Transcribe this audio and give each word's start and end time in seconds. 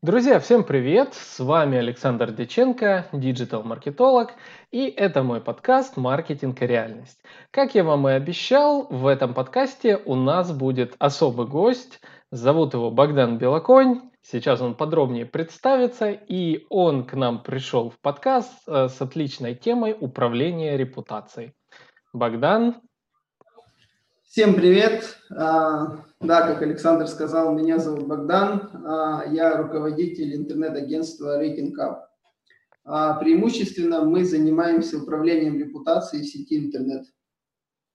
Друзья, 0.00 0.38
всем 0.38 0.62
привет! 0.62 1.14
С 1.14 1.40
вами 1.40 1.76
Александр 1.76 2.30
Деченко, 2.30 3.08
диджитал-маркетолог, 3.12 4.30
и 4.70 4.86
это 4.86 5.24
мой 5.24 5.40
подкаст 5.40 5.96
«Маркетинг 5.96 6.62
и 6.62 6.68
реальность». 6.68 7.20
Как 7.50 7.74
я 7.74 7.82
вам 7.82 8.08
и 8.08 8.12
обещал, 8.12 8.86
в 8.90 9.08
этом 9.08 9.34
подкасте 9.34 9.96
у 9.96 10.14
нас 10.14 10.52
будет 10.52 10.94
особый 11.00 11.48
гость. 11.48 12.00
Зовут 12.30 12.74
его 12.74 12.92
Богдан 12.92 13.38
Белоконь. 13.38 14.02
Сейчас 14.22 14.60
он 14.60 14.76
подробнее 14.76 15.26
представится, 15.26 16.12
и 16.12 16.64
он 16.70 17.04
к 17.04 17.14
нам 17.14 17.42
пришел 17.42 17.90
в 17.90 17.98
подкаст 18.00 18.52
э, 18.68 18.86
с 18.86 19.02
отличной 19.02 19.56
темой 19.56 19.96
управления 19.98 20.76
репутацией. 20.76 21.54
Богдан, 22.12 22.76
Всем 24.28 24.54
привет! 24.56 25.16
А, 25.30 26.04
да, 26.20 26.46
как 26.46 26.60
Александр 26.60 27.06
сказал, 27.06 27.54
меня 27.54 27.78
зовут 27.78 28.06
Богдан, 28.06 28.70
а, 28.86 29.24
я 29.26 29.56
руководитель 29.56 30.36
интернет-агентства 30.36 31.42
Rating 31.42 31.72
Cup. 31.74 32.00
А, 32.84 33.14
преимущественно 33.14 34.04
мы 34.04 34.26
занимаемся 34.26 34.98
управлением 34.98 35.58
репутацией 35.58 36.24
в 36.24 36.26
сети 36.26 36.58
интернет. 36.58 37.06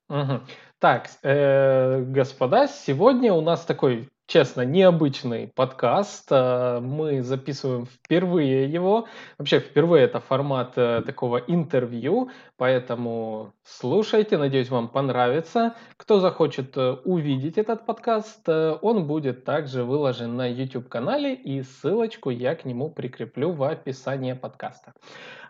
Угу. 0.09 0.41
Так, 0.79 1.07
э, 1.21 2.01
господа, 2.01 2.67
сегодня 2.67 3.31
у 3.31 3.41
нас 3.41 3.63
такой 3.63 4.09
честно, 4.27 4.61
необычный 4.61 5.47
подкаст. 5.47 6.27
Э, 6.31 6.79
мы 6.79 7.21
записываем 7.21 7.85
впервые 7.85 8.71
его. 8.71 9.07
Вообще, 9.37 9.59
впервые 9.59 10.05
это 10.05 10.19
формат 10.19 10.73
э, 10.77 11.01
такого 11.05 11.37
интервью, 11.37 12.29
поэтому 12.57 13.53
слушайте, 13.63 14.37
надеюсь, 14.37 14.69
вам 14.69 14.87
понравится. 14.87 15.75
Кто 15.97 16.19
захочет 16.19 16.77
э, 16.77 16.93
увидеть 17.03 17.57
этот 17.57 17.85
подкаст, 17.85 18.47
он 18.47 19.05
будет 19.07 19.45
также 19.45 19.83
выложен 19.83 20.35
на 20.35 20.47
YouTube-канале, 20.47 21.35
и 21.35 21.61
ссылочку 21.61 22.29
я 22.29 22.55
к 22.55 22.65
нему 22.65 22.89
прикреплю 22.89 23.51
в 23.51 23.63
описании 23.63 24.33
подкаста. 24.33 24.93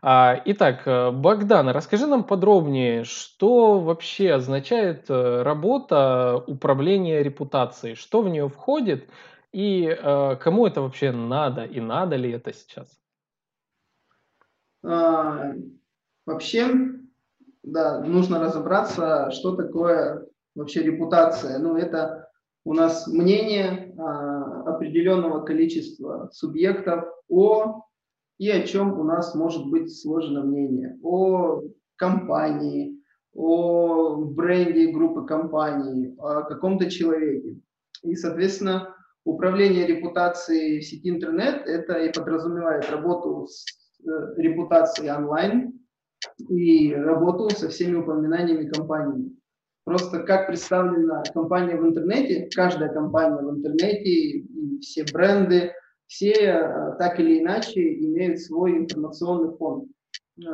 А, 0.05 0.41
итак, 0.43 0.83
Богдан, 1.13 1.69
расскажи 1.69 2.07
нам 2.07 2.25
подробнее, 2.25 3.05
что 3.05 3.79
вообще 3.79 4.33
означает 4.33 5.05
работа 5.09 6.43
управления 6.45 7.23
репутацией, 7.23 7.95
что 7.95 8.21
в 8.21 8.27
нее 8.27 8.49
входит 8.49 8.62
и 9.51 9.85
э, 9.85 10.35
кому 10.37 10.65
это 10.65 10.81
вообще 10.81 11.11
надо 11.11 11.63
и 11.63 11.79
надо 11.79 12.15
ли 12.15 12.31
это 12.31 12.51
сейчас? 12.53 12.99
А, 14.83 15.53
вообще, 16.25 16.69
да, 17.61 18.01
нужно 18.01 18.39
разобраться, 18.39 19.31
что 19.31 19.55
такое 19.55 20.27
вообще 20.55 20.83
репутация. 20.83 21.59
Ну, 21.59 21.77
это 21.77 22.29
у 22.65 22.73
нас 22.73 23.07
мнение 23.07 23.93
а, 23.97 24.73
определенного 24.75 25.45
количества 25.45 26.29
субъектов 26.33 27.05
о 27.29 27.83
и 28.39 28.49
о 28.49 28.65
чем 28.65 28.99
у 28.99 29.03
нас 29.03 29.35
может 29.35 29.69
быть 29.69 29.95
сложено 29.95 30.43
мнение. 30.43 30.97
О 31.03 31.61
компании, 31.95 32.99
о 33.33 34.15
бренде 34.15 34.91
группы 34.91 35.25
компаний, 35.25 36.15
о 36.17 36.41
каком-то 36.41 36.89
человеке. 36.89 37.57
И, 38.03 38.15
соответственно, 38.15 38.95
управление 39.25 39.87
репутацией 39.87 40.79
в 40.79 40.85
сети 40.85 41.09
интернет– 41.09 41.63
это 41.65 41.97
и 41.99 42.11
подразумевает 42.11 42.89
работу 42.91 43.47
с 43.47 43.65
э, 44.05 44.09
репутацией 44.37 45.11
онлайн 45.11 45.79
и 46.49 46.93
работу 46.93 47.49
со 47.49 47.69
всеми 47.69 47.95
упоминаниями 47.95 48.69
компании. 48.69 49.31
Просто 49.85 50.19
как 50.23 50.47
представлена 50.47 51.23
компания 51.33 51.75
в 51.75 51.85
интернете, 51.85 52.49
каждая 52.53 52.89
компания 52.93 53.41
в 53.41 53.49
интернете, 53.49 54.45
все 54.81 55.03
бренды– 55.11 55.71
все 56.07 56.31
э, 56.31 56.95
так 56.99 57.19
или 57.19 57.39
иначе 57.39 57.81
имеют 57.81 58.39
свой 58.39 58.77
информационный 58.77 59.55
фонд. 59.57 59.85
Э, 60.45 60.49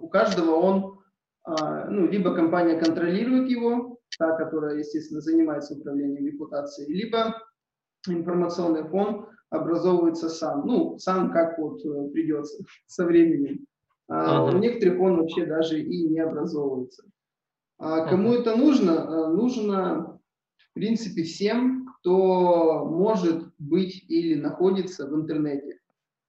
у 0.00 0.08
каждого 0.08 0.54
он, 0.54 0.98
ну, 1.46 2.08
либо 2.08 2.34
компания 2.34 2.76
контролирует 2.76 3.48
его, 3.48 3.95
та, 4.18 4.36
которая, 4.36 4.78
естественно, 4.78 5.20
занимается 5.20 5.74
управлением 5.74 6.26
репутацией, 6.26 6.92
либо 6.92 7.36
информационный 8.08 8.84
фон 8.84 9.26
образовывается 9.50 10.28
сам. 10.28 10.66
Ну, 10.66 10.98
сам 10.98 11.32
как 11.32 11.58
вот 11.58 11.82
придется 12.12 12.64
со 12.86 13.04
временем. 13.04 13.66
А. 14.08 14.44
У 14.44 14.58
некоторых 14.58 15.00
он 15.00 15.16
вообще 15.16 15.46
даже 15.46 15.80
и 15.80 16.08
не 16.08 16.20
образовывается. 16.20 17.04
А 17.78 18.08
кому 18.08 18.32
это 18.32 18.56
нужно? 18.56 19.28
Нужно, 19.32 20.18
в 20.56 20.74
принципе, 20.74 21.24
всем, 21.24 21.86
кто 21.98 22.86
может 22.86 23.52
быть 23.58 24.04
или 24.08 24.34
находится 24.34 25.06
в 25.06 25.14
интернете. 25.14 25.75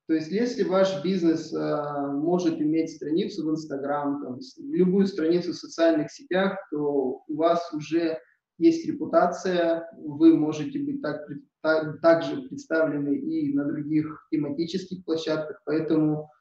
То 0.07 0.13
есть, 0.13 0.31
если 0.31 0.63
ваш 0.63 1.03
бизнес 1.03 1.53
э, 1.53 2.11
может 2.13 2.61
иметь 2.61 2.95
страницу 2.95 3.45
в 3.45 3.51
Инстаграм, 3.51 4.23
там, 4.23 4.39
любую 4.57 5.05
страницу 5.05 5.51
в 5.51 5.55
социальных 5.55 6.11
сетях, 6.11 6.57
то 6.71 7.23
у 7.27 7.35
вас 7.35 7.73
уже 7.73 8.17
есть 8.57 8.87
репутация, 8.87 9.89
вы 9.97 10.37
можете 10.37 10.79
быть 10.79 11.01
так, 11.01 11.27
так, 11.61 11.99
также 12.01 12.41
представлены 12.43 13.17
и 13.17 13.53
на 13.53 13.65
других 13.65 14.27
тематических 14.31 15.03
площадках, 15.03 15.61
поэтому 15.65 16.31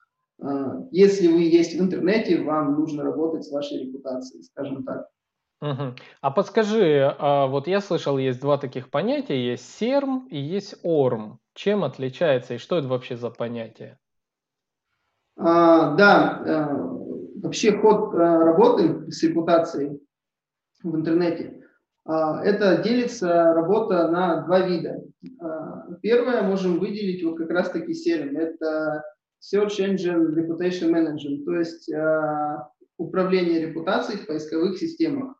э, 0.40 0.46
если 0.92 1.26
вы 1.26 1.42
есть 1.42 1.74
в 1.76 1.80
интернете, 1.80 2.42
вам 2.42 2.78
нужно 2.78 3.02
работать 3.02 3.44
с 3.44 3.50
вашей 3.50 3.84
репутацией, 3.84 4.44
скажем 4.44 4.84
так. 4.84 5.08
Мгм. 5.60 5.96
А 6.20 6.30
подскажи, 6.30 7.14
а 7.18 7.46
вот 7.46 7.66
я 7.66 7.80
слышал, 7.80 8.16
есть 8.16 8.40
два 8.40 8.58
таких 8.58 8.90
понятия, 8.90 9.44
есть 9.44 9.68
серм 9.76 10.28
и 10.30 10.38
есть 10.38 10.76
орм. 10.84 11.40
Чем 11.56 11.84
отличается 11.84 12.54
и 12.54 12.58
что 12.58 12.76
это 12.76 12.86
вообще 12.86 13.16
за 13.16 13.30
понятие? 13.30 13.98
А, 15.38 15.94
да, 15.94 16.42
э, 16.44 17.40
вообще 17.42 17.72
ход 17.78 18.12
э, 18.12 18.18
работы 18.18 19.10
с 19.10 19.22
репутацией 19.22 20.02
в 20.82 20.94
интернете, 20.94 21.64
а, 22.04 22.44
это 22.44 22.82
делится 22.82 23.54
работа 23.54 24.08
на 24.08 24.42
два 24.42 24.60
вида. 24.60 25.02
А, 25.40 25.94
первое 26.02 26.42
можем 26.42 26.78
выделить 26.78 27.24
вот 27.24 27.38
как 27.38 27.48
раз-таки 27.48 27.94
серм, 27.94 28.36
это 28.36 29.02
Search 29.40 29.78
Engine 29.78 30.34
Reputation 30.34 30.90
Management, 30.90 31.44
то 31.46 31.54
есть 31.54 31.90
а, 31.90 32.68
управление 32.98 33.66
репутацией 33.66 34.18
в 34.18 34.26
поисковых 34.26 34.76
системах. 34.76 35.36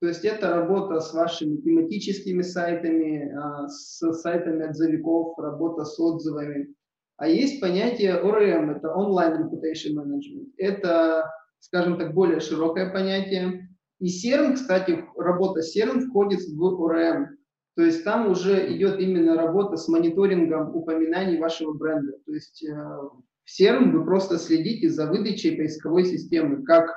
То 0.00 0.08
есть 0.08 0.24
это 0.24 0.50
работа 0.50 1.00
с 1.00 1.14
вашими 1.14 1.56
тематическими 1.56 2.42
сайтами, 2.42 3.32
а, 3.32 3.68
с 3.68 4.00
сайтами 4.20 4.66
отзывиков, 4.66 5.38
работа 5.38 5.84
с 5.84 5.98
отзывами. 5.98 6.74
А 7.16 7.28
есть 7.28 7.60
понятие 7.60 8.20
ORM, 8.22 8.76
это 8.76 8.88
Online 8.88 9.44
Reputation 9.44 9.94
Management. 9.94 10.48
Это, 10.58 11.30
скажем 11.60 11.98
так, 11.98 12.12
более 12.12 12.40
широкое 12.40 12.92
понятие. 12.92 13.70
И 14.00 14.08
CRM, 14.08 14.54
кстати, 14.54 15.02
работа 15.16 15.60
CRM 15.60 16.00
входит 16.00 16.40
в 16.40 16.62
ORM. 16.62 17.28
То 17.76 17.82
есть 17.82 18.04
там 18.04 18.30
уже 18.30 18.74
идет 18.74 19.00
именно 19.00 19.34
работа 19.34 19.76
с 19.76 19.88
мониторингом 19.88 20.76
упоминаний 20.76 21.38
вашего 21.38 21.72
бренда. 21.72 22.12
То 22.26 22.32
есть 22.32 22.62
э, 22.64 22.74
в 22.74 23.60
CRM 23.60 23.92
вы 23.92 24.04
просто 24.04 24.38
следите 24.38 24.90
за 24.90 25.06
выдачей 25.06 25.56
поисковой 25.56 26.04
системы, 26.04 26.64
как 26.64 26.94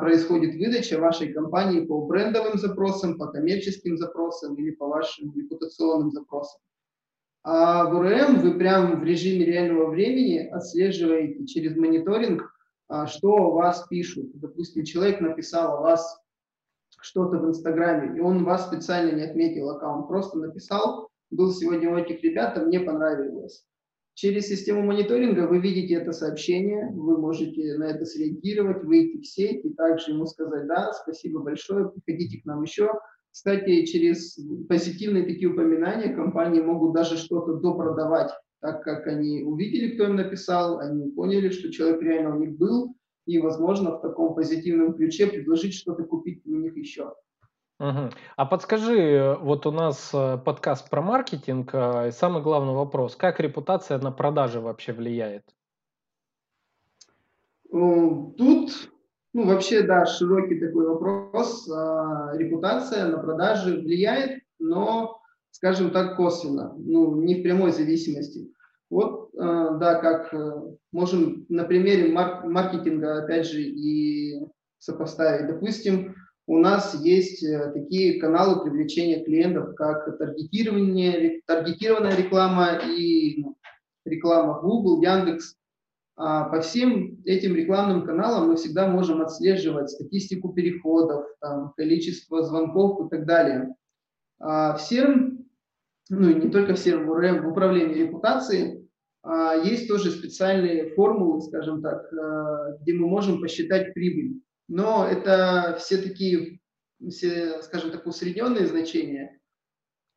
происходит 0.00 0.56
выдача 0.56 0.98
вашей 0.98 1.32
компании 1.32 1.84
по 1.84 2.04
брендовым 2.04 2.58
запросам, 2.58 3.16
по 3.16 3.28
коммерческим 3.28 3.96
запросам 3.96 4.56
или 4.56 4.72
по 4.72 4.88
вашим 4.88 5.32
репутационным 5.36 6.10
запросам. 6.10 6.60
А 7.44 7.84
в 7.84 7.94
УРМ 7.94 8.40
вы 8.40 8.58
прямо 8.58 8.96
в 8.96 9.04
режиме 9.04 9.44
реального 9.44 9.90
времени 9.90 10.38
отслеживаете 10.38 11.46
через 11.46 11.76
мониторинг, 11.76 12.42
а, 12.88 13.06
что 13.06 13.34
о 13.36 13.52
вас 13.52 13.86
пишут. 13.88 14.30
Допустим, 14.34 14.84
человек 14.84 15.20
написал 15.20 15.78
о 15.78 15.80
вас 15.80 16.20
что-то 17.00 17.38
в 17.38 17.46
Инстаграме, 17.48 18.18
и 18.18 18.20
он 18.20 18.44
вас 18.44 18.66
специально 18.66 19.14
не 19.14 19.22
отметил 19.22 19.70
аккаунт, 19.70 20.08
просто 20.08 20.38
написал, 20.38 21.08
был 21.30 21.52
сегодня 21.52 21.92
у 21.92 21.96
этих 21.96 22.22
ребят, 22.24 22.58
а 22.58 22.62
мне 22.62 22.80
понравилось. 22.80 23.64
Через 24.20 24.48
систему 24.48 24.82
мониторинга 24.82 25.46
вы 25.46 25.60
видите 25.60 25.94
это 25.94 26.10
сообщение, 26.10 26.90
вы 26.92 27.18
можете 27.18 27.76
на 27.78 27.84
это 27.84 28.04
среагировать, 28.04 28.82
выйти 28.82 29.18
в 29.18 29.24
сеть 29.24 29.64
и 29.64 29.72
также 29.72 30.10
ему 30.10 30.26
сказать, 30.26 30.66
да, 30.66 30.92
спасибо 30.92 31.38
большое, 31.38 31.88
приходите 31.90 32.42
к 32.42 32.44
нам 32.44 32.64
еще. 32.64 32.90
Кстати, 33.30 33.84
через 33.84 34.36
позитивные 34.68 35.22
такие 35.22 35.48
упоминания 35.48 36.12
компании 36.12 36.60
могут 36.60 36.96
даже 36.96 37.16
что-то 37.16 37.60
допродавать, 37.60 38.32
так 38.60 38.82
как 38.82 39.06
они 39.06 39.44
увидели, 39.44 39.94
кто 39.94 40.06
им 40.06 40.16
написал, 40.16 40.80
они 40.80 41.12
поняли, 41.12 41.50
что 41.50 41.70
человек 41.70 42.02
реально 42.02 42.34
у 42.34 42.40
них 42.40 42.58
был, 42.58 42.96
и, 43.24 43.38
возможно, 43.38 43.92
в 43.92 44.00
таком 44.00 44.34
позитивном 44.34 44.94
ключе 44.94 45.28
предложить 45.28 45.74
что-то 45.74 46.02
купить 46.02 46.44
у 46.44 46.56
них 46.56 46.76
еще. 46.76 47.12
Мгм. 47.78 48.10
А 48.36 48.44
подскажи, 48.44 49.36
вот 49.40 49.64
у 49.64 49.70
нас 49.70 50.10
э, 50.12 50.38
подкаст 50.44 50.90
про 50.90 51.00
маркетинг, 51.00 51.70
э, 51.72 52.08
и 52.08 52.10
самый 52.10 52.42
главный 52.42 52.74
вопрос, 52.74 53.14
как 53.14 53.38
репутация 53.38 53.98
на 53.98 54.10
продажи 54.10 54.60
вообще 54.60 54.92
влияет? 54.92 55.44
Тут, 57.70 58.90
ну, 59.32 59.46
вообще, 59.46 59.82
да, 59.82 60.06
широкий 60.06 60.58
такой 60.58 60.88
вопрос. 60.88 61.70
А, 61.70 62.32
репутация 62.36 63.06
на 63.06 63.18
продажи 63.18 63.76
влияет, 63.76 64.42
но, 64.58 65.20
скажем 65.52 65.90
так, 65.90 66.16
косвенно, 66.16 66.74
ну, 66.78 67.14
не 67.22 67.36
в 67.36 67.42
прямой 67.42 67.70
зависимости. 67.70 68.52
Вот, 68.90 69.30
да, 69.34 70.00
как 70.00 70.32
можем 70.92 71.44
на 71.50 71.64
примере 71.64 72.10
маркетинга, 72.10 73.22
опять 73.22 73.46
же, 73.46 73.60
и 73.60 74.40
сопоставить. 74.78 75.46
Допустим, 75.46 76.14
у 76.48 76.58
нас 76.58 76.94
есть 77.02 77.44
такие 77.74 78.18
каналы 78.18 78.64
привлечения 78.64 79.22
клиентов, 79.22 79.74
как 79.74 80.16
таргетирование, 80.18 81.42
таргетированная 81.46 82.16
реклама 82.16 82.80
и 82.84 83.42
ну, 83.42 83.58
реклама 84.06 84.58
Google, 84.62 85.02
Яндекс. 85.02 85.56
А 86.16 86.48
по 86.48 86.62
всем 86.62 87.22
этим 87.26 87.54
рекламным 87.54 88.06
каналам 88.06 88.48
мы 88.48 88.56
всегда 88.56 88.88
можем 88.88 89.20
отслеживать 89.20 89.90
статистику 89.90 90.54
переходов, 90.54 91.26
там, 91.40 91.74
количество 91.76 92.42
звонков 92.42 93.06
и 93.06 93.10
так 93.10 93.26
далее. 93.26 93.74
А 94.40 94.74
в 94.74 94.80
сером, 94.80 95.46
ну 96.08 96.30
и 96.30 96.34
не 96.34 96.50
только 96.50 96.72
в 96.72 96.78
сером, 96.78 97.06
в 97.08 97.48
управлении 97.48 98.04
репутацией 98.04 98.88
а, 99.22 99.54
есть 99.54 99.86
тоже 99.86 100.10
специальные 100.10 100.94
формулы, 100.94 101.42
скажем 101.42 101.82
так, 101.82 102.10
а, 102.12 102.78
где 102.80 102.94
мы 102.94 103.06
можем 103.06 103.42
посчитать 103.42 103.92
прибыль. 103.92 104.40
Но 104.68 105.06
это 105.06 105.76
все 105.80 105.96
такие, 105.98 106.60
все, 107.08 107.62
скажем 107.62 107.90
так, 107.90 108.06
усредненные 108.06 108.66
значения. 108.66 109.40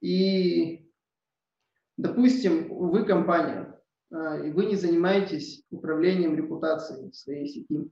И, 0.01 0.91
допустим, 1.97 2.67
вы 2.69 3.05
компания, 3.05 3.79
а, 4.11 4.39
и 4.39 4.51
вы 4.51 4.65
не 4.65 4.75
занимаетесь 4.75 5.63
управлением 5.69 6.35
репутацией 6.35 7.13
своей 7.13 7.47
сети. 7.47 7.89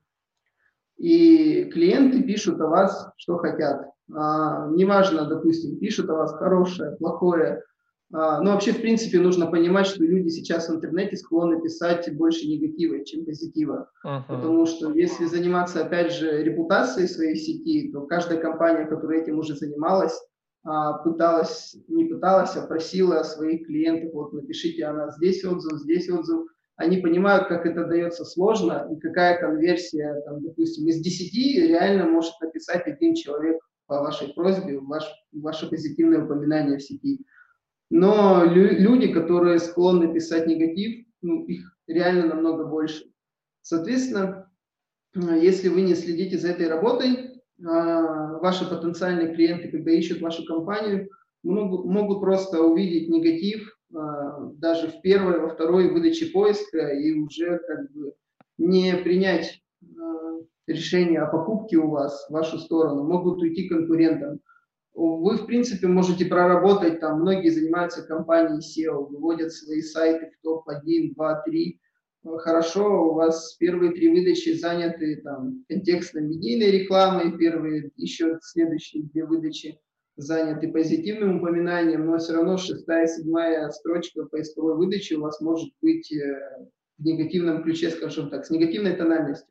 И 0.97 1.65
клиенты 1.65 2.23
пишут 2.23 2.59
о 2.59 2.67
вас, 2.67 3.09
что 3.15 3.37
хотят. 3.37 3.89
А, 4.13 4.67
неважно, 4.71 5.25
допустим, 5.25 5.79
пишут 5.79 6.09
о 6.09 6.15
вас 6.15 6.33
хорошее, 6.33 6.97
плохое. 6.97 7.63
А, 8.11 8.41
но 8.41 8.53
вообще, 8.53 8.71
в 8.71 8.81
принципе, 8.81 9.19
нужно 9.19 9.45
понимать, 9.47 9.85
что 9.85 10.03
люди 10.03 10.29
сейчас 10.29 10.67
в 10.67 10.75
интернете 10.75 11.15
склонны 11.15 11.61
писать 11.61 12.11
больше 12.15 12.47
негатива, 12.47 13.05
чем 13.05 13.25
позитива. 13.25 13.91
Uh-huh. 14.05 14.23
Потому 14.27 14.65
что 14.65 14.91
если 14.93 15.25
заниматься, 15.25 15.85
опять 15.85 16.11
же, 16.11 16.43
репутацией 16.43 17.07
своей 17.07 17.35
сети, 17.35 17.91
то 17.91 18.01
каждая 18.01 18.39
компания, 18.39 18.85
которая 18.85 19.21
этим 19.21 19.37
уже 19.37 19.55
занималась, 19.55 20.19
а, 20.63 20.93
пыталась, 20.99 21.77
не 21.87 22.05
пыталась, 22.05 22.55
а 22.55 22.65
просила 22.65 23.23
своих 23.23 23.67
клиентов, 23.67 24.13
вот 24.13 24.33
напишите 24.33 24.85
о 24.85 24.93
нас 24.93 25.15
здесь 25.17 25.45
отзыв, 25.45 25.79
здесь 25.79 26.09
отзыв. 26.09 26.47
Они 26.75 26.97
понимают, 26.97 27.47
как 27.47 27.65
это 27.65 27.85
дается 27.85 28.25
сложно 28.25 28.87
и 28.91 28.99
какая 28.99 29.39
конверсия, 29.39 30.21
там, 30.25 30.41
допустим, 30.41 30.87
из 30.87 31.01
10 31.01 31.67
реально 31.67 32.05
может 32.05 32.33
написать 32.41 32.87
один 32.87 33.13
человек 33.15 33.57
по 33.85 34.01
вашей 34.01 34.33
просьбе, 34.33 34.79
ваш, 34.79 35.03
ваше 35.33 35.69
позитивное 35.69 36.23
упоминание 36.23 36.77
в 36.77 36.81
сети. 36.81 37.25
Но 37.89 38.43
лю- 38.45 38.77
люди, 38.79 39.11
которые 39.11 39.59
склонны 39.59 40.13
писать 40.13 40.47
негатив, 40.47 41.05
ну, 41.21 41.45
их 41.45 41.75
реально 41.87 42.27
намного 42.27 42.65
больше. 42.65 43.05
Соответственно, 43.61 44.47
если 45.15 45.69
вы 45.69 45.81
не 45.81 45.95
следите 45.95 46.37
за 46.37 46.49
этой 46.49 46.67
работой, 46.67 47.41
а, 47.65 48.37
ваши 48.37 48.69
потенциальные 48.69 49.33
клиенты, 49.33 49.69
когда 49.69 49.91
ищут 49.91 50.21
вашу 50.21 50.45
компанию, 50.45 51.09
могут, 51.43 52.21
просто 52.21 52.61
увидеть 52.61 53.09
негатив 53.09 53.75
а, 53.93 54.39
даже 54.53 54.87
в 54.87 55.01
первой, 55.01 55.39
во 55.39 55.49
второй 55.49 55.89
выдаче 55.91 56.27
поиска 56.27 56.89
и 56.89 57.13
уже 57.13 57.59
как 57.59 57.91
бы 57.91 58.13
не 58.57 58.95
принять 58.95 59.61
а, 59.83 60.39
решение 60.67 61.21
о 61.21 61.31
покупке 61.31 61.77
у 61.77 61.89
вас 61.89 62.27
в 62.29 62.33
вашу 62.33 62.59
сторону, 62.59 63.03
могут 63.03 63.41
уйти 63.41 63.67
конкурентам. 63.67 64.39
Вы, 64.99 65.37
в 65.37 65.45
принципе, 65.45 65.87
можете 65.87 66.25
проработать, 66.25 66.99
там 66.99 67.21
многие 67.21 67.49
занимаются 67.49 68.03
компанией 68.03 68.59
SEO, 68.59 69.07
выводят 69.07 69.53
свои 69.53 69.81
сайты 69.81 70.31
в 70.31 70.43
топ-1, 70.43 71.13
2, 71.15 71.41
3, 71.45 71.79
хорошо, 72.39 73.09
у 73.09 73.13
вас 73.13 73.55
первые 73.55 73.93
три 73.93 74.09
выдачи 74.09 74.49
заняты 74.57 75.21
там 75.23 75.63
контекстно-медийной 75.69 76.71
рекламой, 76.71 77.37
первые 77.37 77.91
еще 77.95 78.39
следующие 78.41 79.03
две 79.03 79.25
выдачи 79.25 79.79
заняты 80.17 80.69
позитивным 80.69 81.37
упоминанием, 81.37 82.05
но 82.05 82.17
все 82.17 82.33
равно 82.33 82.57
шестая, 82.57 83.07
седьмая 83.07 83.69
строчка 83.69 84.25
поисковой 84.25 84.75
выдачи 84.75 85.13
у 85.13 85.21
вас 85.21 85.39
может 85.39 85.69
быть 85.81 86.11
э, 86.11 86.67
в 86.97 87.05
негативном 87.05 87.63
ключе, 87.63 87.89
скажем 87.89 88.29
так, 88.29 88.45
с 88.45 88.49
негативной 88.49 88.97
тональностью. 88.97 89.47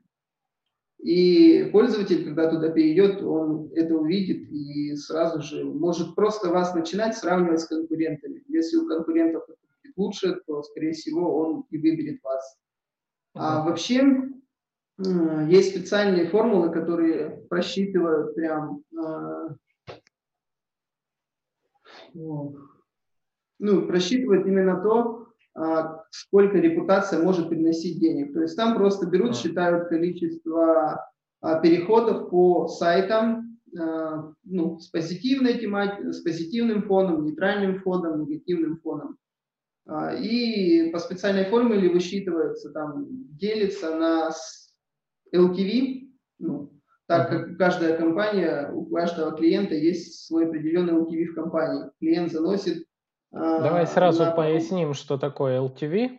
И 0.99 1.71
пользователь, 1.73 2.25
когда 2.25 2.51
туда 2.51 2.71
перейдет, 2.71 3.23
он 3.23 3.71
это 3.75 3.95
увидит 3.95 4.51
и 4.51 4.97
сразу 4.97 5.41
же 5.41 5.65
может 5.65 6.15
просто 6.17 6.49
вас 6.49 6.75
начинать 6.75 7.17
сравнивать 7.17 7.61
с 7.61 7.67
конкурентами. 7.67 8.43
Если 8.49 8.77
у 8.77 8.89
конкурентов 8.89 9.45
лучше, 9.97 10.41
то, 10.47 10.63
скорее 10.63 10.93
всего, 10.93 11.39
он 11.39 11.65
и 11.71 11.79
выберет 11.79 12.23
вас. 12.23 12.59
А 13.35 13.65
вообще 13.65 14.29
есть 15.49 15.71
специальные 15.71 16.29
формулы, 16.29 16.73
которые 16.73 17.47
просчитывают 17.49 18.35
прям 18.35 18.83
а, 18.97 19.55
ну, 22.15 23.87
просчитывают 23.87 24.47
именно 24.47 24.81
то, 24.81 25.18
сколько 26.11 26.59
репутация 26.59 27.23
может 27.23 27.49
приносить 27.49 28.01
денег. 28.01 28.33
То 28.33 28.43
есть 28.43 28.57
там 28.57 28.75
просто 28.77 29.07
берут, 29.07 29.37
считают 29.37 29.89
количество 29.89 31.05
а, 31.41 31.61
переходов 31.61 32.31
по 32.31 32.69
сайтам, 32.69 33.59
ну, 34.45 34.79
с 34.79 34.89
позитивной 34.89 35.59
тематикой, 35.59 36.13
с 36.13 36.21
позитивным 36.21 36.83
фоном, 36.85 37.25
нейтральным 37.25 37.81
фоном, 37.81 38.23
негативным 38.23 38.79
фоном. 38.79 39.19
А, 39.89 40.15
и 40.15 40.91
по 40.91 40.99
специальной 40.99 41.47
формуле 41.47 41.89
высчитывается, 41.89 42.71
там, 42.71 43.07
делится 43.37 43.97
на 43.97 44.31
LTV, 45.35 46.11
ну, 46.39 46.73
так 47.07 47.31
как 47.31 47.57
каждая 47.57 47.97
компания, 47.97 48.71
у 48.71 48.85
каждого 48.85 49.33
клиента 49.33 49.75
есть 49.75 50.27
свой 50.27 50.47
определенный 50.47 50.93
LTV 50.93 51.25
в 51.33 51.35
компании. 51.35 51.91
Клиент 52.01 52.31
заносит... 52.31 52.85
А, 53.33 53.61
Давай 53.61 53.87
сразу 53.87 54.25
на... 54.25 54.31
поясним, 54.33 54.95
что 54.95 55.19
такое 55.19 55.61
LTV. 55.61 56.19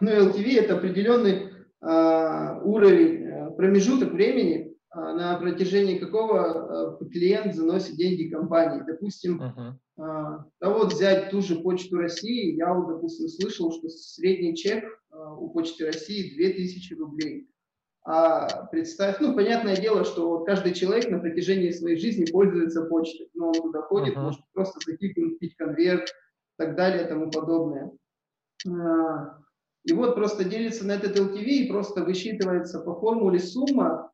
Ну, 0.00 0.10
LTV– 0.10 0.58
это 0.60 0.76
определенный 0.76 1.52
а, 1.80 2.60
уровень, 2.62 3.24
э, 3.24 3.50
промежуток 3.56 4.12
времени, 4.12 4.76
а, 4.90 5.14
на 5.14 5.36
протяжении 5.36 5.98
какого 5.98 6.96
а, 7.00 7.04
клиент 7.06 7.54
заносит 7.54 7.96
деньги 7.96 8.28
компании. 8.28 8.84
Допустим, 8.86 9.40
uh-huh. 9.40 10.44
да 10.60 10.70
вот 10.70 10.92
взять 10.92 11.30
ту 11.30 11.40
же 11.42 11.56
Почту 11.56 11.98
России, 11.98 12.54
я 12.56 12.72
вот, 12.72 12.88
допустим, 12.88 13.28
слышал, 13.28 13.72
что 13.72 13.88
средний 13.88 14.56
чек 14.56 14.84
у 15.38 15.50
Почты 15.50 15.86
России 15.86 16.34
2000 16.36 16.94
рублей. 16.94 17.48
А 18.04 18.66
представь, 18.66 19.20
ну, 19.20 19.34
понятное 19.34 19.76
дело, 19.76 20.04
что 20.04 20.40
каждый 20.40 20.74
человек 20.74 21.08
на 21.08 21.20
протяжении 21.20 21.70
своей 21.70 21.96
жизни 21.96 22.30
пользуется 22.30 22.82
почтой. 22.86 23.30
Но 23.34 23.48
он 23.48 23.54
туда 23.54 23.82
ходит, 23.82 24.16
uh-huh. 24.16 24.22
может 24.22 24.40
просто 24.52 24.80
зайти, 24.84 25.14
купить 25.14 25.56
конверт 25.56 26.08
и 26.08 26.62
так 26.62 26.74
далее 26.74 27.04
и 27.04 27.08
тому 27.08 27.30
подобное. 27.30 27.92
И 29.84 29.92
вот 29.92 30.14
просто 30.14 30.44
делится 30.44 30.86
на 30.86 30.92
этот 30.92 31.16
LTV 31.16 31.44
и 31.44 31.68
просто 31.68 32.02
высчитывается 32.04 32.80
по 32.80 32.94
формуле 32.94 33.38
сумма 33.38 34.12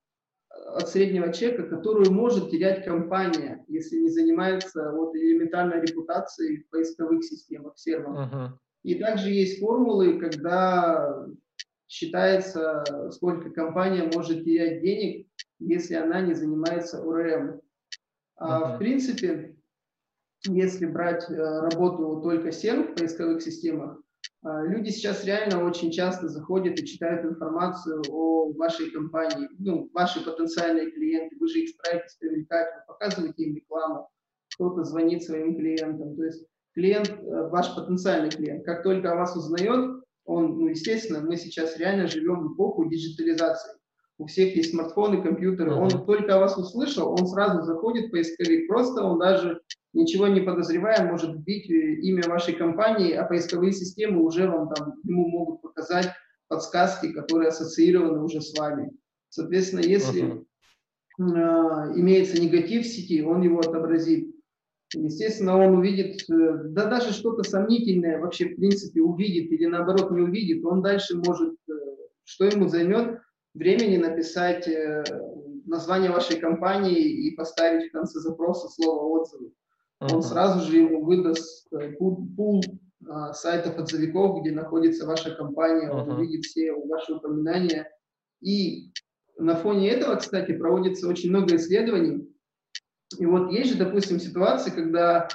от 0.48 0.88
среднего 0.88 1.32
чека, 1.32 1.62
которую 1.62 2.12
может 2.12 2.50
терять 2.50 2.84
компания, 2.84 3.64
если 3.68 3.96
не 3.96 4.08
занимается 4.08 4.92
вот 4.92 5.14
элементарной 5.14 5.80
репутацией 5.80 6.62
в 6.62 6.70
поисковых 6.70 7.24
системах, 7.24 7.78
серверах. 7.78 8.32
Uh-huh. 8.32 8.48
И 8.82 8.94
также 8.96 9.30
есть 9.30 9.60
формулы, 9.60 10.18
когда 10.18 11.26
считается, 11.88 12.84
сколько 13.10 13.50
компания 13.50 14.08
может 14.14 14.44
терять 14.44 14.82
денег, 14.82 15.26
если 15.58 15.94
она 15.94 16.20
не 16.20 16.34
занимается 16.34 17.02
ОРМ. 17.02 17.60
А, 18.36 18.74
в 18.74 18.78
принципе, 18.78 19.56
если 20.46 20.86
брать 20.86 21.28
э, 21.28 21.34
работу 21.34 22.20
только 22.22 22.52
серв 22.52 22.90
в 22.90 22.94
поисковых 22.94 23.42
системах, 23.42 24.00
а, 24.42 24.62
люди 24.62 24.90
сейчас 24.90 25.24
реально 25.24 25.64
очень 25.64 25.90
часто 25.90 26.28
заходят 26.28 26.78
и 26.78 26.86
читают 26.86 27.24
информацию 27.24 28.02
о 28.10 28.52
вашей 28.52 28.90
компании, 28.90 29.48
ну, 29.58 29.90
ваши 29.92 30.24
потенциальные 30.24 30.92
клиенты, 30.92 31.36
вы 31.40 31.48
же 31.48 31.60
их 31.60 31.70
стараетесь 31.70 32.14
привлекать, 32.14 32.68
вы 32.76 32.94
показываете 32.94 33.42
им 33.42 33.56
рекламу, 33.56 34.08
кто-то 34.54 34.84
звонит 34.84 35.24
своим 35.24 35.56
клиентам, 35.56 36.16
то 36.16 36.22
есть 36.22 36.46
клиент, 36.74 37.10
э, 37.10 37.48
ваш 37.48 37.74
потенциальный 37.74 38.30
клиент, 38.30 38.64
как 38.64 38.84
только 38.84 39.12
о 39.12 39.16
вас 39.16 39.36
узнает, 39.36 39.97
он, 40.28 40.58
ну, 40.58 40.68
естественно, 40.68 41.20
мы 41.20 41.36
сейчас 41.38 41.78
реально 41.78 42.06
живем 42.06 42.40
в 42.40 42.54
эпоху 42.54 42.84
диджитализации. 42.84 43.72
У 44.18 44.26
всех 44.26 44.54
есть 44.56 44.72
смартфоны, 44.72 45.22
компьютеры. 45.22 45.72
Он 45.72 45.88
только 45.88 46.36
о 46.36 46.40
вас 46.40 46.58
услышал, 46.58 47.10
он 47.10 47.26
сразу 47.26 47.62
заходит 47.62 48.08
в 48.08 48.10
поисковик. 48.10 48.68
Просто 48.68 49.02
он 49.02 49.18
даже 49.18 49.62
ничего 49.94 50.28
не 50.28 50.42
подозревая, 50.42 51.10
может 51.10 51.34
вбить 51.34 51.70
э, 51.70 52.00
имя 52.02 52.28
вашей 52.28 52.54
компании, 52.54 53.12
а 53.12 53.24
поисковые 53.24 53.72
системы 53.72 54.22
уже 54.22 54.46
вам 54.46 54.68
там 54.68 54.94
ему 55.02 55.28
могут 55.28 55.62
показать 55.62 56.10
подсказки, 56.48 57.12
которые 57.12 57.48
ассоциированы 57.48 58.22
уже 58.22 58.42
с 58.42 58.58
вами. 58.58 58.90
Соответственно, 59.30 59.80
если 59.80 60.24
uh-huh. 60.24 61.94
э, 61.94 61.98
имеется 61.98 62.42
негатив 62.42 62.84
в 62.84 62.88
сети, 62.88 63.22
он 63.22 63.40
его 63.40 63.60
отобразит. 63.60 64.34
Естественно, 64.94 65.58
он 65.58 65.76
увидит, 65.76 66.22
э, 66.30 66.62
да 66.70 66.86
даже 66.86 67.12
что-то 67.12 67.42
сомнительное 67.42 68.18
вообще 68.18 68.48
в 68.48 68.56
принципе 68.56 69.02
увидит 69.02 69.52
или 69.52 69.66
наоборот 69.66 70.10
не 70.10 70.22
увидит, 70.22 70.64
он 70.64 70.82
дальше 70.82 71.16
может, 71.16 71.54
э, 71.68 71.72
что 72.24 72.46
ему 72.46 72.68
займет 72.68 73.18
времени 73.52 73.98
написать 73.98 74.66
э, 74.66 75.04
название 75.66 76.10
вашей 76.10 76.40
компании 76.40 77.26
и 77.26 77.36
поставить 77.36 77.88
в 77.88 77.92
конце 77.92 78.18
запроса 78.20 78.68
слово 78.68 79.20
отзывы. 79.20 79.52
Uh-huh. 80.00 80.14
Он 80.14 80.22
сразу 80.22 80.64
же 80.66 80.78
ему 80.78 81.04
выдаст 81.04 81.68
пул, 81.98 82.26
пул 82.36 82.62
а, 83.06 83.32
сайтов 83.34 83.78
отзывиков, 83.78 84.40
где 84.40 84.52
находится 84.52 85.06
ваша 85.06 85.34
компания, 85.34 85.90
uh-huh. 85.90 86.02
он 86.02 86.10
увидит 86.12 86.44
все 86.44 86.72
ваши 86.72 87.12
упоминания. 87.12 87.90
И 88.40 88.92
на 89.36 89.56
фоне 89.56 89.90
этого, 89.90 90.16
кстати, 90.16 90.52
проводится 90.52 91.08
очень 91.08 91.30
много 91.30 91.56
исследований, 91.56 92.27
и 93.16 93.26
вот 93.26 93.50
есть 93.52 93.72
же, 93.72 93.78
допустим, 93.78 94.20
ситуации, 94.20 94.70
когда 94.70 95.28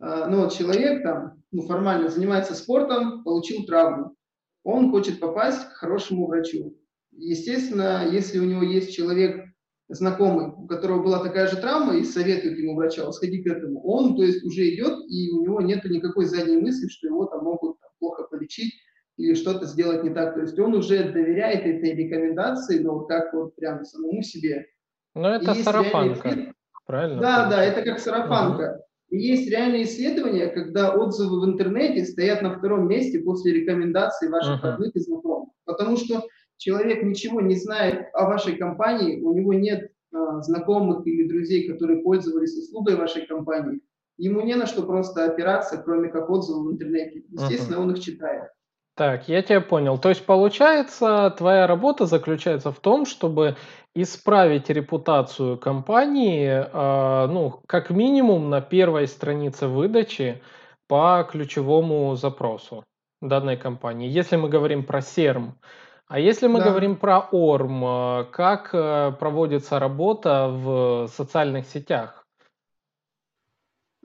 э, 0.00 0.26
ну, 0.28 0.42
вот 0.42 0.52
человек 0.52 1.02
там 1.02 1.42
ну, 1.52 1.62
формально 1.62 2.08
занимается 2.08 2.54
спортом, 2.54 3.24
получил 3.24 3.64
травму. 3.64 4.14
Он 4.62 4.90
хочет 4.90 5.20
попасть 5.20 5.68
к 5.68 5.72
хорошему 5.74 6.26
врачу. 6.26 6.76
Естественно, 7.12 8.06
если 8.10 8.38
у 8.38 8.44
него 8.44 8.62
есть 8.62 8.94
человек 8.94 9.44
знакомый, 9.88 10.46
у 10.46 10.66
которого 10.66 11.02
была 11.02 11.22
такая 11.22 11.46
же 11.46 11.56
травма, 11.56 11.96
и 11.96 12.04
советует 12.04 12.58
ему 12.58 12.74
врача, 12.74 13.10
сходи 13.12 13.42
к 13.42 13.46
этому, 13.46 13.82
он, 13.84 14.16
то 14.16 14.22
есть, 14.22 14.42
уже 14.44 14.74
идет, 14.74 14.98
и 15.08 15.30
у 15.30 15.42
него 15.42 15.60
нет 15.60 15.84
никакой 15.84 16.24
задней 16.24 16.56
мысли, 16.56 16.88
что 16.88 17.06
его 17.06 17.26
там 17.26 17.44
могут 17.44 17.78
там, 17.80 17.90
плохо 17.98 18.24
полечить 18.24 18.72
или 19.16 19.34
что-то 19.34 19.66
сделать 19.66 20.02
не 20.02 20.10
так. 20.10 20.34
То 20.34 20.40
есть 20.40 20.58
он 20.58 20.74
уже 20.74 21.04
доверяет 21.04 21.64
этой 21.64 21.94
рекомендации, 21.94 22.80
но 22.80 22.98
вот 22.98 23.08
как 23.08 23.32
вот 23.32 23.54
прям 23.54 23.84
самому 23.84 24.22
себе. 24.22 24.66
Но 25.14 25.36
это 25.36 25.54
сарафанка 25.54 26.54
правильно? 26.86 27.20
Да, 27.20 27.50
да, 27.50 27.62
это 27.64 27.82
как 27.82 27.98
сарафанка. 27.98 28.84
И 29.10 29.18
есть 29.18 29.48
реальные 29.48 29.84
исследования, 29.84 30.48
когда 30.48 30.94
отзывы 30.94 31.40
в 31.40 31.44
интернете 31.44 32.04
стоят 32.04 32.42
на 32.42 32.58
втором 32.58 32.88
месте 32.88 33.20
после 33.20 33.52
рекомендаций 33.52 34.28
ваших 34.28 34.62
uh-huh. 34.62 34.70
родных 34.70 34.96
и 34.96 35.00
знакомых. 35.00 35.50
Потому 35.64 35.96
что 35.96 36.26
человек 36.56 37.02
ничего 37.02 37.40
не 37.40 37.54
знает 37.54 38.06
о 38.12 38.26
вашей 38.26 38.56
компании, 38.56 39.20
у 39.20 39.32
него 39.34 39.52
нет 39.52 39.90
а, 40.12 40.40
знакомых 40.42 41.06
или 41.06 41.28
друзей, 41.28 41.68
которые 41.68 42.02
пользовались 42.02 42.56
услугой 42.56 42.96
вашей 42.96 43.26
компании. 43.26 43.80
Ему 44.16 44.40
не 44.40 44.54
на 44.54 44.66
что 44.66 44.82
просто 44.82 45.24
опираться, 45.26 45.76
кроме 45.76 46.08
как 46.08 46.30
отзывы 46.30 46.68
в 46.68 46.72
интернете. 46.72 47.22
Естественно, 47.30 47.76
uh-huh. 47.76 47.82
он 47.82 47.92
их 47.92 48.00
читает. 48.00 48.50
Так, 48.96 49.28
я 49.28 49.42
тебя 49.42 49.60
понял. 49.60 49.98
То 49.98 50.10
есть, 50.10 50.24
получается, 50.24 51.34
твоя 51.36 51.66
работа 51.66 52.06
заключается 52.06 52.70
в 52.70 52.78
том, 52.78 53.06
чтобы 53.06 53.56
исправить 53.94 54.70
репутацию 54.70 55.58
компании, 55.58 56.48
э, 56.48 57.26
ну, 57.26 57.60
как 57.66 57.90
минимум 57.90 58.50
на 58.50 58.60
первой 58.60 59.08
странице 59.08 59.66
выдачи 59.66 60.42
по 60.86 61.26
ключевому 61.28 62.14
запросу 62.14 62.84
данной 63.20 63.56
компании. 63.56 64.08
Если 64.08 64.36
мы 64.36 64.48
говорим 64.48 64.84
про 64.84 65.00
серм, 65.00 65.58
а 66.06 66.20
если 66.20 66.46
мы 66.46 66.60
да. 66.60 66.66
говорим 66.66 66.96
про 66.96 67.20
ОРМ, 67.32 67.84
э, 67.84 68.24
как 68.30 68.70
э, 68.72 69.12
проводится 69.18 69.80
работа 69.80 70.48
в 70.48 71.08
социальных 71.08 71.66
сетях? 71.66 72.23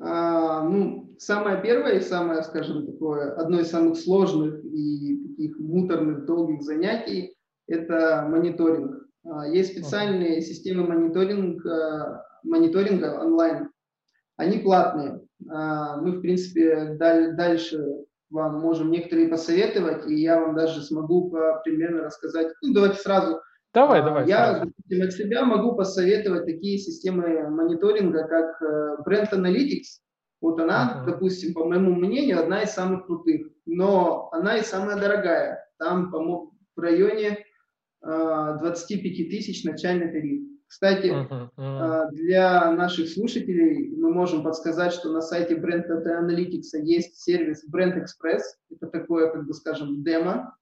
А, 0.01 0.63
ну, 0.63 1.13
самое 1.19 1.61
первое 1.61 1.97
и 1.97 2.01
самое, 2.01 2.41
скажем, 2.43 2.85
такое, 2.85 3.33
одно 3.33 3.59
из 3.59 3.69
самых 3.69 3.97
сложных 3.97 4.63
и 4.63 5.17
таких 5.27 5.59
муторных, 5.59 6.25
долгих 6.25 6.61
занятий– 6.61 7.35
это 7.67 8.25
мониторинг. 8.29 9.07
А, 9.25 9.47
есть 9.47 9.73
специальные 9.73 10.41
системы 10.41 10.87
мониторинга, 10.87 12.25
мониторинга 12.43 13.19
онлайн. 13.21 13.69
Они 14.37 14.59
платные. 14.59 15.21
А, 15.49 15.97
мы, 15.97 16.13
в 16.13 16.21
принципе, 16.21 16.95
дальше 16.97 18.05
вам 18.29 18.61
можем 18.61 18.91
некоторые 18.91 19.27
посоветовать, 19.27 20.07
и 20.07 20.15
я 20.15 20.39
вам 20.39 20.55
даже 20.55 20.81
смогу 20.81 21.33
примерно 21.63 22.03
рассказать. 22.03 22.53
Ну, 22.61 22.73
давайте 22.73 22.99
сразу 22.99 23.41
Давай, 23.73 24.01
а, 24.01 24.03
давай. 24.03 24.27
Я, 24.27 24.59
допустим, 24.59 25.01
от 25.03 25.13
себя 25.13 25.45
могу 25.45 25.75
посоветовать 25.75 26.45
такие 26.45 26.77
системы 26.77 27.49
мониторинга, 27.49 28.27
как 28.27 28.61
э, 28.61 28.97
Brand 29.05 29.31
Analytics. 29.31 30.01
Вот 30.41 30.59
она, 30.59 31.03
uh-huh. 31.03 31.11
допустим, 31.11 31.53
по 31.53 31.65
моему 31.65 31.93
мнению, 31.93 32.39
одна 32.39 32.63
из 32.63 32.71
самых 32.71 33.05
крутых, 33.05 33.47
но 33.65 34.29
она 34.31 34.57
и 34.57 34.63
самая 34.63 34.95
дорогая. 34.95 35.65
Там, 35.77 36.11
по 36.11 36.49
в 36.75 36.81
районе 36.81 37.43
25 38.01 38.89
э, 38.89 39.29
тысяч 39.29 39.63
начальный 39.65 40.11
тариф. 40.11 40.43
Кстати, 40.65 41.07
uh-huh. 41.07 41.49
Uh-huh. 41.57 42.11
для 42.11 42.71
наших 42.71 43.09
слушателей 43.09 43.95
мы 43.97 44.13
можем 44.13 44.43
подсказать, 44.43 44.93
что 44.93 45.11
на 45.11 45.21
сайте 45.21 45.55
Brand 45.55 45.85
Analytics 45.87 46.79
есть 46.81 47.17
сервис 47.21 47.65
Brand 47.69 47.95
Express. 47.95 48.41
Это 48.71 48.87
такое, 48.87 49.31
как 49.31 49.45
бы 49.45 49.53
скажем, 49.53 50.03
демо 50.03 50.55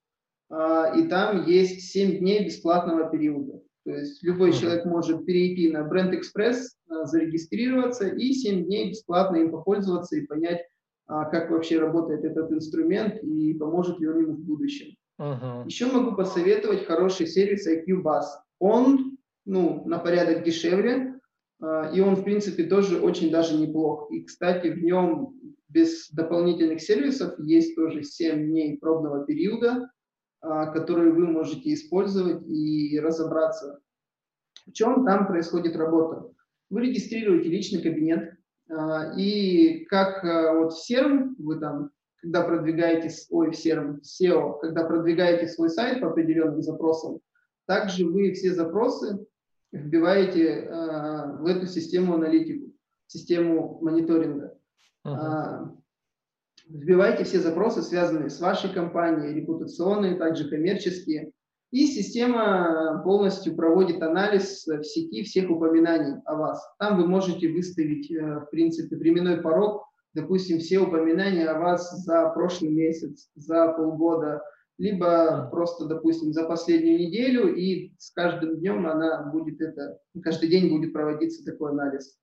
и 0.50 1.08
там 1.10 1.46
есть 1.46 1.92
7 1.92 2.20
дней 2.20 2.46
бесплатного 2.46 3.10
периода. 3.10 3.62
То 3.88 3.94
есть 3.94 4.22
любой 4.22 4.52
человек 4.52 4.84
может 4.84 5.26
перейти 5.26 5.72
на 5.72 5.88
Brand 5.88 6.12
Express, 6.12 6.58
а, 6.90 7.06
зарегистрироваться 7.06 8.06
и 8.10 8.34
7 8.34 8.66
дней 8.66 8.90
бесплатно 8.90 9.38
им 9.38 9.50
попользоваться 9.50 10.18
и 10.18 10.26
понять, 10.26 10.60
а, 11.06 11.24
как 11.24 11.50
вообще 11.50 11.80
работает 11.80 12.26
этот 12.26 12.52
инструмент 12.52 13.24
и 13.24 13.54
поможет 13.54 13.98
ли 14.02 14.10
он 14.10 14.20
ему 14.20 14.34
в 14.34 14.42
будущем. 14.42 14.94
Uh-huh. 15.22 15.66
Еще 15.66 15.86
могу 15.86 16.18
посоветовать 16.18 16.86
хороший 16.86 17.28
сервис 17.28 17.66
IQ 17.66 18.04
Bus. 18.04 18.26
Он 18.60 19.18
ну, 19.46 19.84
на 19.86 20.00
порядок 20.00 20.44
дешевле, 20.44 21.14
и 21.62 22.02
он, 22.02 22.16
в 22.18 22.24
принципе, 22.24 22.66
тоже 22.66 23.00
очень 23.00 23.32
даже 23.32 23.58
неплох. 23.58 24.12
И, 24.12 24.24
кстати, 24.24 24.68
в 24.68 24.84
нем 24.84 25.34
без 25.70 26.10
дополнительных 26.12 26.82
сервисов 26.82 27.40
есть 27.40 27.76
тоже 27.76 28.04
7 28.04 28.50
дней 28.50 28.78
пробного 28.78 29.26
периода, 29.26 29.72
а, 29.80 29.97
которые 30.42 31.12
вы 31.12 31.28
можете 31.28 31.74
использовать 31.74 32.48
и 32.48 33.00
разобраться, 33.00 33.80
в 34.68 34.72
чем 34.74 35.06
там 35.06 35.28
происходит 35.28 35.76
работа. 35.76 36.32
Вы 36.70 36.88
регистрируете 36.88 37.50
личный 37.50 37.82
кабинет, 37.82 38.38
а, 38.70 39.14
и 39.16 39.86
как 39.86 40.24
а, 40.24 40.54
вот 40.54 40.74
в 40.74 40.86
серм 40.86 41.36
вы 41.40 41.60
там, 41.60 41.92
когда 42.22 42.44
продвигаете, 42.44 43.14
ой, 43.30 43.52
в 43.52 43.56
серм, 43.56 44.02
SEO, 44.02 44.60
когда 44.60 44.84
продвигаете 44.84 45.48
свой 45.48 45.70
сайт 45.70 46.02
по 46.02 46.08
определенным 46.08 46.62
запросам, 46.62 47.20
также 47.66 48.06
вы 48.06 48.34
все 48.34 48.54
запросы 48.54 49.26
вбиваете 49.72 50.70
в 50.70 51.46
эту 51.46 51.68
систему 51.68 52.16
аналитику, 52.16 52.72
систему 53.08 53.80
мониторинга. 53.82 54.58
Uh-huh. 55.06 55.78
Вбивайте 56.70 57.24
все 57.24 57.40
запросы, 57.40 57.82
связанные 57.82 58.30
с 58.30 58.42
вашей 58.42 58.74
компанией, 58.74 59.34
репутационные, 59.34 60.16
также 60.16 60.50
коммерческие. 60.50 61.32
И 61.72 61.86
система 61.86 63.02
полностью 63.04 63.56
проводит 63.56 64.02
анализ 64.02 64.66
в 64.66 64.84
сети 64.84 65.24
всех 65.24 65.50
упоминаний 65.50 66.22
о 66.26 66.36
вас. 66.36 66.62
Там 66.80 66.98
вы 66.98 67.08
можете 67.08 67.50
выставить, 67.50 68.12
э, 68.12 68.40
в 68.40 68.50
принципе, 68.52 68.96
временной 68.96 69.42
порог, 69.42 69.84
допустим, 70.14 70.60
все 70.60 70.80
упоминания 70.80 71.48
о 71.48 71.60
вас 71.60 71.92
за 72.04 72.30
прошлый 72.30 72.72
месяц, 72.72 73.30
за 73.36 73.74
полгода, 73.74 74.42
либо 74.78 75.50
просто, 75.52 75.86
допустим, 75.86 76.34
за 76.34 76.46
последнюю 76.46 77.00
неделю, 77.00 77.54
и 77.56 77.94
с 77.98 78.12
каждым 78.12 78.60
днем 78.60 78.88
она 78.88 79.30
будет 79.32 79.62
это, 79.62 80.00
каждый 80.22 80.50
день 80.50 80.70
будет 80.70 80.94
проводиться 80.94 81.44
такой 81.44 81.72
анализ. 81.72 82.18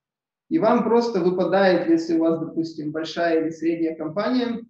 И 0.55 0.59
вам 0.61 0.85
просто 0.85 1.19
выпадает, 1.19 1.89
если 1.91 2.17
у 2.17 2.21
вас, 2.21 2.39
допустим, 2.39 2.93
большая 2.93 3.41
или 3.41 3.51
средняя 3.51 3.97
компания, 3.97 4.61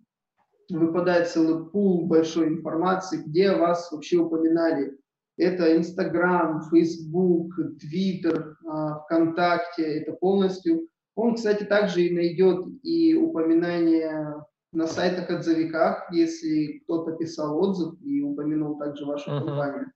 выпадает 0.70 1.28
целый 1.28 1.66
пул 1.68 2.06
большой 2.06 2.48
информации, 2.48 3.22
где 3.26 3.54
вас 3.54 3.92
вообще 3.92 4.16
упоминали. 4.16 4.96
Это 5.36 5.76
Инстаграм, 5.76 6.62
Фейсбук, 6.70 7.54
Твиттер, 7.78 8.56
ВКонтакте, 9.04 9.82
это 10.00 10.12
полностью. 10.14 10.88
Он, 11.16 11.34
кстати, 11.34 11.64
также 11.64 12.04
и 12.04 12.14
найдет 12.14 12.64
и 12.82 13.14
упоминания 13.14 14.42
на 14.72 14.86
сайтах 14.86 15.28
отзывиках, 15.28 16.10
если 16.10 16.78
кто-то 16.84 17.12
писал 17.12 17.58
отзыв 17.62 18.00
и 18.00 18.22
упомянул 18.22 18.78
также 18.78 19.04
вашу 19.04 19.30
uh-huh. 19.30 19.44
компанию. 19.44 19.92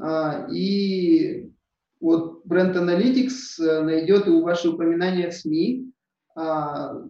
А, 0.00 0.48
и 0.50 1.53
вот 2.04 2.44
Brand 2.44 2.74
Analytics 2.74 3.64
э, 3.64 3.80
найдет 3.80 4.26
и 4.26 4.30
ваши 4.30 4.68
упоминания 4.68 5.30
в 5.30 5.32
СМИ 5.32 5.90
а, 6.36 7.02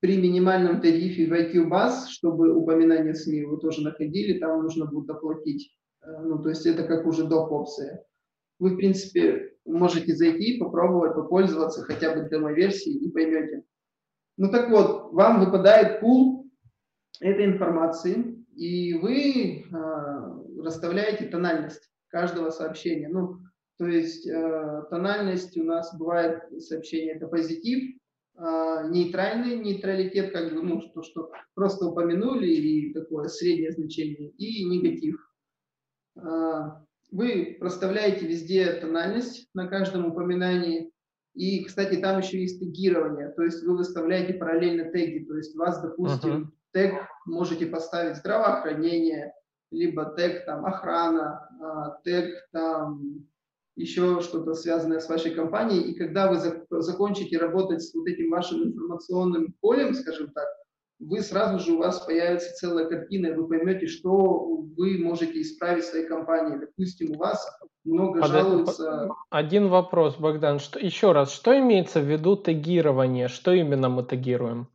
при 0.00 0.20
минимальном 0.20 0.80
тарифе 0.80 1.26
в 1.26 1.32
IQ 1.32 1.68
Bus, 1.68 2.08
чтобы 2.08 2.52
упоминания 2.52 3.12
в 3.12 3.16
СМИ 3.16 3.44
вы 3.44 3.60
тоже 3.60 3.82
находили, 3.82 4.40
там 4.40 4.60
нужно 4.60 4.86
будет 4.86 5.06
доплатить. 5.06 5.72
Э, 6.02 6.20
ну, 6.22 6.42
то 6.42 6.48
есть 6.48 6.66
это 6.66 6.82
как 6.82 7.06
уже 7.06 7.28
доп. 7.28 7.52
опция. 7.52 8.04
Вы, 8.58 8.70
в 8.70 8.76
принципе, 8.76 9.52
можете 9.64 10.16
зайти, 10.16 10.58
попробовать, 10.58 11.14
попользоваться 11.14 11.82
хотя 11.82 12.12
бы 12.12 12.28
демо-версией 12.28 13.06
и 13.06 13.12
поймете. 13.12 13.62
Ну 14.36 14.50
так 14.50 14.68
вот, 14.68 15.12
вам 15.12 15.44
выпадает 15.44 16.00
пул 16.00 16.50
этой 17.20 17.44
информации, 17.44 18.44
и 18.56 18.94
вы 18.94 19.62
э, 19.62 20.60
расставляете 20.60 21.26
тональность 21.26 21.88
каждого 22.08 22.50
сообщения. 22.50 23.08
Ну, 23.08 23.43
то 23.78 23.86
есть 23.86 24.26
э, 24.26 24.82
тональность 24.90 25.56
у 25.56 25.64
нас 25.64 25.96
бывает 25.98 26.42
сообщение 26.62 27.14
это 27.14 27.26
позитив, 27.26 27.94
а, 28.36 28.88
нейтральный 28.88 29.56
нейтралитет, 29.56 30.32
как 30.32 30.52
бы, 30.52 30.62
ну, 30.62 30.80
что, 30.80 31.02
что 31.02 31.30
просто 31.54 31.86
упомянули, 31.86 32.48
и 32.48 32.92
такое 32.92 33.28
среднее 33.28 33.70
значение, 33.70 34.30
и 34.30 34.64
негатив. 34.64 35.16
А, 36.16 36.82
вы 37.12 37.56
проставляете 37.60 38.26
везде 38.26 38.72
тональность 38.74 39.48
на 39.54 39.68
каждом 39.68 40.06
упоминании, 40.06 40.90
и, 41.34 41.64
кстати, 41.64 41.96
там 41.96 42.20
еще 42.20 42.40
есть 42.40 42.58
тегирование, 42.58 43.28
то 43.30 43.42
есть 43.42 43.62
вы 43.62 43.76
выставляете 43.76 44.34
параллельно 44.34 44.90
теги, 44.90 45.24
то 45.24 45.36
есть 45.36 45.54
вас, 45.56 45.80
допустим, 45.80 46.30
uh-huh. 46.32 46.46
тег 46.72 46.94
можете 47.26 47.66
поставить 47.66 48.16
здравоохранение, 48.16 49.32
либо 49.70 50.12
тег 50.16 50.44
там 50.44 50.64
охрана, 50.66 51.48
а, 51.60 52.00
тег 52.02 52.34
там 52.52 53.26
еще 53.76 54.20
что-то 54.20 54.54
связанное 54.54 55.00
с 55.00 55.08
вашей 55.08 55.32
компанией, 55.32 55.82
и 55.90 55.94
когда 55.94 56.30
вы 56.30 56.38
закончите 56.80 57.38
работать 57.38 57.82
с 57.82 57.94
вот 57.94 58.06
этим 58.06 58.30
вашим 58.30 58.62
информационным 58.64 59.54
полем, 59.60 59.94
скажем 59.94 60.30
так, 60.32 60.46
вы 61.00 61.20
сразу 61.20 61.58
же 61.58 61.72
у 61.72 61.78
вас 61.78 62.00
появится 62.00 62.54
целая 62.54 62.86
картина, 62.86 63.26
и 63.26 63.34
вы 63.34 63.48
поймете, 63.48 63.86
что 63.86 64.62
вы 64.76 64.98
можете 64.98 65.42
исправить 65.42 65.84
в 65.84 65.88
своей 65.88 66.06
компании. 66.06 66.58
Допустим, 66.58 67.10
у 67.12 67.18
вас 67.18 67.46
много 67.84 68.20
Под, 68.20 68.30
жалуются... 68.30 69.08
Один 69.30 69.68
вопрос, 69.68 70.16
Богдан. 70.16 70.60
Что, 70.60 70.78
еще 70.78 71.12
раз, 71.12 71.32
что 71.32 71.58
имеется 71.58 72.00
в 72.00 72.04
виду 72.04 72.36
тегирование? 72.36 73.28
Что 73.28 73.52
именно 73.52 73.88
мы 73.88 74.04
тегируем? 74.04 74.68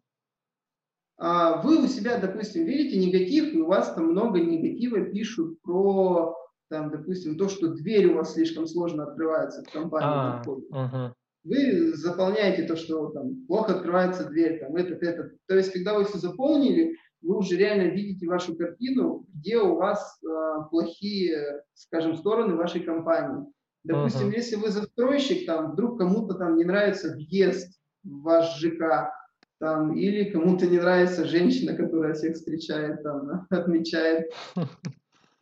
А, 1.17 1.61
вы 1.61 1.83
у 1.83 1.87
себя, 1.87 2.17
допустим, 2.17 2.65
видите 2.65 2.97
негатив, 2.97 3.53
и 3.53 3.61
у 3.61 3.67
вас 3.67 3.93
там 3.93 4.11
много 4.11 4.39
негатива 4.39 5.01
пишут 5.01 5.61
про, 5.61 6.35
там, 6.69 6.91
допустим, 6.91 7.37
то, 7.37 7.49
что 7.49 7.73
дверь 7.73 8.07
у 8.07 8.15
вас 8.15 8.33
слишком 8.33 8.67
сложно 8.67 9.03
открывается 9.03 9.63
в 9.63 9.71
компании. 9.71 10.07
А, 10.07 10.43
угу. 10.45 11.15
Вы 11.43 11.93
заполняете 11.95 12.63
то, 12.63 12.75
что 12.75 13.09
там 13.09 13.45
плохо 13.47 13.75
открывается 13.75 14.25
дверь, 14.25 14.59
там 14.59 14.75
этот, 14.75 15.01
этот. 15.01 15.33
То 15.47 15.55
есть, 15.55 15.71
когда 15.71 15.97
вы 15.97 16.05
все 16.05 16.17
заполнили, 16.17 16.95
вы 17.21 17.37
уже 17.37 17.57
реально 17.57 17.91
видите 17.93 18.27
вашу 18.27 18.55
картину, 18.55 19.25
где 19.33 19.57
у 19.57 19.75
вас 19.75 20.19
э, 20.23 20.69
плохие, 20.69 21.63
скажем, 21.73 22.15
стороны 22.15 22.55
вашей 22.55 22.81
компании. 22.81 23.45
Допустим, 23.83 24.29
uh-huh. 24.29 24.35
если 24.35 24.55
вы 24.57 24.69
застройщик, 24.69 25.45
там 25.45 25.71
вдруг 25.71 25.97
кому-то 25.97 26.35
там 26.35 26.57
не 26.57 26.65
нравится 26.65 27.13
въезд 27.13 27.79
в 28.03 28.21
ваш 28.21 28.59
ЖК, 28.59 29.11
там, 29.59 29.95
или 29.95 30.29
кому-то 30.29 30.67
не 30.67 30.77
нравится 30.77 31.25
женщина, 31.25 31.75
которая 31.75 32.13
всех 32.13 32.35
встречает, 32.35 33.03
там, 33.03 33.47
отмечает. 33.49 34.31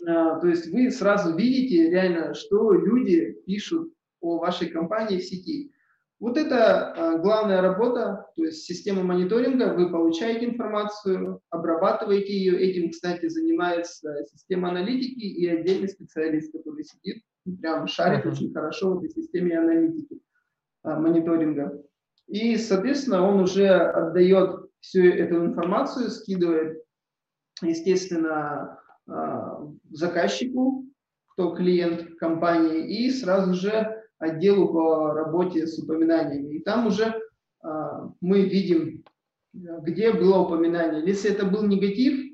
А, 0.05 0.39
то 0.39 0.47
есть 0.47 0.71
вы 0.71 0.91
сразу 0.91 1.35
видите 1.35 1.89
реально, 1.89 2.33
что 2.33 2.73
люди 2.73 3.37
пишут 3.45 3.93
о 4.21 4.37
вашей 4.37 4.69
компании 4.69 5.19
в 5.19 5.23
сети. 5.23 5.71
Вот 6.19 6.35
это 6.37 6.93
а, 6.93 7.17
главная 7.19 7.61
работа, 7.61 8.25
то 8.35 8.43
есть 8.43 8.63
система 8.63 9.03
мониторинга, 9.03 9.73
вы 9.73 9.91
получаете 9.91 10.45
информацию, 10.45 11.41
обрабатываете 11.49 12.33
ее, 12.33 12.59
этим, 12.59 12.89
кстати, 12.89 13.27
занимается 13.27 14.25
система 14.31 14.69
аналитики 14.69 15.25
и 15.25 15.47
отдельный 15.47 15.89
специалист, 15.89 16.51
который 16.51 16.83
сидит, 16.83 17.23
прям 17.61 17.87
шарит 17.87 18.25
uh-huh. 18.25 18.31
очень 18.31 18.51
хорошо 18.51 18.95
в 18.95 18.97
этой 18.97 19.09
системе 19.09 19.59
аналитики, 19.59 20.19
а, 20.83 20.99
мониторинга. 20.99 21.83
И, 22.27 22.57
соответственно, 22.57 23.21
он 23.27 23.41
уже 23.41 23.69
отдает 23.69 24.69
всю 24.79 25.03
эту 25.03 25.45
информацию, 25.45 26.09
скидывает, 26.09 26.83
естественно, 27.61 28.79
заказчику, 29.89 30.85
кто 31.31 31.55
клиент 31.55 32.15
компании, 32.17 33.05
и 33.05 33.11
сразу 33.11 33.53
же 33.53 34.03
отделу 34.19 34.69
по 34.69 35.13
работе 35.13 35.67
с 35.67 35.77
упоминаниями. 35.79 36.55
И 36.55 36.63
там 36.63 36.87
уже 36.87 37.15
а, 37.61 38.11
мы 38.21 38.41
видим, 38.41 39.03
где 39.53 40.11
было 40.11 40.39
упоминание. 40.39 41.05
Если 41.05 41.31
это 41.31 41.45
был 41.45 41.63
негатив, 41.63 42.27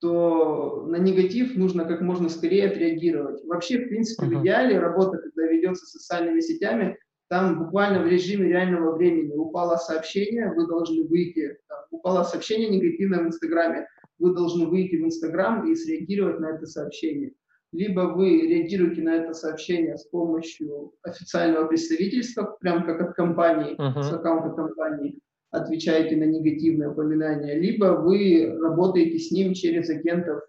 то 0.00 0.84
на 0.86 0.96
негатив 0.96 1.56
нужно 1.56 1.84
как 1.84 2.00
можно 2.00 2.28
скорее 2.28 2.68
отреагировать. 2.68 3.44
Вообще, 3.44 3.78
в 3.78 3.88
принципе, 3.88 4.26
uh-huh. 4.26 4.38
в 4.38 4.42
идеале 4.42 4.78
работа, 4.78 5.18
когда 5.18 5.46
ведется 5.46 5.86
социальными 5.86 6.40
сетями, 6.40 6.98
там 7.28 7.58
буквально 7.58 8.02
в 8.02 8.06
режиме 8.06 8.48
реального 8.48 8.94
времени 8.94 9.32
упало 9.34 9.76
сообщение, 9.76 10.52
вы 10.54 10.66
должны 10.66 11.04
выйти, 11.04 11.56
там, 11.68 11.78
упало 11.90 12.22
сообщение 12.22 12.68
негативное 12.68 13.20
в 13.20 13.26
Инстаграме, 13.26 13.88
вы 14.18 14.34
должны 14.34 14.66
выйти 14.66 14.96
в 14.96 15.04
Инстаграм 15.04 15.70
и 15.70 15.74
среагировать 15.74 16.40
на 16.40 16.50
это 16.50 16.66
сообщение. 16.66 17.32
Либо 17.72 18.02
вы 18.02 18.42
реагируете 18.42 19.02
на 19.02 19.16
это 19.16 19.32
сообщение 19.34 19.96
с 19.96 20.04
помощью 20.04 20.92
официального 21.02 21.66
представительства, 21.66 22.56
прям 22.60 22.84
как 22.84 23.00
от 23.00 23.14
компании, 23.14 23.74
uh-huh. 23.76 24.02
с 24.02 24.12
аккаунта 24.12 24.50
компании, 24.50 25.18
отвечаете 25.50 26.16
на 26.16 26.24
негативное 26.24 26.90
упоминание, 26.90 27.58
либо 27.58 27.86
вы 28.00 28.56
работаете 28.60 29.18
с 29.18 29.30
ним 29.30 29.54
через 29.54 29.90
агентов 29.90 30.42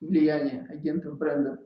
влияния, 0.00 0.66
агентов 0.70 1.18
бренда. 1.18 1.58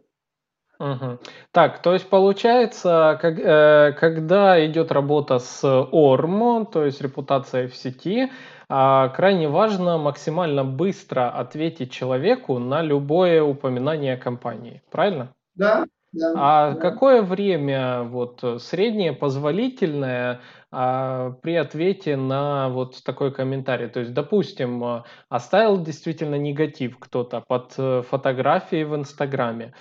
Мгм. 0.78 1.18
Так, 1.50 1.82
то 1.82 1.92
есть 1.92 2.08
получается, 2.08 3.18
как, 3.20 3.38
э, 3.38 3.92
когда 3.98 4.64
идет 4.64 4.92
работа 4.92 5.40
с 5.40 5.64
ОРМ, 5.64 6.66
то 6.66 6.84
есть 6.84 7.00
репутацией 7.00 7.66
в 7.66 7.74
сети, 7.74 8.30
крайне 8.68 9.48
важно 9.48 9.98
максимально 9.98 10.64
быстро 10.64 11.30
ответить 11.30 11.90
человеку 11.92 12.58
на 12.58 12.82
любое 12.82 13.42
упоминание 13.42 14.16
компании, 14.16 14.82
правильно? 14.90 15.34
Да, 15.54 15.86
да, 16.12 16.32
А 16.36 16.72
да. 16.72 16.80
какое 16.80 17.22
время 17.22 18.02
вот 18.02 18.42
среднее 18.62 19.12
позволительное 19.12 20.40
а, 20.70 21.32
при 21.42 21.54
ответе 21.54 22.16
на 22.16 22.68
вот 22.68 23.02
такой 23.04 23.32
комментарий? 23.32 23.88
То 23.88 24.00
есть, 24.00 24.14
допустим, 24.14 24.82
а, 24.84 25.04
оставил 25.28 25.82
действительно 25.82 26.36
негатив 26.36 26.98
кто-то 26.98 27.42
под 27.46 27.74
э, 27.78 28.02
фотографией 28.08 28.84
в 28.84 28.94
Инстаграме. 28.94 29.74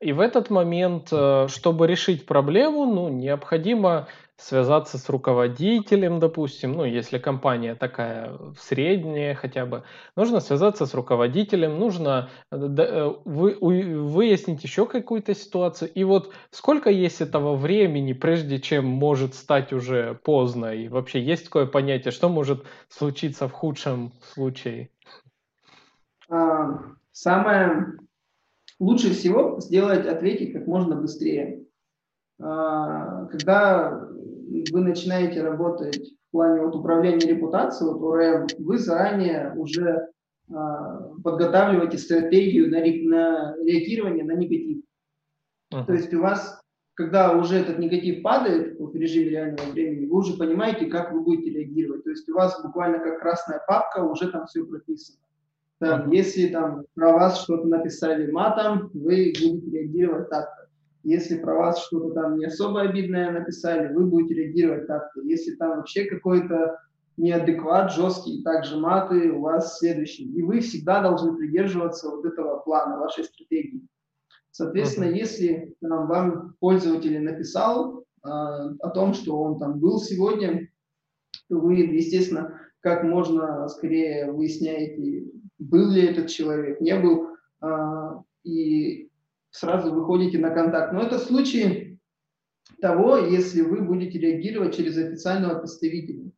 И 0.00 0.12
в 0.14 0.20
этот 0.20 0.48
момент, 0.48 1.08
э, 1.12 1.46
чтобы 1.48 1.86
решить 1.86 2.24
проблему, 2.24 2.86
ну, 2.86 3.10
необходимо 3.10 4.08
связаться 4.38 4.96
с 4.96 5.10
руководителем, 5.10 6.18
допустим, 6.18 6.72
ну, 6.72 6.84
если 6.84 7.18
компания 7.18 7.74
такая 7.74 8.32
средняя 8.58 9.34
хотя 9.34 9.66
бы, 9.66 9.84
нужно 10.16 10.40
связаться 10.40 10.86
с 10.86 10.94
руководителем, 10.94 11.78
нужно 11.78 12.30
э, 12.50 12.56
э, 12.56 13.14
вы, 13.26 13.58
выяснить 13.60 14.64
еще 14.64 14.86
какую-то 14.86 15.34
ситуацию. 15.34 15.92
И 15.92 16.02
вот 16.04 16.32
сколько 16.50 16.88
есть 16.88 17.20
этого 17.20 17.54
времени, 17.54 18.14
прежде 18.14 18.58
чем 18.58 18.86
может 18.86 19.34
стать 19.34 19.70
уже 19.74 20.18
поздно? 20.24 20.74
И 20.74 20.88
вообще 20.88 21.20
есть 21.20 21.44
такое 21.44 21.66
понятие, 21.66 22.12
что 22.12 22.30
может 22.30 22.64
случиться 22.88 23.48
в 23.48 23.52
худшем 23.52 24.14
случае? 24.32 24.88
А, 26.30 26.78
самое 27.12 27.98
лучше 28.80 29.10
всего 29.10 29.60
сделать, 29.60 30.06
ответить 30.06 30.52
как 30.52 30.66
можно 30.66 30.96
быстрее. 30.96 31.66
А, 32.40 33.26
когда 33.26 34.08
вы 34.72 34.80
начинаете 34.80 35.42
работать 35.42 36.14
в 36.28 36.32
плане 36.32 36.62
вот 36.62 36.74
управления 36.74 37.26
репутацией, 37.26 37.90
вот 37.90 38.02
ОРМ, 38.02 38.46
вы 38.58 38.78
заранее 38.78 39.52
уже 39.56 40.08
а, 40.52 41.12
подготавливаете 41.22 41.98
стратегию 41.98 42.70
на, 42.70 42.78
на 42.78 43.56
реагирование 43.64 44.24
на 44.24 44.32
негатив. 44.32 44.82
Uh-huh. 45.72 45.84
То 45.86 45.92
есть 45.92 46.12
у 46.14 46.20
вас, 46.20 46.60
когда 46.94 47.36
уже 47.36 47.56
этот 47.56 47.78
негатив 47.78 48.22
падает 48.22 48.80
в 48.80 48.94
режиме 48.96 49.30
реального 49.30 49.70
времени, 49.70 50.06
вы 50.06 50.16
уже 50.16 50.36
понимаете, 50.36 50.86
как 50.86 51.12
вы 51.12 51.20
будете 51.20 51.50
реагировать. 51.50 52.02
То 52.04 52.10
есть 52.10 52.28
у 52.28 52.34
вас 52.34 52.60
буквально 52.64 52.98
как 52.98 53.20
красная 53.20 53.62
папка, 53.68 54.02
уже 54.02 54.30
там 54.30 54.46
все 54.46 54.64
прописано. 54.64 55.18
Там, 55.80 56.10
если 56.10 56.48
там 56.48 56.84
про 56.94 57.12
вас 57.14 57.42
что-то 57.42 57.66
написали 57.66 58.30
матом, 58.30 58.90
вы 58.92 59.32
будете 59.40 59.70
реагировать 59.70 60.28
так-то. 60.28 60.68
Если 61.02 61.38
про 61.38 61.54
вас 61.54 61.82
что-то 61.86 62.12
там 62.12 62.36
не 62.36 62.44
особо 62.44 62.82
обидное 62.82 63.30
написали, 63.30 63.90
вы 63.92 64.04
будете 64.04 64.34
реагировать 64.34 64.86
так-то. 64.86 65.22
Если 65.22 65.54
там 65.54 65.78
вообще 65.78 66.04
какой-то 66.04 66.78
неадекват, 67.16 67.92
жесткий, 67.92 68.42
также 68.42 68.78
маты 68.78 69.32
у 69.32 69.40
вас 69.40 69.78
следующий. 69.78 70.30
И 70.30 70.42
вы 70.42 70.60
всегда 70.60 71.00
должны 71.00 71.34
придерживаться 71.34 72.10
вот 72.10 72.26
этого 72.26 72.58
плана, 72.58 72.98
вашей 72.98 73.24
стратегии. 73.24 73.86
Соответственно, 74.50 75.06
uh-huh. 75.06 75.16
если 75.16 75.76
там, 75.80 76.08
вам 76.08 76.56
пользователь 76.60 77.18
написал 77.22 78.00
э, 78.00 78.28
о 78.28 78.90
том, 78.90 79.14
что 79.14 79.40
он 79.40 79.58
там 79.58 79.78
был 79.78 79.98
сегодня, 79.98 80.68
то 81.48 81.58
вы, 81.58 81.76
естественно, 81.76 82.60
как 82.80 83.02
можно 83.02 83.68
скорее 83.68 84.30
выясняете, 84.30 85.30
был 85.60 85.90
ли 85.90 86.02
этот 86.02 86.28
человек, 86.28 86.80
не 86.80 86.98
был, 86.98 87.28
а, 87.60 88.22
и 88.42 89.10
сразу 89.50 89.92
выходите 89.94 90.38
на 90.38 90.50
контакт. 90.50 90.92
Но 90.92 91.02
это 91.02 91.18
случай 91.18 91.98
того, 92.80 93.18
если 93.18 93.60
вы 93.60 93.82
будете 93.82 94.18
реагировать 94.18 94.76
через 94.76 94.96
официального 94.96 95.58
представителя. 95.58 96.30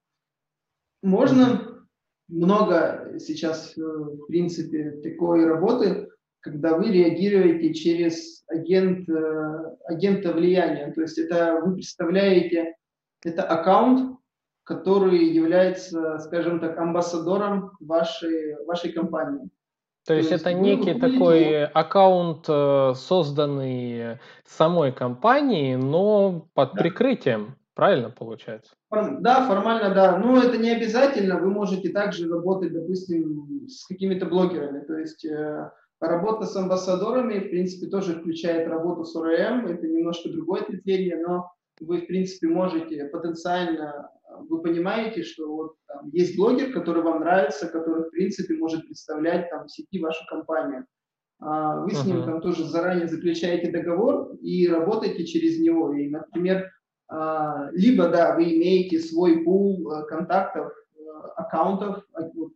Можно 1.02 1.86
много 2.28 3.14
сейчас, 3.18 3.76
э, 3.76 3.80
в 3.80 4.26
принципе, 4.26 4.92
такой 5.02 5.46
работы, 5.46 6.08
когда 6.40 6.76
вы 6.76 6.90
реагируете 6.90 7.74
через 7.74 8.44
агент, 8.48 9.08
э, 9.08 9.76
агента 9.84 10.32
влияния. 10.32 10.92
То 10.92 11.02
есть 11.02 11.18
это 11.18 11.60
вы 11.62 11.74
представляете, 11.74 12.74
это 13.22 13.42
аккаунт, 13.44 14.18
который 14.64 15.24
является, 15.24 16.18
скажем 16.18 16.60
так, 16.60 16.78
амбассадором 16.78 17.72
вашей, 17.80 18.64
вашей 18.64 18.92
компании. 18.92 19.48
То 20.04 20.14
есть, 20.14 20.28
То 20.28 20.34
есть 20.34 20.46
это 20.46 20.52
некий 20.52 20.94
такой 20.94 21.64
аккаунт, 21.64 22.46
э, 22.48 22.92
созданный 22.96 24.18
самой 24.44 24.92
компанией, 24.92 25.76
но 25.76 26.48
под 26.54 26.74
да. 26.74 26.80
прикрытием, 26.80 27.56
правильно 27.74 28.10
получается? 28.10 28.72
Да, 28.90 29.46
формально 29.46 29.94
да. 29.94 30.18
Но 30.18 30.42
это 30.42 30.58
не 30.58 30.70
обязательно. 30.70 31.38
Вы 31.38 31.50
можете 31.50 31.90
также 31.90 32.28
работать, 32.28 32.72
допустим, 32.72 33.68
с 33.68 33.86
какими-то 33.86 34.26
блогерами. 34.26 34.80
То 34.80 34.98
есть 34.98 35.24
э, 35.24 35.70
работа 36.00 36.46
с 36.46 36.56
амбассадорами, 36.56 37.38
в 37.38 37.50
принципе, 37.50 37.86
тоже 37.86 38.14
включает 38.14 38.68
работу 38.68 39.04
с 39.04 39.14
ОРМ. 39.14 39.66
Это 39.66 39.86
немножко 39.86 40.28
другое 40.30 40.62
ответвление, 40.62 41.24
но 41.24 41.52
вы, 41.84 42.02
в 42.02 42.06
принципе, 42.06 42.48
можете 42.48 43.04
потенциально 43.06 44.10
вы 44.48 44.62
понимаете, 44.62 45.22
что 45.22 45.54
вот 45.54 45.74
там, 45.86 46.08
есть 46.12 46.36
блогер, 46.36 46.72
который 46.72 47.02
вам 47.02 47.20
нравится, 47.20 47.68
который, 47.68 48.04
в 48.04 48.10
принципе, 48.10 48.54
может 48.54 48.86
представлять 48.86 49.50
там, 49.50 49.66
в 49.66 49.70
сети 49.70 50.00
вашу 50.00 50.24
компанию. 50.28 50.86
А 51.40 51.80
вы 51.80 51.90
с 51.90 52.04
ним 52.04 52.24
там 52.24 52.40
тоже 52.40 52.64
заранее 52.64 53.08
заключаете 53.08 53.70
договор 53.70 54.34
и 54.40 54.68
работаете 54.68 55.26
через 55.26 55.58
него. 55.58 55.92
И, 55.92 56.08
например, 56.08 56.70
а, 57.08 57.68
либо, 57.72 58.08
да, 58.08 58.36
вы 58.36 58.44
имеете 58.44 59.00
свой 59.00 59.42
пул 59.42 59.90
э, 59.90 60.06
контактов, 60.06 60.72
э, 60.94 61.00
аккаунтов, 61.36 62.06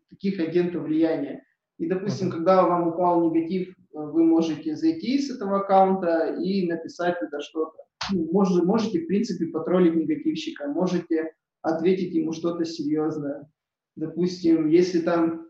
таких 0.09 0.39
агентов 0.41 0.85
влияния. 0.85 1.43
И, 1.79 1.89
допустим, 1.89 2.31
когда 2.31 2.62
вам 2.62 2.89
упал 2.89 3.29
негатив, 3.29 3.71
э, 3.71 3.73
вы 3.93 4.23
можете 4.23 4.77
зайти 4.77 5.19
с 5.19 5.35
этого 5.35 5.59
аккаунта 5.59 6.37
и 6.41 6.67
написать 6.69 7.19
туда 7.19 7.41
что-то. 7.41 7.86
Ну, 8.12 8.29
можете, 8.33 8.64
можете, 8.64 9.01
в 9.01 9.07
принципе, 9.07 9.47
потроллить 9.47 9.95
негативщика, 9.95 10.69
можете 10.69 11.33
ответить 11.62 12.14
ему 12.14 12.33
что-то 12.33 12.64
серьезное. 12.64 13.49
Допустим, 13.97 14.69
если 14.69 15.01
там 15.01 15.47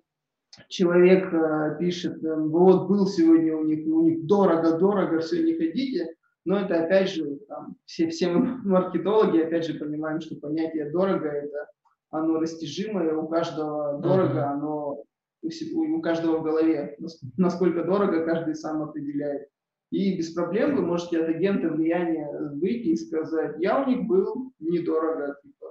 человек 0.69 1.33
э, 1.33 1.77
пишет, 1.79 2.23
э, 2.25 2.37
вот 2.37 2.89
был 2.89 3.07
сегодня 3.07 3.57
у 3.57 3.65
них, 3.65 3.87
у 3.87 4.09
них 4.09 4.27
дорого, 4.27 4.79
дорого, 4.79 5.21
все, 5.21 5.43
не 5.43 5.55
ходите, 5.55 6.15
но 6.45 6.61
это 6.61 6.85
опять 6.85 7.11
же, 7.11 7.39
там, 7.49 7.77
все, 7.85 8.09
все 8.09 8.29
мы 8.29 8.59
маркетологи 8.65 9.41
опять 9.41 9.67
же 9.67 9.75
понимаем, 9.75 10.21
что 10.21 10.37
понятие 10.37 10.91
дорого 10.91 11.29
это 11.29 11.69
оно 12.11 12.39
растяжимое, 12.39 13.15
у 13.15 13.29
каждого 13.29 14.01
дорого, 14.01 14.51
оно 14.51 15.05
у, 15.43 15.97
у 15.97 16.01
каждого 16.01 16.39
в 16.39 16.43
голове. 16.43 16.97
Насколько 17.37 17.85
дорого, 17.85 18.25
каждый 18.25 18.55
сам 18.55 18.83
определяет. 18.83 19.49
И 19.91 20.17
без 20.17 20.33
проблем 20.33 20.75
вы 20.75 20.83
можете 20.83 21.21
от 21.21 21.29
агента 21.29 21.69
влияния 21.69 22.29
выйти 22.55 22.89
и 22.89 22.97
сказать, 22.97 23.57
я 23.61 23.83
у 23.83 23.89
них 23.89 24.07
был 24.07 24.53
недорого, 24.59 25.37
типа, 25.43 25.67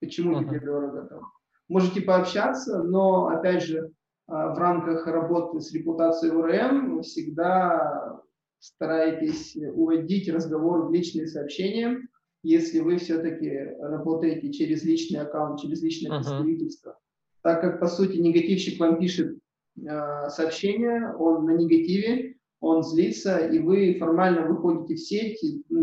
почему 0.00 0.40
uh-huh. 0.40 0.48
тебе 0.48 0.60
дорого 0.60 1.06
там. 1.08 1.20
Можете 1.68 2.00
пообщаться, 2.00 2.82
но, 2.82 3.28
опять 3.28 3.62
же, 3.62 3.92
а, 4.26 4.54
в 4.54 4.58
рамках 4.58 5.06
работы 5.06 5.60
с 5.60 5.72
репутацией 5.72 6.32
УРМ 6.32 7.02
всегда 7.02 8.20
старайтесь 8.58 9.56
уводить 9.56 10.28
разговор 10.28 10.86
в 10.86 10.92
личные 10.92 11.28
сообщения, 11.28 11.96
если 12.42 12.80
вы 12.80 12.96
все-таки 12.96 13.50
работаете 13.80 14.52
через 14.52 14.82
личный 14.82 15.20
аккаунт, 15.20 15.60
через 15.60 15.80
личное 15.80 16.10
uh-huh. 16.10 16.16
представительство. 16.16 16.98
Так 17.42 17.60
как, 17.60 17.78
по 17.78 17.86
сути, 17.86 18.16
негативщик 18.16 18.80
вам 18.80 18.98
пишет 18.98 19.38
э, 19.78 20.28
сообщение, 20.28 21.14
он 21.16 21.46
на 21.46 21.52
негативе, 21.52 22.36
он 22.60 22.82
злится, 22.82 23.38
и 23.38 23.58
вы 23.58 23.96
формально 23.98 24.46
выходите 24.46 24.94
в 24.94 24.98
сеть, 24.98 25.40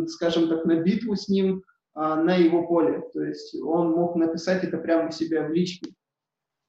скажем 0.08 0.48
так, 0.48 0.66
на 0.66 0.82
битву 0.82 1.16
с 1.16 1.28
ним, 1.28 1.64
а, 1.94 2.16
на 2.22 2.36
его 2.36 2.68
поле. 2.68 3.04
То 3.14 3.24
есть 3.24 3.60
он 3.62 3.92
мог 3.92 4.16
написать 4.16 4.64
это 4.64 4.78
прямо 4.78 5.10
у 5.10 5.12
себя 5.12 5.48
в 5.48 5.52
личке. 5.52 5.92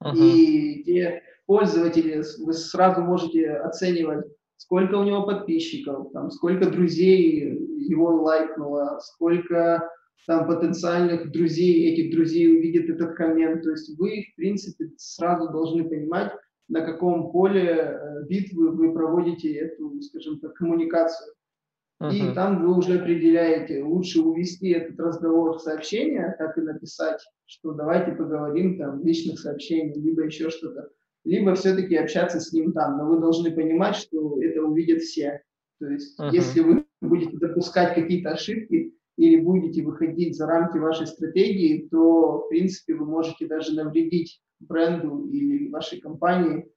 Uh-huh. 0.03 0.17
И 0.17 0.83
те 0.85 1.23
пользователи, 1.47 2.23
вы 2.39 2.53
сразу 2.55 3.03
можете 3.03 3.51
оценивать, 3.51 4.25
сколько 4.57 4.95
у 4.95 5.05
него 5.05 5.27
подписчиков, 5.27 6.11
там, 6.13 6.31
сколько 6.31 6.71
друзей 6.71 7.59
его 7.89 8.23
лайкнуло, 8.23 9.01
сколько 9.03 9.91
там 10.27 10.47
потенциальных 10.47 11.31
друзей, 11.33 11.93
этих 11.93 12.15
друзей 12.15 12.49
увидит 12.49 12.91
этот 12.91 13.15
коммент. 13.15 13.63
То 13.63 13.71
есть 13.71 13.99
вы, 13.99 14.27
в 14.33 14.37
принципе, 14.37 14.91
сразу 14.97 15.51
должны 15.51 15.89
понимать, 15.89 16.33
на 16.69 16.83
каком 16.83 17.33
поле 17.33 17.65
э, 17.65 18.25
битвы 18.29 18.71
вы 18.71 18.93
проводите 18.93 19.53
эту, 19.55 20.01
скажем 20.03 20.39
так, 20.39 20.55
коммуникацию. 20.55 21.35
Uh-huh. 22.01 22.13
И 22.13 22.35
там 22.35 22.63
вы 22.63 22.77
уже 22.77 23.01
определяете, 23.01 23.83
лучше 23.83 24.21
увести 24.21 24.71
этот 24.71 25.01
разговор 25.01 25.57
в 25.57 25.61
сообщение, 25.61 26.35
так 26.39 26.57
и 26.57 26.61
написать, 26.61 27.21
что 27.47 27.73
давайте 27.73 28.13
поговорим 28.13 28.79
там 28.79 29.01
в 29.01 29.05
личных 29.05 29.41
сообщениях, 29.41 29.97
либо 29.97 30.25
еще 30.25 30.51
что-то. 30.51 30.91
Либо 31.25 31.55
все-таки 31.55 31.97
общаться 31.97 32.39
с 32.39 32.53
ним 32.53 32.73
там. 32.73 32.99
Но 32.99 33.07
вы 33.07 33.19
должны 33.19 33.51
понимать, 33.51 33.97
что 33.97 34.41
это 34.41 34.63
увидят 34.63 35.01
все. 35.03 35.43
То 35.81 35.89
есть, 35.89 36.19
uh-huh. 36.21 36.31
если 36.33 36.61
вы 36.61 36.85
будете 37.01 37.37
допускать 37.37 37.95
какие-то 37.95 38.31
ошибки 38.31 38.95
или 39.17 39.41
будете 39.41 39.83
выходить 39.83 40.37
за 40.37 40.47
рамки 40.47 40.79
вашей 40.79 41.07
стратегии, 41.07 41.89
то, 41.91 42.43
в 42.43 42.49
принципе, 42.49 42.95
вы 42.95 43.07
можете 43.07 43.47
даже 43.47 43.75
навредить 43.75 44.41
бренду 44.61 45.27
или 45.27 45.71
вашей 45.71 46.01
компании 46.01 46.71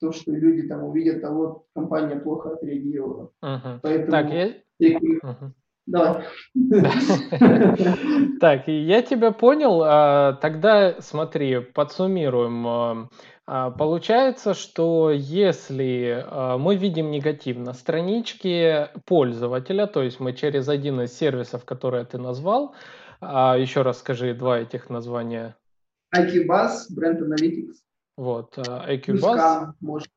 то, 0.00 0.12
что 0.12 0.32
люди 0.32 0.66
там 0.68 0.84
увидят, 0.84 1.24
а 1.24 1.30
вот 1.30 1.64
компания 1.74 2.16
плохо 2.16 2.50
отреагировала. 2.50 3.30
Uh-huh. 3.42 3.78
Поэтому 3.82 4.10
так, 4.10 4.30
я... 4.78 4.98
Uh-huh. 4.98 5.52
Давай. 5.86 6.24
Так, 8.40 8.68
я 8.68 9.02
тебя 9.02 9.32
понял. 9.32 9.82
А, 9.82 10.34
тогда 10.34 11.00
смотри, 11.00 11.60
подсуммируем. 11.60 12.66
А, 12.66 13.08
а, 13.46 13.70
получается, 13.70 14.54
что 14.54 15.10
если 15.10 16.26
мы 16.58 16.76
видим 16.76 17.10
негатив 17.10 17.58
на 17.58 17.74
страничке 17.74 18.90
пользователя, 19.06 19.86
то 19.86 20.02
есть 20.02 20.20
мы 20.20 20.32
через 20.32 20.68
один 20.68 21.00
из 21.02 21.16
сервисов, 21.16 21.64
которые 21.64 22.04
ты 22.04 22.18
назвал, 22.18 22.74
еще 23.20 23.82
раз 23.82 23.98
скажи 23.98 24.34
два 24.34 24.58
этих 24.58 24.90
названия. 24.90 25.56
IQBuzz, 26.14 26.90
Brand 26.96 27.20
Analytics. 27.20 27.74
Вот, 28.16 28.56
IQBuzz. 28.56 29.72
Может. 29.80 30.08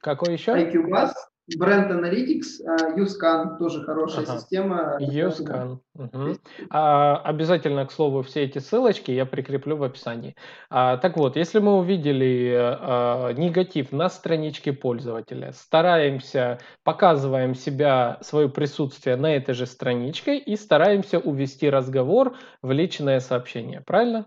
Какой 0.00 0.34
еще? 0.34 0.52
IQBuzz, 0.52 1.12
Brand 1.56 1.90
Analytics, 1.90 2.60
Uscan 2.96 3.56
тоже 3.58 3.82
хорошая 3.82 4.24
ага. 4.24 4.38
система. 4.38 4.98
Uscan. 5.00 5.78
Угу. 5.94 6.36
А, 6.70 7.16
обязательно, 7.24 7.86
к 7.86 7.92
слову, 7.92 8.22
все 8.22 8.42
эти 8.44 8.58
ссылочки 8.58 9.10
я 9.10 9.24
прикреплю 9.24 9.76
в 9.76 9.82
описании. 9.82 10.36
А, 10.68 10.98
так 10.98 11.16
вот, 11.16 11.36
если 11.36 11.58
мы 11.58 11.78
увидели 11.78 12.54
а, 12.54 13.32
негатив 13.32 13.92
на 13.92 14.10
страничке 14.10 14.72
пользователя, 14.74 15.52
стараемся, 15.52 16.58
показываем 16.84 17.54
себя, 17.54 18.18
свое 18.20 18.48
присутствие 18.50 19.16
на 19.16 19.34
этой 19.34 19.54
же 19.54 19.64
страничке 19.64 20.36
и 20.36 20.54
стараемся 20.56 21.18
увести 21.18 21.70
разговор 21.70 22.36
в 22.60 22.70
личное 22.72 23.20
сообщение. 23.20 23.80
Правильно? 23.80 24.26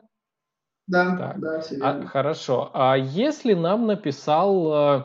Да, 0.91 1.15
так. 1.15 1.39
да, 1.39 1.61
все 1.61 1.77
А, 1.81 2.05
хорошо. 2.05 2.69
А 2.73 2.95
если 2.95 3.53
нам 3.53 3.87
написал 3.87 4.73
э, 4.73 5.03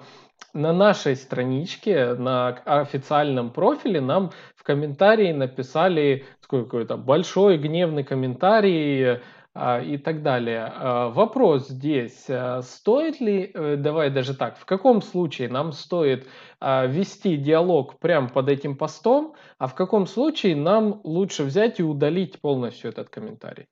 на 0.53 0.73
нашей 0.73 1.15
страничке, 1.17 2.15
на 2.15 2.49
официальном 2.65 3.51
профиле, 3.51 4.01
нам 4.01 4.33
в 4.57 4.65
комментарии 4.65 5.33
написали 5.33 6.27
какой-то 6.49 6.97
большой 6.97 7.59
гневный 7.59 8.05
комментарий 8.05 9.21
а, 9.55 9.81
и 9.81 9.97
так 9.97 10.23
далее. 10.23 10.71
А, 10.75 11.09
вопрос 11.09 11.69
здесь, 11.69 12.27
а, 12.29 12.63
стоит 12.63 13.21
ли, 13.21 13.51
э, 13.55 13.77
давай 13.77 14.11
даже 14.11 14.35
так, 14.35 14.59
в 14.59 14.67
каком 14.67 15.01
случае 15.03 15.49
нам 15.49 15.73
стоит 15.73 16.27
вести 16.61 17.37
диалог 17.37 17.99
прямо 17.99 18.29
под 18.29 18.49
этим 18.49 18.77
постом, 18.77 19.35
а 19.59 19.67
в 19.67 19.75
каком 19.75 20.07
случае 20.07 20.57
нам 20.57 21.01
лучше 21.05 21.45
взять 21.45 21.81
и 21.81 21.83
удалить 21.83 22.41
полностью 22.41 22.91
этот 22.91 23.11
комментарий? 23.11 23.67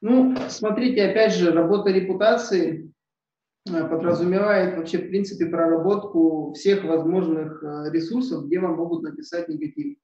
Ну, 0.00 0.36
смотрите, 0.48 1.04
опять 1.04 1.34
же, 1.34 1.52
работа 1.52 1.90
репутации 1.90 2.92
э, 3.68 3.88
подразумевает 3.88 4.76
вообще, 4.76 4.98
в 4.98 5.08
принципе, 5.08 5.46
проработку 5.46 6.52
всех 6.52 6.84
возможных 6.84 7.62
э, 7.62 7.90
ресурсов, 7.90 8.46
где 8.46 8.60
вам 8.60 8.76
могут 8.76 9.02
написать 9.02 9.48
негатив. 9.48 9.96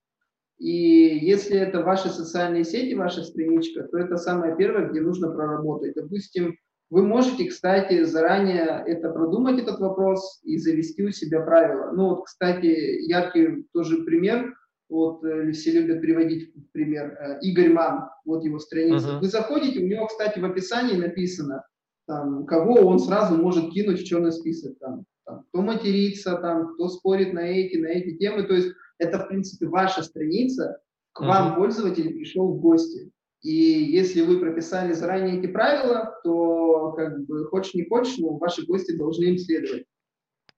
И 0.58 1.18
если 1.18 1.58
это 1.58 1.82
ваши 1.82 2.08
социальные 2.08 2.64
сети, 2.64 2.94
ваша 2.94 3.22
страничка, 3.22 3.82
то 3.84 3.98
это 3.98 4.16
самое 4.16 4.56
первое, 4.56 4.88
где 4.88 5.00
нужно 5.00 5.30
проработать. 5.30 5.94
Допустим, 5.94 6.56
вы 6.88 7.02
можете, 7.04 7.48
кстати, 7.48 8.04
заранее 8.04 8.82
это 8.86 9.10
продумать, 9.10 9.60
этот 9.60 9.80
вопрос, 9.80 10.40
и 10.44 10.56
завести 10.58 11.02
у 11.04 11.10
себя 11.10 11.40
правила. 11.40 11.90
Ну 11.92 12.10
вот, 12.10 12.24
кстати, 12.24 12.66
яркий 13.08 13.66
тоже 13.72 14.04
пример– 14.04 14.54
вот 14.92 15.24
э, 15.24 15.50
все 15.52 15.72
любят 15.72 16.02
приводить 16.02 16.52
пример, 16.72 17.16
э, 17.18 17.38
Игорь 17.40 17.72
Ман, 17.72 18.10
вот 18.24 18.44
его 18.44 18.58
страница. 18.58 19.08
Uh-huh. 19.08 19.20
Вы 19.20 19.28
заходите, 19.28 19.80
у 19.80 19.86
него, 19.86 20.06
кстати, 20.06 20.38
в 20.38 20.44
описании 20.44 20.96
написано, 20.96 21.64
там, 22.06 22.44
кого 22.44 22.74
он 22.86 22.98
сразу 22.98 23.36
может 23.36 23.72
кинуть 23.72 24.00
в 24.00 24.04
черный 24.04 24.32
список, 24.32 24.78
там, 24.78 25.04
там, 25.24 25.44
кто 25.48 25.62
матерится, 25.62 26.36
там, 26.36 26.74
кто 26.74 26.88
спорит 26.88 27.32
на 27.32 27.40
эти, 27.40 27.78
на 27.78 27.86
эти 27.86 28.16
темы, 28.18 28.42
то 28.42 28.54
есть 28.54 28.68
это, 28.98 29.18
в 29.18 29.28
принципе, 29.28 29.66
ваша 29.66 30.02
страница, 30.02 30.78
к 31.12 31.22
uh-huh. 31.22 31.26
вам 31.26 31.56
пользователь 31.56 32.12
пришел 32.12 32.52
в 32.52 32.60
гости. 32.60 33.10
И 33.40 33.50
если 33.50 34.20
вы 34.20 34.38
прописали 34.38 34.92
заранее 34.92 35.38
эти 35.38 35.46
правила, 35.46 36.20
то 36.22 36.92
как 36.92 37.24
бы 37.24 37.46
хочешь 37.46 37.74
не 37.74 37.88
хочешь, 37.88 38.18
но 38.18 38.36
ваши 38.36 38.64
гости 38.66 38.96
должны 38.96 39.24
им 39.24 39.38
следовать. 39.38 39.84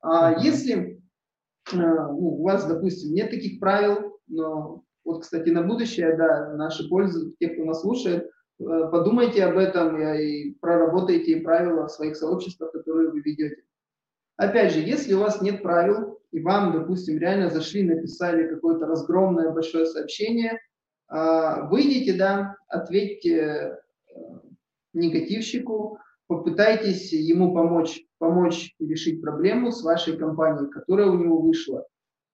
А 0.03 0.39
если 0.43 1.01
э, 1.73 1.77
ну, 1.77 2.41
у 2.41 2.43
вас, 2.43 2.67
допустим, 2.67 3.15
нет 3.15 3.31
таких 3.31 3.59
правил, 3.59 4.04
но 4.27 4.83
вот, 5.05 5.23
кстати, 5.23 5.51
на 5.51 5.63
будущее, 5.63 6.17
да, 6.17 6.55
наши 6.55 6.89
пользователи, 6.89 7.35
те, 7.39 7.49
кто 7.51 7.65
нас 7.65 7.83
слушает, 7.83 8.25
э, 8.25 8.65
подумайте 8.91 9.45
об 9.45 9.59
этом 9.59 10.01
и 10.01 10.53
проработайте 10.61 11.41
правила 11.41 11.87
в 11.87 11.91
своих 11.91 12.17
сообществах, 12.17 12.73
которые 12.73 13.11
вы 13.11 13.21
ведете. 13.21 13.63
Опять 14.37 14.73
же, 14.73 14.81
если 14.81 15.15
у 15.15 15.21
вас 15.21 15.41
нет 15.41 15.63
правил, 15.63 16.19
и 16.33 16.41
вам, 16.41 16.73
допустим, 16.73 17.19
реально 17.19 17.51
зашли, 17.51 17.83
написали 17.85 18.49
какое-то 18.49 18.87
разгромное 18.87 19.51
большое 19.51 19.87
сообщение– 19.87 20.59
а, 21.09 21.69
выйдите, 21.69 22.15
да, 22.15 22.57
ответьте 22.69 23.37
э, 23.37 23.79
негативщику, 24.95 25.99
попытайтесь 26.27 27.13
ему 27.13 27.55
помочь, 27.55 28.03
помочь 28.19 28.75
решить 28.79 29.21
проблему 29.21 29.71
с 29.71 29.83
вашей 29.83 30.17
компанией, 30.17 30.71
которая 30.71 31.09
у 31.09 31.19
него 31.19 31.41
вышла. 31.41 31.87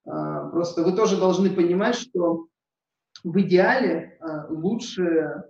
А, 0.07 0.49
просто 0.49 0.83
вы 0.83 0.93
тоже 0.93 1.19
должны 1.19 1.51
понимать, 1.51 1.95
что 1.95 2.47
в 3.25 3.41
идеале 3.41 4.19
а, 4.21 4.47
лучше 4.49 5.45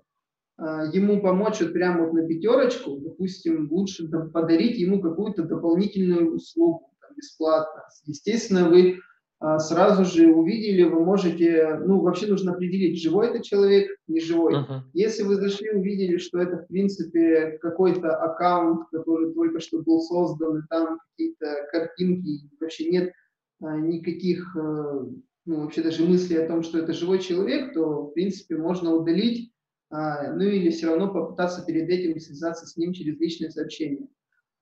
ему 0.93 1.23
помочь 1.23 1.63
вот 1.63 1.73
прямо 1.73 2.05
вот 2.05 2.13
на 2.13 2.27
пятерочку, 2.27 2.99
допустим, 2.99 3.69
лучше 3.71 4.07
подарить 4.09 4.77
ему 4.77 5.01
какую-то 5.01 5.45
дополнительную 5.45 6.35
услугу 6.35 6.93
там, 7.01 7.17
бесплатно. 7.17 7.85
Естественно, 8.05 8.69
вы 8.69 9.01
а, 9.43 9.59
сразу 9.59 10.05
же 10.05 10.27
увидели, 10.27 10.83
вы 10.83 11.03
можете, 11.03 11.81
ну, 11.87 12.01
вообще 12.01 12.27
нужно 12.27 12.53
определить, 12.53 13.01
живой 13.01 13.29
это 13.29 13.43
человек, 13.43 13.91
не 14.07 14.21
живой. 14.21 14.53
Uh-huh. 14.55 14.81
Если 14.93 15.23
вы 15.23 15.37
зашли, 15.37 15.71
увидели, 15.71 16.19
что 16.19 16.41
это, 16.41 16.59
в 16.59 16.67
принципе, 16.67 17.59
какой-то 17.63 18.15
аккаунт, 18.17 18.89
который 18.93 19.33
только 19.33 19.61
что 19.61 19.81
был 19.81 20.03
создан, 20.03 20.59
и 20.59 20.63
там 20.69 20.99
какие-то 21.11 21.47
картинки, 21.73 22.51
вообще 22.61 22.91
нет 22.91 23.09
а, 23.09 23.13
никаких, 23.61 24.57
а, 24.57 25.07
ну, 25.47 25.61
вообще 25.63 25.83
даже 25.83 26.05
мыслей 26.05 26.39
о 26.39 26.49
том, 26.49 26.63
что 26.63 26.79
это 26.79 26.93
живой 26.93 27.19
человек, 27.19 27.75
то, 27.75 28.07
в 28.07 28.13
принципе, 28.13 28.57
можно 28.57 28.95
удалить, 28.95 29.53
а, 29.91 30.33
ну, 30.33 30.43
или 30.43 30.71
все 30.71 30.87
равно 30.87 31.13
попытаться 31.13 31.65
перед 31.65 31.89
этим 31.89 32.19
связаться 32.21 32.67
с 32.67 32.77
ним 32.77 32.93
через 32.93 33.19
личное 33.19 33.51
сообщение. 33.51 34.07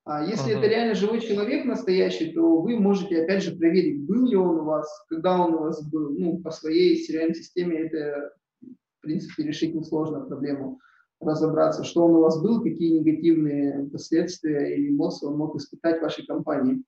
А 0.04 0.24
если 0.24 0.54
uh-huh. 0.54 0.58
это 0.58 0.68
реально 0.68 0.94
живой 0.94 1.20
человек 1.20 1.66
настоящий, 1.66 2.32
то 2.32 2.62
вы 2.62 2.80
можете 2.80 3.22
опять 3.22 3.42
же 3.42 3.54
проверить, 3.54 4.06
был 4.06 4.26
ли 4.26 4.36
он 4.36 4.60
у 4.60 4.64
вас, 4.64 4.88
когда 5.10 5.38
он 5.38 5.52
у 5.52 5.58
вас 5.58 5.86
был. 5.86 6.10
Ну, 6.18 6.38
по 6.38 6.50
своей 6.50 6.96
CRM-системе 6.96 7.78
это, 7.78 8.32
в 8.62 9.02
принципе, 9.02 9.42
решить 9.42 9.74
несложно 9.74 10.20
проблему 10.20 10.80
разобраться, 11.20 11.84
что 11.84 12.06
он 12.06 12.12
у 12.12 12.20
вас 12.20 12.40
был, 12.40 12.62
какие 12.62 12.98
негативные 12.98 13.86
последствия 13.90 14.74
или 14.74 14.88
эмоции 14.88 15.26
он 15.26 15.36
мог 15.36 15.56
испытать 15.56 15.98
в 15.98 16.02
вашей 16.02 16.24
компании. 16.24 16.82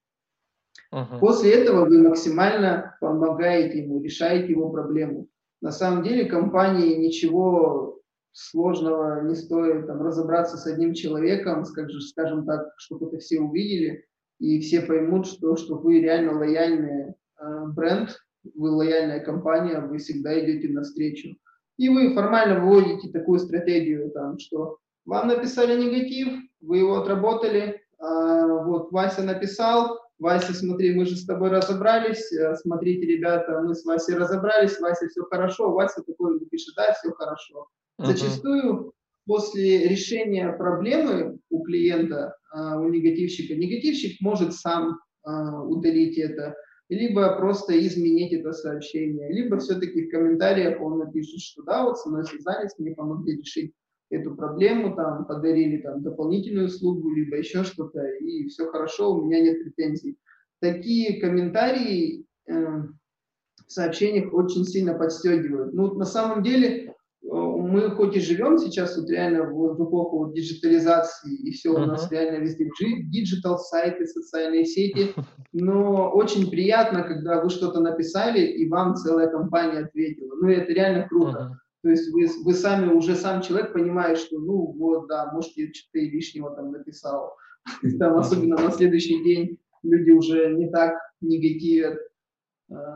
Uh-huh. 0.93 1.19
После 1.21 1.53
этого 1.53 1.85
вы 1.85 2.03
максимально 2.03 2.97
помогаете 3.01 3.85
ему, 3.85 4.03
решаете 4.03 4.53
его 4.53 4.71
проблему. 4.71 5.29
На 5.61 5.73
самом 5.73 6.03
деле 6.03 6.25
компании 6.25 6.97
ничего 6.97 8.01
сложного 8.33 9.23
не 9.23 9.35
стоит 9.35 9.87
там, 9.87 10.03
разобраться 10.03 10.57
с 10.57 10.67
одним 10.67 10.95
человеком, 10.95 11.65
скажем, 11.65 12.01
скажем 12.01 12.47
так, 12.47 12.69
чтобы 12.77 13.09
это 13.09 13.19
все 13.19 13.41
увидели, 13.41 14.05
и 14.39 14.61
все 14.61 14.81
поймут, 14.81 15.27
что, 15.27 15.57
что 15.57 15.77
вы 15.77 16.01
реально 16.01 16.39
лояльный 16.39 17.11
э, 17.11 17.67
бренд, 17.75 18.17
вы 18.55 18.71
лояльная 18.71 19.21
компания, 19.21 19.81
вы 19.81 19.99
всегда 19.99 20.39
идете 20.41 20.69
навстречу. 20.69 21.37
И 21.77 21.89
вы 21.89 22.15
формально 22.15 22.61
выводите 22.61 23.11
такую 23.11 23.39
стратегию, 23.39 24.11
там, 24.13 24.39
что 24.39 24.79
вам 25.05 25.29
написали 25.29 25.81
негатив, 25.81 26.29
вы 26.61 26.79
его 26.79 26.99
отработали, 26.99 27.63
э, 27.63 28.65
вот 28.65 28.93
Вася 28.93 29.23
написал, 29.23 30.00
Вася, 30.21 30.53
смотри, 30.53 30.95
мы 30.95 31.07
же 31.07 31.17
с 31.17 31.25
тобой 31.25 31.49
разобрались, 31.49 32.31
э, 32.33 32.55
смотрите, 32.57 33.07
ребята, 33.07 33.63
мы 33.65 33.75
с 33.75 33.85
Васей 33.85 34.17
разобрались, 34.17 34.79
Вася, 34.79 35.09
все 35.09 35.23
хорошо, 35.25 35.73
Вася 35.73 36.03
такой 36.03 36.39
напишет, 36.39 36.75
да, 36.77 36.93
все 36.93 37.11
хорошо. 37.13 37.69
Зачастую 37.99 38.93
после 39.27 39.89
решения 39.89 40.53
проблемы 40.53 41.39
у 41.51 41.63
клиента, 41.63 42.37
а, 42.53 42.79
у 42.79 42.89
негативщика, 42.89 43.55
негативщик 43.55 44.21
может 44.21 44.55
сам 44.55 44.99
а, 45.23 45.63
удалить 45.63 46.19
это, 46.19 46.55
либо 46.89 47.37
просто 47.37 47.79
изменить 47.87 48.33
это 48.33 48.53
сообщение, 48.53 49.33
либо 49.33 49.59
все-таки 49.59 50.07
в 50.07 50.11
комментариях 50.11 50.81
он 50.81 50.99
напишет, 50.99 51.41
что 51.41 51.63
да, 51.63 51.85
вот 51.85 51.99
со 51.99 52.09
мной 52.09 52.25
связались, 52.25 52.77
мне 52.79 52.95
помогли 52.95 53.37
решить 53.39 53.73
эту 54.11 54.35
проблему, 54.35 54.95
там, 54.95 55.25
подарили 55.25 55.79
там 55.79 56.03
дополнительную 56.03 56.67
услугу, 56.67 57.11
либо 57.11 57.37
еще 57.37 57.65
что-то, 57.65 58.05
и 58.05 58.47
все 58.49 58.67
хорошо, 58.67 59.15
у 59.15 59.25
меня 59.25 59.41
нет 59.41 59.63
претензий. 59.63 60.19
Такие 60.61 61.21
комментарии 61.21 62.27
э, 62.47 62.53
в 62.55 63.73
сообщениях 63.73 64.33
очень 64.35 64.65
сильно 64.65 64.95
подстегивают. 64.95 65.73
Ну, 65.73 65.95
на 65.95 66.05
самом 66.05 66.43
деле, 66.43 66.95
мы 67.23 67.91
хоть 67.91 68.17
и 68.17 68.21
живем 68.21 68.59
сейчас 68.59 68.97
вот 68.97 69.09
реально 69.09 69.45
в, 69.45 69.77
в 69.77 69.89
эпоху 69.89 70.19
вот 70.19 70.35
диджитализации, 70.35 71.35
и 71.37 71.53
все 71.53 71.73
угу. 71.73 71.83
у 71.83 71.87
нас 71.87 72.11
реально 72.11 72.43
везде 72.43 72.69
digital, 73.05 73.59
сайты, 73.59 74.07
социальные 74.07 74.65
сети, 74.65 75.15
но 75.53 76.11
очень 76.11 76.51
приятно, 76.51 77.05
когда 77.05 77.41
вы 77.43 77.51
что-то 77.51 77.81
написали, 77.81 78.41
и 78.41 78.69
вам 78.69 78.97
целая 78.97 79.29
компания 79.29 79.81
ответила. 79.81 80.35
Ну, 80.35 80.49
это 80.49 80.73
реально 80.73 81.09
круто. 81.09 81.39
Uh-huh. 81.39 81.70
То 81.83 81.91
есть 81.91 82.13
вы, 82.13 82.27
вы 82.45 82.55
сами, 82.55 82.93
уже 82.93 83.15
сам 83.15 83.41
человек 83.43 83.73
понимает, 83.73 84.19
что, 84.19 84.39
ну, 84.39 84.73
вот, 84.79 85.09
да, 85.09 85.31
может, 85.33 85.57
я 85.57 85.67
что-то 85.73 85.99
лишнего 85.99 86.55
там 86.55 86.73
написал. 86.73 87.35
Там, 87.99 88.17
особенно 88.19 88.57
на 88.57 88.71
следующий 88.71 89.23
день 89.23 89.59
люди 89.83 90.11
уже 90.11 90.55
не 90.55 90.71
так 90.71 90.95
негативят, 91.21 91.99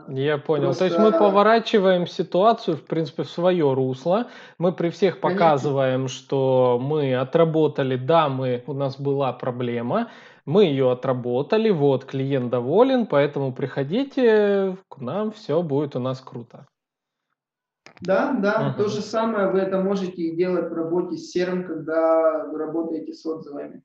я 0.07 0.37
понял. 0.37 0.65
Просто... 0.65 0.79
То 0.79 0.85
есть 0.85 0.97
мы 0.97 1.11
поворачиваем 1.11 2.07
ситуацию, 2.07 2.77
в 2.77 2.83
принципе, 2.83 3.23
в 3.23 3.29
свое 3.29 3.73
русло. 3.73 4.27
Мы 4.57 4.71
при 4.71 4.89
всех 4.89 5.19
показываем, 5.19 6.01
Конечно. 6.01 6.17
что 6.17 6.79
мы 6.81 7.13
отработали, 7.15 7.97
да, 7.97 8.29
мы, 8.29 8.63
у 8.67 8.73
нас 8.73 8.97
была 8.97 9.33
проблема, 9.33 10.09
мы 10.45 10.65
ее 10.65 10.91
отработали, 10.91 11.71
вот, 11.71 12.05
клиент 12.05 12.51
доволен, 12.51 13.05
поэтому 13.05 13.51
приходите 13.51 14.77
к 14.87 14.97
нам, 14.99 15.31
все 15.31 15.61
будет 15.61 15.95
у 15.95 15.99
нас 15.99 16.21
круто. 16.21 16.67
Да, 18.01 18.33
да, 18.33 18.73
uh-huh. 18.75 18.77
то 18.77 18.89
же 18.89 19.01
самое 19.01 19.49
вы 19.49 19.59
это 19.59 19.79
можете 19.79 20.35
делать 20.35 20.69
в 20.69 20.73
работе 20.73 21.17
с 21.17 21.31
серым, 21.31 21.65
когда 21.65 22.45
вы 22.45 22.57
работаете 22.57 23.13
с 23.13 23.25
отзывами. 23.25 23.83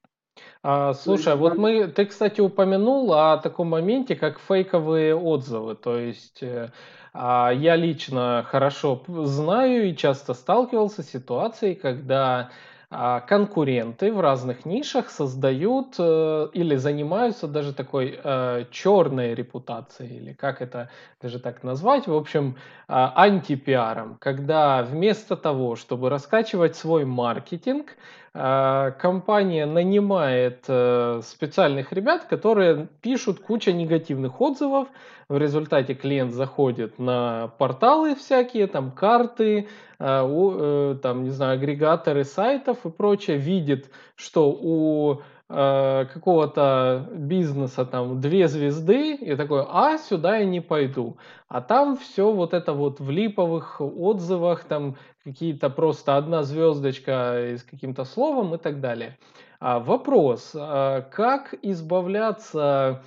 А, 0.62 0.94
слушай, 0.94 1.37
вот 1.37 1.57
мы, 1.57 1.87
ты, 1.88 2.07
кстати, 2.07 2.40
упомянул 2.40 3.12
о 3.12 3.38
таком 3.38 3.68
моменте, 3.68 4.16
как 4.16 4.38
фейковые 4.40 5.14
отзывы. 5.14 5.75
То 5.75 5.96
есть 5.96 6.42
э, 6.42 6.70
а, 7.12 7.51
я 7.51 7.77
лично 7.77 8.44
хорошо 8.49 9.03
знаю 9.09 9.88
и 9.88 9.96
часто 9.96 10.35
сталкивался 10.35 11.03
с 11.03 11.11
ситуацией, 11.11 11.75
когда 11.75 12.38
а, 12.38 12.51
конкуренты 12.90 14.12
в 14.12 14.18
разных 14.20 14.66
нишах 14.66 15.11
создают 15.11 15.94
э, 15.98 16.48
или 16.53 16.74
занимаются 16.74 17.46
даже 17.46 17.72
такой 17.72 18.18
э, 18.22 18.64
черной 18.72 19.35
репутацией, 19.35 20.16
или 20.16 20.33
как 20.33 20.61
это 20.61 20.90
даже 21.22 21.38
так 21.38 21.62
назвать, 21.62 22.09
в 22.09 22.14
общем, 22.14 22.57
э, 22.88 22.92
антипиаром, 23.14 24.16
когда 24.18 24.83
вместо 24.83 25.37
того, 25.37 25.76
чтобы 25.76 26.11
раскачивать 26.11 26.74
свой 26.74 27.05
маркетинг, 27.05 27.96
компания 28.32 29.66
нанимает 29.66 30.64
э, 30.68 31.20
специальных 31.24 31.92
ребят, 31.92 32.24
которые 32.24 32.88
пишут 33.02 33.40
кучу 33.40 33.70
негативных 33.72 34.40
отзывов, 34.40 34.88
в 35.28 35.36
результате 35.36 35.94
клиент 35.94 36.32
заходит 36.32 36.98
на 36.98 37.48
порталы 37.58 38.14
всякие, 38.14 38.66
там 38.66 38.90
карты, 38.90 39.68
Э, 40.00 40.26
э, 40.26 40.96
там, 41.02 41.24
не 41.24 41.30
знаю, 41.30 41.58
агрегаторы 41.58 42.24
сайтов 42.24 42.86
и 42.86 42.90
прочее, 42.90 43.36
видит, 43.36 43.90
что 44.16 44.50
у 44.50 45.20
э, 45.50 46.06
какого-то 46.12 47.08
бизнеса 47.12 47.84
там 47.84 48.20
две 48.20 48.48
звезды, 48.48 49.14
и 49.14 49.36
такой, 49.36 49.64
а, 49.68 49.98
сюда 49.98 50.38
я 50.38 50.44
не 50.46 50.60
пойду. 50.60 51.16
А 51.48 51.60
там 51.60 51.96
все 51.96 52.32
вот 52.32 52.54
это 52.54 52.72
вот 52.72 53.00
в 53.00 53.10
липовых 53.10 53.80
отзывах, 53.80 54.64
там 54.64 54.96
какие-то 55.24 55.68
просто 55.68 56.16
одна 56.16 56.44
звездочка 56.44 57.56
с 57.58 57.62
каким-то 57.64 58.04
словом 58.04 58.54
и 58.54 58.58
так 58.58 58.80
далее. 58.80 59.18
А 59.58 59.78
вопрос, 59.78 60.52
как 60.52 61.54
избавляться 61.60 63.02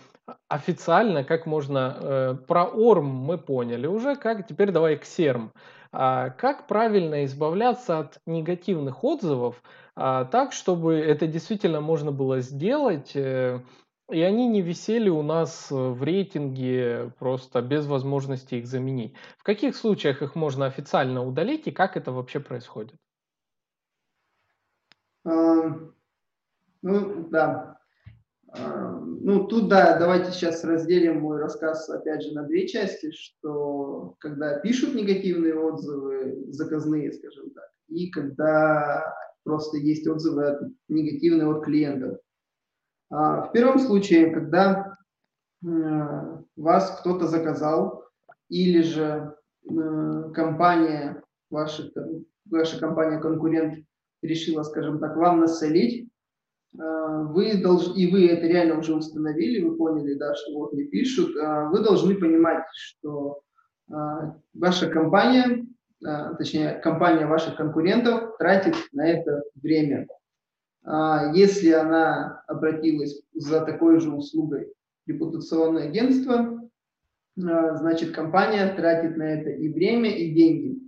официально, 0.50 1.24
как 1.24 1.48
можно, 1.48 2.38
про 2.48 2.66
ОРМ 2.66 3.08
мы 3.08 3.40
поняли 3.40 3.88
уже, 3.88 4.16
как 4.16 4.46
теперь 4.46 4.72
давай 4.72 4.98
к 4.98 5.06
СЕРМ. 5.06 5.52
А 5.96 6.32
как 6.32 6.66
правильно 6.66 7.24
избавляться 7.24 8.00
от 8.00 8.18
негативных 8.26 9.04
отзывов 9.04 9.62
а, 9.96 10.26
так, 10.26 10.54
чтобы 10.54 10.96
это 10.96 11.28
действительно 11.28 11.82
можно 11.82 12.12
было 12.12 12.40
сделать, 12.40 13.16
э, 13.16 13.60
и 14.12 14.22
они 14.22 14.48
не 14.48 14.62
висели 14.62 15.10
у 15.10 15.22
нас 15.22 15.68
в 15.70 16.04
рейтинге 16.04 17.14
просто 17.20 17.62
без 17.62 17.86
возможности 17.86 18.56
их 18.56 18.68
заменить. 18.68 19.14
В 19.38 19.44
каких 19.44 19.76
случаях 19.76 20.22
их 20.22 20.36
можно 20.36 20.66
официально 20.66 21.26
удалить 21.26 21.68
и 21.68 21.72
как 21.72 21.96
это 21.96 22.12
вообще 22.12 22.40
происходит? 22.40 22.96
Ну, 26.84 27.30
да. 27.30 27.78
Ну, 28.56 29.48
тут, 29.48 29.68
да, 29.68 29.98
давайте 29.98 30.32
сейчас 30.32 30.64
разделим 30.64 31.22
мой 31.22 31.40
рассказ, 31.40 31.90
опять 31.90 32.22
же, 32.22 32.34
на 32.34 32.44
две 32.44 32.68
части, 32.68 33.12
что 33.12 34.16
когда 34.20 34.60
пишут 34.60 34.94
негативные 34.94 35.56
отзывы, 35.56 36.52
заказные, 36.52 37.14
скажем 37.14 37.52
так, 37.52 37.72
и 37.88 38.12
когда 38.12 39.16
просто 39.44 39.78
есть 39.78 40.08
отзывы 40.08 40.46
от, 40.46 40.62
негативные 40.88 41.48
от 41.48 41.64
клиентов. 41.64 42.18
А, 43.10 43.48
в 43.48 43.52
первом 43.52 43.80
случае, 43.80 44.32
когда 44.32 44.98
э, 45.66 46.38
вас 46.56 47.00
кто-то 47.00 47.28
заказал, 47.28 48.04
или 48.50 48.82
же 48.82 49.36
э, 49.70 50.32
компания, 50.34 51.22
ваша, 51.50 51.92
ваша 52.50 52.80
компания-конкурент 52.80 53.86
решила, 54.22 54.64
скажем 54.64 55.00
так, 55.00 55.16
вам 55.16 55.42
насолить, 55.42 56.10
э, 56.74 56.78
вы 56.80 57.62
должны, 57.62 58.00
и 58.00 58.12
вы 58.12 58.28
это 58.28 58.48
реально 58.48 58.80
уже 58.80 58.96
установили, 58.96 59.64
вы 59.64 59.76
поняли, 59.76 60.16
да, 60.16 60.34
что 60.36 60.54
вот 60.58 60.74
не 60.74 60.86
пишут, 60.86 61.36
вы 61.36 61.84
должны 61.84 62.16
понимать, 62.16 62.64
что 62.74 63.42
ваша 64.54 64.90
компания 64.90 65.66
точнее, 66.38 66.80
компания 66.84 67.26
ваших 67.26 67.56
конкурентов 67.56 68.38
тратит 68.38 68.76
на 68.92 69.08
это 69.08 69.44
время. 69.62 70.08
А, 70.84 71.32
если 71.34 71.72
она 71.72 72.44
обратилась 72.48 73.22
за 73.34 73.62
такой 73.62 74.00
же 74.00 74.12
услугой 74.12 74.74
репутационное 75.06 75.86
агентство, 75.86 76.70
а, 77.38 77.76
значит, 77.76 78.12
компания 78.12 78.74
тратит 78.76 79.18
на 79.18 79.24
это 79.24 79.50
и 79.50 79.70
время, 79.70 80.10
и 80.10 80.34
деньги. 80.34 80.80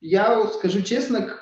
Я 0.00 0.46
скажу 0.46 0.82
честно, 0.82 1.22
к, 1.22 1.40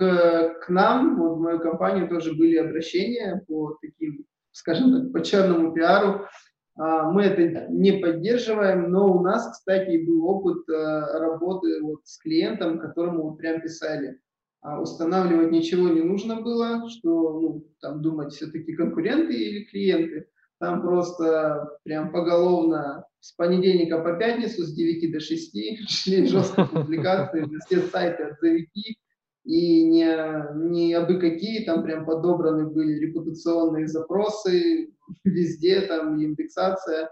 к 0.65 0.69
нам, 0.71 1.19
вот 1.19 1.37
в 1.37 1.41
мою 1.41 1.61
компанию 1.61 2.09
тоже 2.09 2.33
были 2.33 2.57
обращения 2.57 3.45
по 3.47 3.77
таким, 3.83 4.25
скажем 4.53 4.93
так, 4.93 5.13
по 5.13 5.23
черному 5.23 5.75
пиару, 5.75 6.09
а, 6.15 6.29
мы 6.77 7.23
это 7.23 7.67
не 7.71 7.93
поддерживаем, 7.93 8.91
но 8.91 9.17
у 9.17 9.23
нас, 9.23 9.51
кстати, 9.51 10.05
был 10.05 10.27
опыт 10.27 10.69
э, 10.69 11.19
работы 11.19 11.83
вот 11.83 12.01
с 12.05 12.19
клиентом, 12.19 12.79
которому 12.79 13.31
вот 13.31 13.39
прям 13.39 13.63
писали. 13.63 14.21
А 14.61 14.81
устанавливать 14.81 15.53
ничего 15.53 15.89
не 15.89 16.03
нужно 16.03 16.43
было, 16.43 16.89
что 16.91 17.41
ну, 17.41 17.67
там 17.81 18.03
думать 18.03 18.35
все-таки 18.35 18.75
конкуренты 18.75 19.33
или 19.33 19.65
клиенты. 19.65 20.29
Там 20.59 20.83
просто 20.83 21.79
прям 21.85 22.13
поголовно 22.13 23.07
с 23.21 23.33
понедельника 23.33 23.99
по 23.99 24.15
пятницу 24.15 24.63
с 24.63 24.75
9 24.75 25.13
до 25.13 25.21
6 25.21 25.89
шли 25.89 26.27
жесткие 26.27 26.67
публикации 26.67 27.41
на 27.41 27.59
все 27.61 27.81
сайты 27.83 28.25
отзовики, 28.25 28.99
и 29.47 29.85
не, 29.85 30.55
не 30.55 30.93
абы 30.93 31.21
какие, 31.21 31.65
там 31.65 31.85
прям 31.85 32.05
подобраны 32.05 32.67
были 32.67 32.99
репутационные 32.99 33.87
запросы, 33.87 34.91
везде 35.25 35.83
там 35.83 36.23
индексация, 36.23 37.09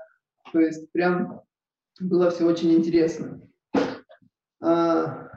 то 0.52 0.58
есть 0.60 0.90
прям 0.90 1.42
было 2.00 2.30
все 2.30 2.44
очень 2.44 2.72
интересно. 2.72 3.40
А, 4.60 5.30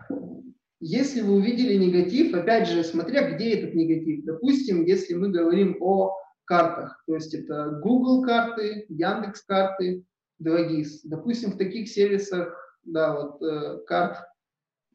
если 0.80 1.22
вы 1.22 1.36
увидели 1.36 1.76
негатив, 1.76 2.34
опять 2.34 2.68
же, 2.68 2.84
смотря 2.84 3.32
где 3.32 3.60
этот 3.60 3.76
негатив, 3.76 4.26
допустим, 4.26 4.84
если 4.84 5.14
мы 5.14 5.30
говорим 5.30 5.78
о 5.82 6.16
картах, 6.46 7.04
то 7.06 7.14
есть 7.14 7.34
это 7.36 7.80
Google 7.84 8.24
карты, 8.24 8.86
Яндекс 8.90 9.42
карты, 9.44 10.04
2GIS. 10.42 11.02
Допустим, 11.04 11.52
в 11.52 11.58
таких 11.58 11.90
сервисах, 11.90 12.56
да, 12.84 13.20
вот 13.20 13.42
э, 13.42 13.80
карт 13.86 14.18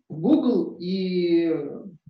Google 0.08 0.76
и 0.80 1.54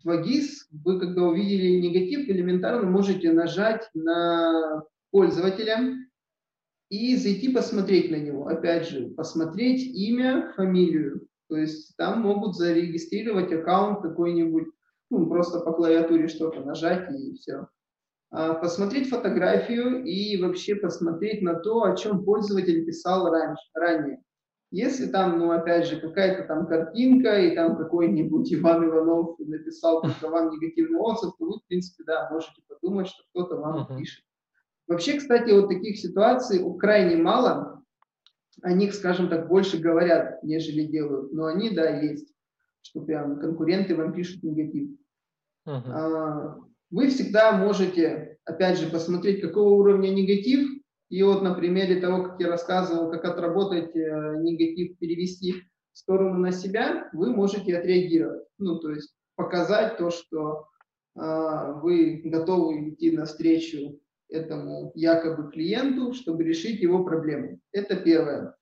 в 0.05 0.09
2GIS, 0.09 0.49
вы 0.85 1.01
когда 1.01 1.23
увидели 1.23 1.81
негатив, 1.81 2.29
элементарно 2.29 2.88
можете 2.88 3.33
нажать 3.33 3.88
на 3.95 4.83
пользователя 5.11 5.97
и 6.88 7.17
зайти 7.17 7.53
посмотреть 7.53 8.11
на 8.11 8.17
него. 8.17 8.49
Опять 8.49 8.88
же, 8.88 9.09
посмотреть 9.09 9.83
имя, 9.83 10.53
фамилию. 10.57 11.27
То 11.49 11.57
есть 11.57 11.97
там 11.97 12.21
могут 12.21 12.57
зарегистрировать 12.57 13.53
аккаунт 13.53 14.03
какой-нибудь, 14.03 14.69
ну, 15.11 15.27
просто 15.27 15.61
по 15.61 15.73
клавиатуре 15.73 16.29
что-то 16.29 16.61
нажать 16.61 17.11
и 17.12 17.35
все. 17.35 17.69
А, 18.31 18.55
посмотреть 18.55 19.11
фотографию 19.11 20.03
и 20.05 20.41
вообще 20.41 20.75
посмотреть 20.75 21.43
на 21.43 21.55
то, 21.55 21.83
о 21.85 21.95
чем 21.95 22.25
пользователь 22.25 22.87
писал 22.87 23.31
раньше, 23.31 23.62
ранее. 23.75 24.23
Если 24.73 25.07
там, 25.07 25.39
ну, 25.39 25.51
опять 25.51 25.87
же, 25.87 26.01
какая-то 26.01 26.45
там 26.45 26.67
картинка, 26.67 27.39
и 27.39 27.55
там 27.55 27.77
какой-нибудь 27.77 28.53
Иван 28.55 28.89
Иванов 28.89 29.39
написал 29.39 30.01
только 30.01 30.29
вам 30.29 30.51
негативный 30.51 30.99
отзыв, 30.99 31.35
то 31.39 31.45
вы, 31.45 31.59
в 31.59 31.67
принципе, 31.67 32.05
да, 32.05 32.31
можете 32.31 32.63
подумать, 32.67 33.07
что 33.07 33.23
кто-то 33.29 33.57
вам 33.57 33.83
uh-huh. 33.83 33.99
пишет. 33.99 34.25
Вообще, 34.89 35.19
кстати, 35.19 35.51
вот 35.51 35.69
таких 35.69 35.99
ситуаций 35.99 36.65
крайне 36.79 37.17
мало. 37.17 37.83
О 38.63 38.73
них, 38.73 38.95
скажем 38.95 39.29
так, 39.29 39.47
больше 39.47 39.79
говорят, 39.79 40.43
нежели 40.43 40.85
делают. 40.85 41.33
Но 41.33 41.47
они, 41.47 41.71
да, 41.71 41.91
есть. 42.01 42.33
Что 42.81 43.03
прям 43.03 43.41
конкуренты 43.41 43.95
вам 43.95 44.15
пишут 44.15 44.43
негатив. 44.43 44.89
Uh-huh. 45.69 46.63
Вы 46.91 47.09
всегда 47.09 47.53
можете, 47.53 48.39
опять 48.47 48.79
же, 48.79 48.89
посмотреть, 48.89 49.43
какого 49.43 49.75
уровня 49.75 50.09
негатив. 50.09 50.82
И 51.12 51.22
вот 51.22 51.42
на 51.42 51.53
примере 51.53 52.01
того, 52.01 52.22
как 52.22 52.40
я 52.40 52.48
рассказывал, 52.48 53.11
как 53.11 53.27
отработать 53.27 53.94
э, 53.94 54.38
негатив, 54.40 54.96
перевести 54.96 55.53
в 55.92 55.98
сторону 55.98 56.38
на 56.38 56.53
себя, 56.53 57.11
вы 57.12 57.31
можете 57.37 57.77
отреагировать. 57.77 58.46
Ну, 58.57 58.79
то 58.79 58.92
есть 58.92 59.14
показать 59.37 59.98
то, 59.98 60.09
что 60.09 60.68
э, 61.14 61.20
вы 61.83 62.22
готовы 62.25 62.88
идти 62.88 63.11
навстречу 63.11 64.01
этому 64.31 64.90
якобы 64.94 65.51
клиенту, 65.51 66.14
чтобы 66.14 66.44
решить 66.44 66.81
его 66.81 67.05
проблему. 67.05 67.61
Это 67.72 67.96
первое. 67.96 68.57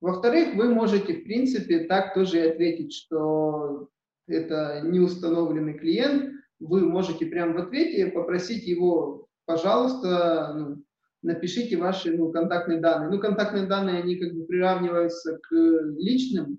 Во-вторых, 0.00 0.54
вы 0.54 0.72
можете, 0.72 1.12
в 1.12 1.24
принципе, 1.24 1.86
так 1.86 2.14
тоже 2.14 2.38
и 2.38 2.48
ответить, 2.50 2.92
что 2.92 3.88
это 4.28 4.80
не 4.84 5.00
установленный 5.00 5.74
клиент. 5.74 6.34
Вы 6.60 6.88
можете 6.88 7.26
прямо 7.26 7.54
в 7.54 7.66
ответе 7.66 8.06
попросить 8.06 8.62
его, 8.62 9.26
пожалуйста, 9.44 10.54
ну, 10.56 10.85
напишите 11.26 11.76
ваши 11.76 12.16
ну, 12.16 12.30
контактные 12.30 12.80
данные. 12.80 13.10
Ну, 13.10 13.20
контактные 13.20 13.66
данные, 13.66 14.02
они 14.02 14.16
как 14.16 14.32
бы 14.32 14.44
приравниваются 14.44 15.38
к 15.38 15.54
личным. 15.98 16.58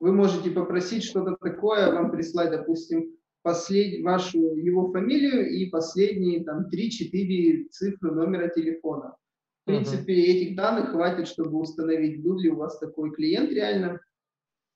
Вы 0.00 0.12
можете 0.12 0.50
попросить 0.50 1.04
что-то 1.04 1.36
такое, 1.40 1.92
вам 1.92 2.10
прислать, 2.10 2.50
допустим, 2.50 3.10
послед... 3.42 4.02
вашу 4.02 4.38
его 4.56 4.90
фамилию 4.92 5.48
и 5.48 5.68
последние 5.68 6.44
там 6.44 6.66
3-4 6.72 7.68
цифры 7.70 8.12
номера 8.12 8.48
телефона. 8.48 9.16
В 9.62 9.66
принципе, 9.66 10.14
uh-huh. 10.14 10.36
этих 10.36 10.56
данных 10.56 10.90
хватит, 10.90 11.28
чтобы 11.28 11.58
установить, 11.58 12.22
был 12.22 12.38
ли 12.38 12.50
у 12.50 12.56
вас 12.56 12.78
такой 12.78 13.12
клиент 13.12 13.50
реально, 13.50 14.00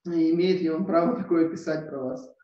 и 0.07 0.31
имеет 0.31 0.62
ли 0.62 0.71
он 0.71 0.87
право 0.87 1.16
такое 1.16 1.49
писать 1.49 1.88
про 1.88 2.05
вас. 2.05 2.36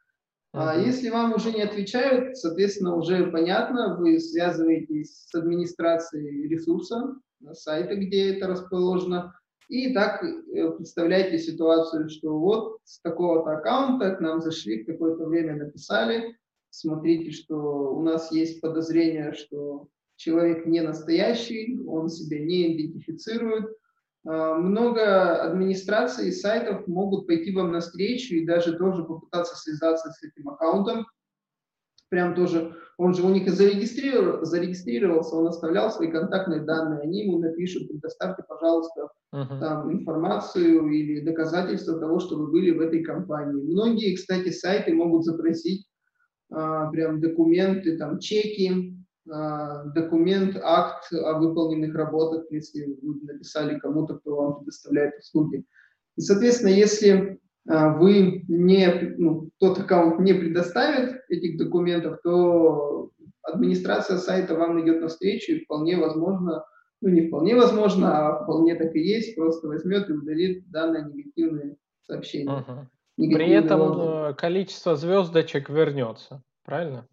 А 0.52 0.76
если 0.78 1.08
вам 1.08 1.34
уже 1.34 1.50
не 1.52 1.62
отвечают, 1.62 2.36
соответственно, 2.36 2.94
уже 2.94 3.26
понятно, 3.30 3.96
вы 3.98 4.20
связываетесь 4.20 5.24
с 5.26 5.34
администрацией 5.34 6.46
ресурса, 6.46 7.16
сайта, 7.52 7.96
где 7.96 8.34
это 8.34 8.48
расположено, 8.48 9.34
и 9.68 9.94
так 9.94 10.22
э, 10.22 10.70
представляете 10.72 11.38
ситуацию, 11.38 12.10
что 12.10 12.38
вот 12.38 12.78
с 12.84 13.00
такого-то 13.00 13.52
аккаунта 13.52 14.14
к 14.14 14.20
нам 14.20 14.42
зашли, 14.42 14.84
какое-то 14.84 15.24
время 15.24 15.56
написали, 15.56 16.36
смотрите, 16.68 17.30
что 17.30 17.94
у 17.94 18.02
нас 18.02 18.30
есть 18.30 18.60
подозрение, 18.60 19.32
что 19.32 19.88
человек 20.16 20.66
не 20.66 20.82
настоящий, 20.82 21.80
он 21.86 22.10
себя 22.10 22.38
не 22.40 22.76
идентифицирует. 22.76 23.74
А, 24.24 24.54
много 24.54 25.42
администраций 25.42 26.28
и 26.28 26.32
сайтов 26.32 26.86
могут 26.86 27.26
пойти 27.26 27.54
вам 27.54 27.72
навстречу 27.72 28.34
и 28.34 28.46
даже 28.46 28.76
тоже 28.76 29.04
попытаться 29.04 29.56
связаться 29.56 30.10
с 30.10 30.22
этим 30.22 30.48
аккаунтом, 30.48 31.06
прям 32.08 32.34
тоже, 32.34 32.76
он 32.98 33.14
же 33.14 33.22
у 33.22 33.30
них 33.30 33.46
и 33.46 33.50
зарегистрировал, 33.50 34.44
зарегистрировался, 34.44 35.34
он 35.34 35.48
оставлял 35.48 35.90
свои 35.90 36.10
контактные 36.10 36.60
данные, 36.60 37.00
они 37.00 37.24
ему 37.24 37.38
напишут, 37.38 37.88
предоставьте, 37.88 38.44
пожалуйста, 38.46 39.08
uh-huh. 39.34 39.58
там, 39.58 39.92
информацию 39.92 40.88
или 40.88 41.24
доказательства 41.24 41.98
того, 41.98 42.20
что 42.20 42.36
вы 42.36 42.48
были 42.48 42.70
в 42.70 42.80
этой 42.80 43.02
компании. 43.02 43.62
Многие, 43.62 44.14
кстати, 44.14 44.50
сайты 44.50 44.94
могут 44.94 45.24
запросить 45.24 45.86
а, 46.50 46.90
прям 46.90 47.20
документы, 47.20 47.96
там, 47.96 48.18
чеки, 48.18 48.94
документ, 49.24 50.56
акт 50.60 51.12
о 51.12 51.38
выполненных 51.38 51.94
работах, 51.94 52.44
если 52.50 52.98
вы 53.02 53.20
написали 53.22 53.78
кому-то, 53.78 54.18
кто 54.18 54.36
вам 54.36 54.56
предоставляет 54.58 55.18
услуги. 55.18 55.64
И, 56.16 56.20
соответственно, 56.20 56.70
если 56.70 57.40
а, 57.68 57.96
вы 57.96 58.44
не, 58.48 59.14
ну, 59.18 59.50
тот 59.58 59.78
аккаунт 59.78 60.18
не 60.20 60.34
предоставит 60.34 61.22
этих 61.28 61.58
документов, 61.58 62.18
то 62.22 63.10
администрация 63.42 64.18
сайта 64.18 64.54
вам 64.54 64.82
идет 64.82 65.00
навстречу 65.00 65.52
и 65.52 65.64
вполне 65.64 65.96
возможно, 65.96 66.64
ну 67.00 67.08
не 67.08 67.28
вполне 67.28 67.54
возможно, 67.54 68.28
а 68.28 68.42
вполне 68.42 68.74
так 68.74 68.94
и 68.94 69.00
есть, 69.00 69.36
просто 69.36 69.68
возьмет 69.68 70.08
и 70.08 70.12
удалит 70.12 70.68
данное 70.70 71.04
негативное 71.04 71.76
сообщение. 72.02 72.56
Угу. 72.56 73.34
При 73.34 73.50
этом 73.50 73.80
отзыв. 73.80 74.04
Э, 74.04 74.34
количество 74.34 74.96
звездочек 74.96 75.68
вернется, 75.68 76.42
правильно? 76.64 77.06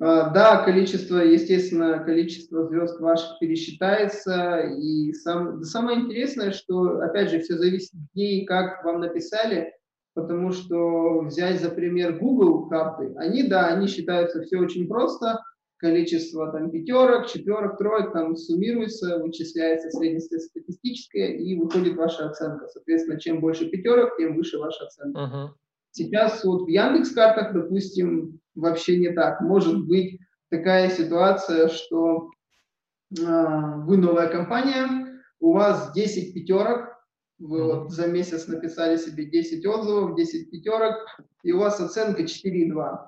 А, 0.00 0.30
да, 0.30 0.64
количество, 0.64 1.18
естественно, 1.18 2.02
количество 2.02 2.66
звезд 2.66 2.98
ваших 3.00 3.38
пересчитается. 3.38 4.60
И 4.78 5.12
сам, 5.12 5.62
самое 5.62 6.00
интересное, 6.00 6.52
что, 6.52 7.00
опять 7.00 7.30
же, 7.30 7.40
все 7.40 7.58
зависит 7.58 7.92
где 8.12 8.24
и 8.24 8.46
как 8.46 8.82
вам 8.82 9.00
написали, 9.00 9.74
потому 10.14 10.52
что 10.52 11.20
взять 11.20 11.60
за 11.60 11.70
пример 11.70 12.18
Google 12.18 12.68
карты, 12.68 13.12
они, 13.16 13.42
да, 13.42 13.68
они 13.68 13.86
считаются 13.88 14.42
все 14.42 14.56
очень 14.58 14.88
просто, 14.88 15.38
количество 15.76 16.50
там 16.50 16.70
пятерок, 16.70 17.26
четверок, 17.26 17.76
троек 17.76 18.12
там 18.12 18.36
суммируется, 18.36 19.18
вычисляется 19.18 19.90
среднестатистическое 19.90 21.34
и 21.34 21.54
выходит 21.56 21.96
ваша 21.96 22.30
оценка. 22.30 22.68
Соответственно, 22.68 23.20
чем 23.20 23.40
больше 23.40 23.68
пятерок, 23.68 24.16
тем 24.16 24.34
выше 24.34 24.58
ваша 24.58 24.84
оценка. 24.84 25.20
Uh-huh. 25.20 25.48
Сейчас 25.92 26.44
вот 26.44 26.62
в 26.62 26.68
Яндекс 26.68 27.10
картах, 27.12 27.52
допустим, 27.52 28.39
вообще 28.60 28.98
не 28.98 29.10
так. 29.10 29.40
Может 29.40 29.86
быть 29.86 30.18
такая 30.50 30.90
ситуация, 30.90 31.68
что 31.68 32.30
э, 33.18 33.22
вы 33.22 33.96
новая 33.96 34.28
компания, 34.28 35.20
у 35.40 35.52
вас 35.52 35.92
10 35.92 36.34
пятерок, 36.34 36.90
вы 37.38 37.64
вот 37.64 37.90
за 37.90 38.06
месяц 38.06 38.46
написали 38.48 38.98
себе 38.98 39.24
10 39.24 39.64
отзывов, 39.64 40.14
10 40.14 40.50
пятерок, 40.50 40.94
и 41.42 41.52
у 41.52 41.58
вас 41.58 41.80
оценка 41.80 42.22
4,2. 42.22 42.98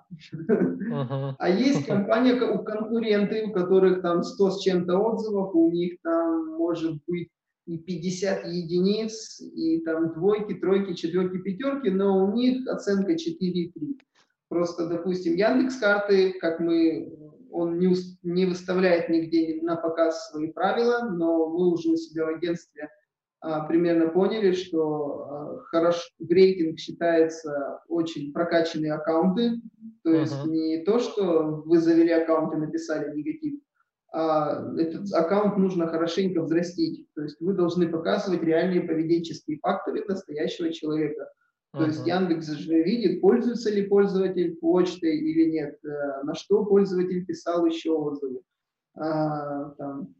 Uh-huh. 0.49 1.35
А 1.39 1.49
есть 1.51 1.87
компания, 1.87 2.35
у 2.35 2.65
конкуренты, 2.65 3.45
у 3.45 3.53
которых 3.53 4.01
там 4.01 4.23
100 4.23 4.51
с 4.51 4.63
чем-то 4.63 4.97
отзывов, 4.97 5.55
у 5.55 5.71
них 5.71 5.99
там 6.03 6.57
может 6.57 6.99
быть 7.07 7.29
и 7.67 7.79
50 7.79 8.47
единиц, 8.47 9.41
и 9.41 9.81
там 9.81 10.15
двойки, 10.15 10.55
тройки, 10.55 10.95
четверки, 10.95 11.39
пятерки, 11.39 11.91
но 11.91 12.25
у 12.25 12.33
них 12.33 12.67
оценка 12.67 13.13
4,3. 13.13 13.99
Просто, 14.53 14.87
допустим, 14.87 15.35
Яндекс 15.35 15.77
карты, 15.77 16.35
как 16.39 16.61
мы, 16.61 17.11
он 17.51 17.79
не, 17.79 17.95
не 18.23 18.45
выставляет 18.45 19.09
нигде 19.09 19.63
на 19.63 19.77
показ 19.77 20.29
свои 20.29 20.53
правила, 20.53 21.09
но 21.09 21.49
мы 21.49 21.73
уже 21.73 21.89
у 21.89 21.97
себя 21.97 22.27
в 22.27 22.35
агентстве 22.37 22.91
а, 23.41 23.65
примерно 23.65 24.11
поняли, 24.11 24.53
что 24.53 25.23
а, 25.23 25.59
хорошо, 25.71 26.03
рейтинг 26.29 26.79
считается 26.79 27.81
очень 27.89 28.31
прокачанные 28.35 28.93
аккаунты, 28.93 29.53
то 30.05 30.11
uh-huh. 30.13 30.21
есть 30.21 30.45
не 30.45 30.85
то, 30.85 30.99
что 30.99 31.63
вы 31.65 31.79
завели 31.79 32.13
аккаунт 32.13 32.53
и 32.53 32.59
написали 32.59 33.11
негатив, 33.17 33.55
а, 34.13 34.71
этот 34.77 35.11
аккаунт 35.15 35.57
нужно 35.57 35.89
хорошенько 35.89 36.43
взрастить. 36.43 37.07
То 37.15 37.23
есть 37.23 37.41
вы 37.41 37.55
должны 37.55 37.89
показывать 37.89 38.43
реальные 38.43 38.83
поведенческие 38.83 39.61
факторы 39.61 40.05
настоящего 40.07 40.71
человека. 40.71 41.27
То 41.73 41.79
uh-huh. 41.79 41.87
есть 41.87 42.07
Яндекс 42.07 42.49
же 42.49 42.83
видит, 42.83 43.23
пользуется 43.23 43.71
ли 43.71 43.87
пользователь 43.87 44.57
почтой 44.57 45.17
или 45.17 45.51
нет, 45.51 45.79
э, 45.85 46.23
на 46.23 46.35
что 46.35 46.67
пользователь 46.67 47.25
писал 47.25 47.65
еще 47.65 47.93
отзывы, 47.93 48.43
а, 48.95 49.71
там, 49.79 50.15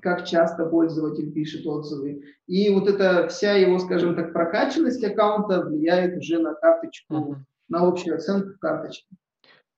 как 0.00 0.24
часто 0.24 0.64
пользователь 0.64 1.30
пишет 1.30 1.66
отзывы. 1.66 2.22
И 2.46 2.70
вот 2.70 2.88
эта 2.88 3.28
вся 3.28 3.52
его, 3.52 3.78
скажем 3.78 4.16
так, 4.16 4.32
прокачанность 4.32 5.04
аккаунта 5.04 5.60
влияет 5.60 6.16
уже 6.16 6.38
на 6.38 6.54
карточку, 6.54 7.14
uh-huh. 7.14 7.36
на 7.68 7.86
общую 7.86 8.16
оценку 8.16 8.58
карточки. 8.58 9.14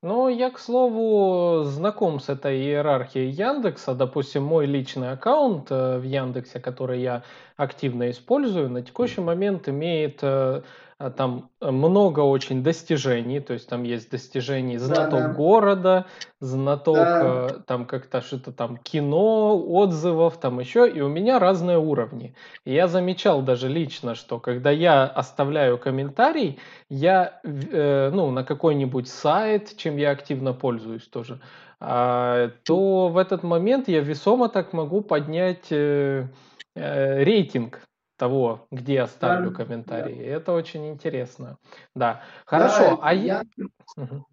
Ну, 0.03 0.29
я, 0.29 0.51
к 0.51 0.59
слову, 0.59 1.65
знаком 1.65 2.21
с 2.21 2.31
этой 2.31 2.57
иерархией 2.59 3.29
Яндекса. 3.29 3.95
Допустим, 3.95 4.43
мой 4.43 4.65
личный 4.65 5.11
аккаунт 5.13 5.71
э, 5.71 5.99
в 5.99 6.05
Яндексе, 6.05 6.59
который 6.59 7.03
я 7.03 7.23
активно 7.61 8.11
использую, 8.11 8.71
на 8.71 8.83
текущий 8.83 9.21
момент 9.21 9.69
имеет 9.69 10.21
э, 10.23 10.63
а, 11.01 11.11
там 11.11 11.49
э, 11.63 11.71
много 11.71 12.21
очень 12.21 12.63
достижений, 12.63 13.41
то 13.41 13.55
есть 13.55 13.67
там 13.69 13.85
есть 13.85 14.11
достижений 14.11 14.77
знаток 14.77 15.21
да, 15.21 15.29
да. 15.29 15.33
города, 15.35 16.07
знаток 16.41 16.97
да. 16.97 17.23
Э, 17.23 17.49
там 17.67 17.87
как-то 17.87 18.21
что-то 18.21 18.53
там 18.53 18.77
кино, 18.77 19.59
отзывов, 19.59 20.39
там 20.39 20.61
еще, 20.61 20.87
и 20.91 21.01
у 21.01 21.09
меня 21.09 21.39
разные 21.39 21.79
уровни. 21.79 22.35
И 22.67 22.75
я 22.75 22.87
замечал 22.87 23.41
даже 23.41 23.69
лично, 23.69 24.15
что 24.15 24.39
когда 24.39 24.71
я 24.71 25.05
оставляю 25.05 25.79
комментарий, 25.79 26.59
я 26.91 27.41
э, 27.45 28.11
ну 28.13 28.31
на 28.31 28.45
какой-нибудь 28.45 29.09
сайт, 29.09 29.77
чем 29.79 29.97
я 29.97 30.11
активно 30.11 30.53
пользуюсь 30.53 31.07
тоже, 31.07 31.41
э, 31.81 32.51
то 32.65 33.09
в 33.09 33.17
этот 33.17 33.43
момент 33.43 33.89
я 33.89 34.01
весомо 34.01 34.51
так 34.51 34.75
могу 34.75 35.01
поднять 35.01 35.69
э, 35.71 36.27
э, 36.75 37.23
рейтинг 37.25 37.83
того, 38.17 38.67
где 38.71 38.95
я 38.95 39.07
ставлю 39.07 39.51
да, 39.51 39.57
комментарии. 39.57 40.17
Да. 40.17 40.23
Это 40.23 40.53
очень 40.53 40.89
интересно. 40.89 41.57
Да, 41.95 42.21
хорошо. 42.45 42.97
Да, 42.97 42.99
а 43.01 43.15
я... 43.15 43.43
Угу. 43.97 44.27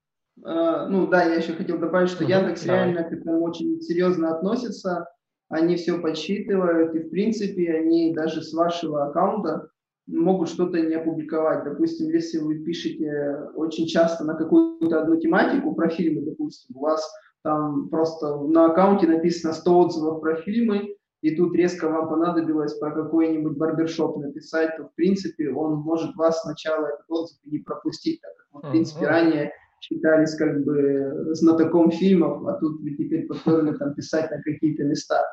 ну 0.46 1.08
да, 1.08 1.24
я 1.24 1.36
еще 1.36 1.54
хотел 1.54 1.78
добавить, 1.78 2.10
что 2.10 2.24
угу, 2.24 2.32
Яндекс 2.32 2.66
давай. 2.66 2.82
реально 2.82 3.04
к 3.04 3.14
этому 3.14 3.42
очень 3.44 3.82
серьезно 3.82 4.36
относится. 4.36 5.08
Они 5.50 5.78
все 5.78 5.98
подсчитывают, 6.00 6.94
и 6.96 7.00
в 7.00 7.10
принципе 7.10 7.74
они 7.74 8.14
даже 8.14 8.42
с 8.42 8.54
вашего 8.54 9.08
аккаунта 9.08 9.70
могут 10.08 10.50
что-то 10.50 10.82
не 10.82 10.96
опубликовать. 10.96 11.64
Допустим, 11.64 12.10
если 12.10 12.40
вы 12.40 12.60
пишете 12.60 13.50
очень 13.56 13.88
часто 13.88 14.26
на 14.26 14.36
какую-то 14.36 15.02
одну 15.02 15.18
тематику 15.18 15.74
про 15.74 15.90
фильмы, 15.90 16.22
допустим, 16.22 16.76
у 16.76 16.82
вас 16.82 17.10
там 17.44 17.88
просто 17.88 18.36
на 18.36 18.66
аккаунте 18.66 19.08
написано 19.08 19.54
100 19.54 19.80
отзывов 19.80 20.22
про 20.22 20.36
фильмы, 20.36 20.97
и 21.22 21.36
тут 21.36 21.56
резко 21.56 21.90
вам 21.90 22.10
понадобилось 22.10 22.78
про 22.78 22.92
какой-нибудь 22.92 23.58
барбершоп 23.58 24.18
написать, 24.18 24.78
то, 24.78 24.86
в 24.86 24.96
принципе, 24.96 25.50
он 25.50 25.76
может 25.76 26.16
вас 26.16 26.42
сначала 26.42 26.88
этот 26.88 27.06
отзыв 27.10 27.40
не 27.46 27.60
пропустить, 27.60 28.22
так 28.22 28.32
как 28.38 28.48
мы, 28.52 28.68
в 28.68 28.72
принципе, 28.72 29.06
uh-huh. 29.06 29.10
ранее 29.10 29.52
считались 29.80 30.36
как 30.36 30.64
бы 30.64 31.34
знатоком 31.34 31.92
фильмов, 31.92 32.46
а 32.46 32.54
тут 32.54 32.82
вы 32.82 32.92
теперь 32.92 33.28
подходили 33.28 33.76
там 33.78 33.94
писать 33.96 34.30
на 34.32 34.42
какие-то 34.42 34.84
места. 34.84 35.24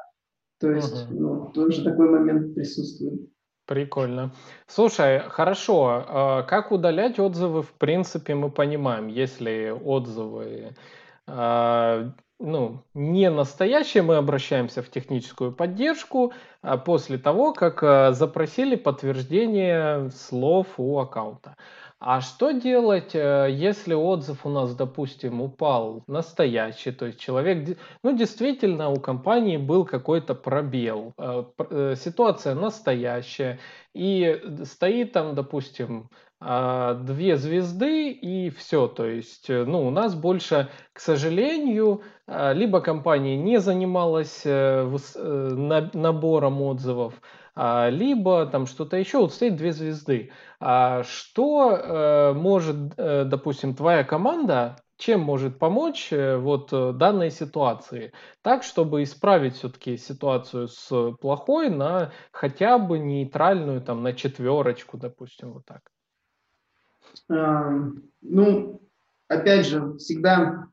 То 0.60 0.70
есть, 0.70 1.06
uh-huh. 1.06 1.14
ну, 1.14 1.50
тоже 1.52 1.84
такой 1.84 2.08
момент 2.08 2.54
присутствует. 2.54 3.28
Прикольно. 3.66 4.32
Слушай, 4.66 5.20
хорошо. 5.20 6.04
А 6.06 6.42
как 6.42 6.70
удалять 6.70 7.18
отзывы, 7.18 7.62
в 7.62 7.72
принципе, 7.72 8.34
мы 8.34 8.50
понимаем, 8.50 9.06
если 9.08 9.70
отзывы 9.70 10.74
а, 11.26 12.12
ну, 12.44 12.82
не 12.92 13.30
настоящее, 13.30 14.02
мы 14.02 14.16
обращаемся 14.16 14.82
в 14.82 14.90
техническую 14.90 15.52
поддержку 15.52 16.32
а 16.62 16.76
после 16.76 17.18
того, 17.18 17.52
как 17.52 17.82
а, 17.82 18.12
запросили 18.12 18.76
подтверждение 18.76 20.10
слов 20.10 20.66
у 20.78 20.98
аккаунта. 20.98 21.56
А 22.06 22.20
что 22.20 22.50
делать, 22.50 23.14
э, 23.14 23.48
если 23.50 23.94
отзыв 23.94 24.44
у 24.44 24.50
нас, 24.50 24.74
допустим, 24.74 25.40
упал 25.40 26.02
настоящий, 26.06 26.92
то 26.92 27.06
есть 27.06 27.18
человек, 27.18 27.78
ну, 28.02 28.14
действительно, 28.14 28.90
у 28.90 28.96
компании 28.96 29.56
был 29.56 29.86
какой-то 29.86 30.34
пробел, 30.34 31.14
э, 31.16 31.44
э, 31.70 31.94
ситуация 31.96 32.54
настоящая, 32.54 33.58
и 33.94 34.38
стоит 34.64 35.12
там, 35.12 35.34
допустим, 35.34 36.10
две 36.44 37.38
звезды 37.38 38.10
и 38.10 38.50
все. 38.50 38.86
То 38.86 39.06
есть, 39.06 39.48
э, 39.48 39.64
ну, 39.64 39.86
у 39.86 39.90
нас 39.90 40.14
больше, 40.14 40.68
к 40.92 41.00
сожалению, 41.00 42.02
а, 42.26 42.52
либо 42.52 42.80
компания 42.80 43.36
не 43.36 43.58
занималась 43.60 44.42
э, 44.44 44.86
э, 45.14 45.88
набором 45.94 46.60
отзывов, 46.60 47.14
а, 47.54 47.88
либо 47.88 48.44
там 48.46 48.66
что-то 48.66 48.98
еще, 48.98 49.18
вот 49.18 49.32
стоит 49.32 49.56
две 49.56 49.72
звезды. 49.72 50.32
Что 51.02 52.32
может, 52.34 52.96
допустим, 52.96 53.74
твоя 53.74 54.02
команда, 54.02 54.76
чем 54.96 55.20
может 55.20 55.58
помочь 55.58 56.10
вот 56.10 56.70
данной 56.96 57.30
ситуации, 57.30 58.12
так, 58.40 58.62
чтобы 58.62 59.02
исправить 59.02 59.56
все-таки 59.56 59.98
ситуацию 59.98 60.68
с 60.68 61.12
плохой 61.20 61.68
на 61.68 62.12
хотя 62.32 62.78
бы 62.78 62.98
нейтральную, 62.98 63.82
там, 63.82 64.02
на 64.02 64.14
четверочку, 64.14 64.96
допустим, 64.96 65.52
вот 65.52 65.66
так? 65.66 65.82
Эм, 67.30 68.10
ну, 68.22 68.80
опять 69.28 69.66
же, 69.66 69.96
всегда, 69.98 70.66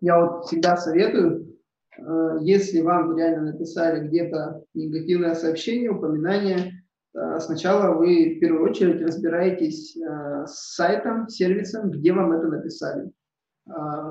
я 0.00 0.20
вот 0.20 0.46
всегда 0.46 0.76
советую, 0.76 1.58
э, 1.96 2.38
если 2.40 2.80
вам 2.80 3.16
реально 3.16 3.52
написали 3.52 4.06
где-то 4.06 4.64
негативное 4.74 5.34
сообщение, 5.34 5.90
упоминание, 5.90 6.84
э, 7.14 7.40
сначала 7.40 7.94
вы 7.94 8.36
в 8.36 8.40
первую 8.40 8.70
очередь 8.70 9.02
разбираетесь 9.02 9.96
э, 9.96 10.46
с 10.46 10.74
сайтом, 10.74 11.28
сервисом, 11.28 11.90
где 11.90 12.12
вам 12.12 12.32
это 12.32 12.48
написали. 12.48 13.10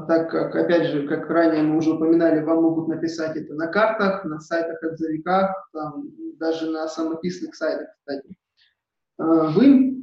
Так 0.07 0.29
как, 0.29 0.55
опять 0.55 0.91
же, 0.91 1.07
как 1.07 1.27
ранее 1.31 1.63
мы 1.63 1.77
уже 1.77 1.93
упоминали, 1.93 2.43
вам 2.43 2.61
могут 2.61 2.89
написать 2.89 3.35
это 3.35 3.55
на 3.55 3.65
картах, 3.65 4.23
на 4.23 4.39
сайтах 4.39 4.83
отзывиках, 4.83 5.49
там, 5.73 6.11
даже 6.37 6.69
на 6.69 6.87
самописных 6.87 7.55
сайтах, 7.55 7.87
кстати. 7.97 8.37
Вы 9.17 9.97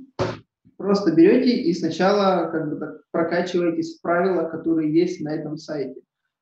просто 0.84 1.12
берете 1.12 1.56
и 1.62 1.72
сначала 1.72 2.50
как 2.50 2.68
бы 2.68 2.76
так 2.76 3.00
прокачиваетесь 3.10 3.96
в 3.98 4.02
правила, 4.02 4.48
которые 4.48 4.94
есть 4.94 5.20
на 5.22 5.34
этом 5.34 5.56
сайте. 5.56 6.00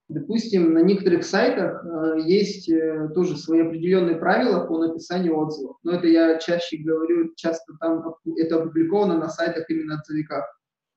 Допустим, 0.08 0.74
на 0.74 0.80
некоторых 0.80 1.24
сайтах 1.24 1.84
э, 1.84 2.20
есть 2.26 2.68
э, 2.68 3.08
тоже 3.14 3.36
свои 3.36 3.60
определенные 3.60 4.16
правила 4.16 4.66
по 4.66 4.78
написанию 4.78 5.38
отзывов. 5.38 5.76
Но 5.84 5.92
это 5.92 6.08
я 6.08 6.38
чаще 6.38 6.78
говорю, 6.78 7.32
часто 7.36 7.72
там 7.80 8.14
это 8.36 8.56
опубликовано 8.56 9.16
на 9.16 9.28
сайтах 9.28 9.70
именно 9.70 9.94
отзывиках. 10.00 10.44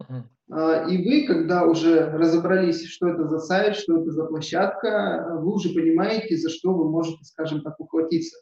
Uh-huh. 0.02 0.90
И 0.90 0.98
вы, 0.98 1.28
когда 1.28 1.66
уже 1.66 2.10
разобрались, 2.12 2.86
что 2.88 3.08
это 3.08 3.28
за 3.28 3.40
сайт, 3.40 3.76
что 3.76 4.02
это 4.02 4.12
за 4.12 4.26
площадка, 4.26 5.40
вы 5.40 5.54
уже 5.54 5.70
понимаете, 5.70 6.36
за 6.36 6.50
что 6.50 6.74
вы 6.74 6.90
можете, 6.90 7.24
скажем 7.24 7.62
так, 7.62 7.80
ухватиться. 7.80 8.38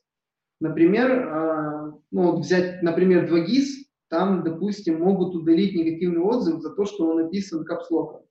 Например, 0.60 1.94
ну, 2.12 2.40
взять, 2.40 2.82
например, 2.82 3.32
2GIS, 3.32 3.83
там, 4.14 4.44
допустим, 4.44 5.00
могут 5.00 5.34
удалить 5.34 5.74
негативный 5.74 6.22
отзыв 6.22 6.62
за 6.62 6.70
то, 6.70 6.86
что 6.86 7.08
он 7.08 7.24
написан 7.24 7.66
капслоком. 7.66 8.22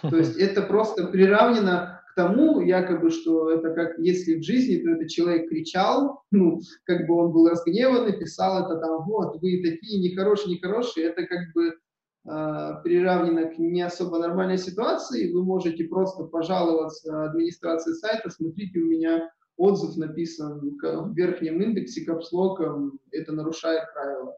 То 0.00 0.16
есть 0.16 0.34
это 0.38 0.62
просто 0.62 1.08
приравнено 1.08 2.00
к 2.10 2.14
тому, 2.14 2.62
якобы, 2.62 3.10
что 3.10 3.50
это 3.50 3.74
как 3.74 3.98
если 3.98 4.38
в 4.38 4.42
жизни, 4.42 4.78
то 4.78 4.88
этот 4.88 5.08
человек 5.08 5.50
кричал, 5.50 6.22
ну, 6.30 6.62
как 6.84 7.06
бы 7.06 7.16
он 7.16 7.32
был 7.32 7.50
разгневан 7.50 8.08
и 8.08 8.18
писал 8.18 8.64
это 8.64 8.80
там, 8.80 9.04
вот, 9.04 9.42
вы 9.42 9.60
такие 9.62 10.00
нехорошие, 10.00 10.54
нехорошие, 10.54 11.08
это 11.08 11.26
как 11.26 11.52
бы 11.54 11.66
э, 11.68 12.82
приравнено 12.82 13.50
к 13.50 13.58
не 13.58 13.82
особо 13.82 14.20
нормальной 14.20 14.56
ситуации, 14.56 15.30
вы 15.34 15.44
можете 15.44 15.84
просто 15.84 16.24
пожаловаться 16.24 17.24
администрации 17.26 17.92
сайта, 17.92 18.30
смотрите, 18.30 18.78
у 18.78 18.86
меня 18.86 19.28
отзыв 19.58 19.98
написан 19.98 20.60
в 20.60 21.14
верхнем 21.14 21.60
индексе 21.60 22.06
капслоком, 22.06 22.98
это 23.10 23.32
нарушает 23.32 23.82
правила. 23.92 24.34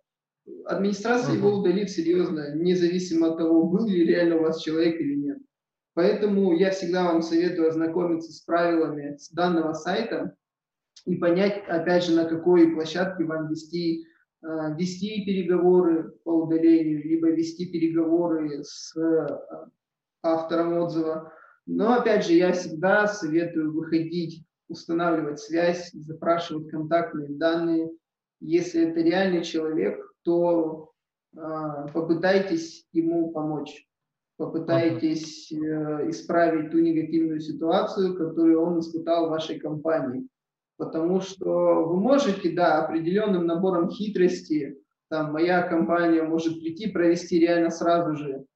Администрация 0.64 1.34
uh-huh. 1.34 1.38
его 1.38 1.58
удалит 1.58 1.90
серьезно, 1.90 2.54
независимо 2.56 3.28
от 3.28 3.38
того, 3.38 3.64
был 3.64 3.86
ли 3.86 4.04
реально 4.04 4.36
у 4.36 4.42
вас 4.42 4.60
человек 4.60 5.00
или 5.00 5.14
нет. 5.14 5.38
Поэтому 5.94 6.54
я 6.56 6.70
всегда 6.70 7.04
вам 7.04 7.22
советую 7.22 7.68
ознакомиться 7.68 8.32
с 8.32 8.40
правилами 8.40 9.16
с 9.16 9.30
данного 9.30 9.74
сайта 9.74 10.34
и 11.04 11.16
понять, 11.16 11.62
опять 11.68 12.04
же, 12.04 12.14
на 12.14 12.24
какой 12.24 12.72
площадке 12.72 13.24
вам 13.24 13.48
вести, 13.48 14.04
э, 14.42 14.46
вести 14.76 15.24
переговоры 15.24 16.12
по 16.24 16.44
удалению, 16.44 17.04
либо 17.04 17.28
вести 17.30 17.66
переговоры 17.66 18.62
с 18.64 18.96
э, 18.96 19.26
автором 20.22 20.78
отзыва. 20.78 21.32
Но, 21.66 21.94
опять 21.94 22.26
же, 22.26 22.32
я 22.32 22.52
всегда 22.52 23.06
советую 23.06 23.72
выходить, 23.72 24.44
устанавливать 24.68 25.40
связь, 25.40 25.92
запрашивать 25.92 26.70
контактные 26.70 27.28
данные. 27.28 27.90
Если 28.40 28.88
это 28.88 29.00
реальный 29.00 29.44
человек, 29.44 30.00
то 30.22 30.92
э, 31.34 31.38
попытайтесь 31.92 32.86
ему 32.92 33.30
помочь. 33.32 33.86
Попытаетесь 34.36 35.52
э, 35.52 36.10
исправить 36.10 36.70
ту 36.70 36.78
негативную 36.78 37.40
ситуацию, 37.40 38.16
которую 38.16 38.60
он 38.60 38.80
испытал 38.80 39.26
в 39.26 39.30
вашей 39.30 39.58
компании. 39.58 40.26
Потому 40.76 41.20
что 41.20 41.84
вы 41.84 42.00
можете, 42.00 42.50
да, 42.50 42.84
определенным 42.84 43.46
набором 43.46 43.90
хитрости, 43.90 44.78
там, 45.08 45.32
моя 45.32 45.62
компания 45.62 46.22
может 46.22 46.58
прийти, 46.60 46.90
провести 46.90 47.38
реально 47.38 47.70
сразу 47.70 48.16
же 48.16 48.46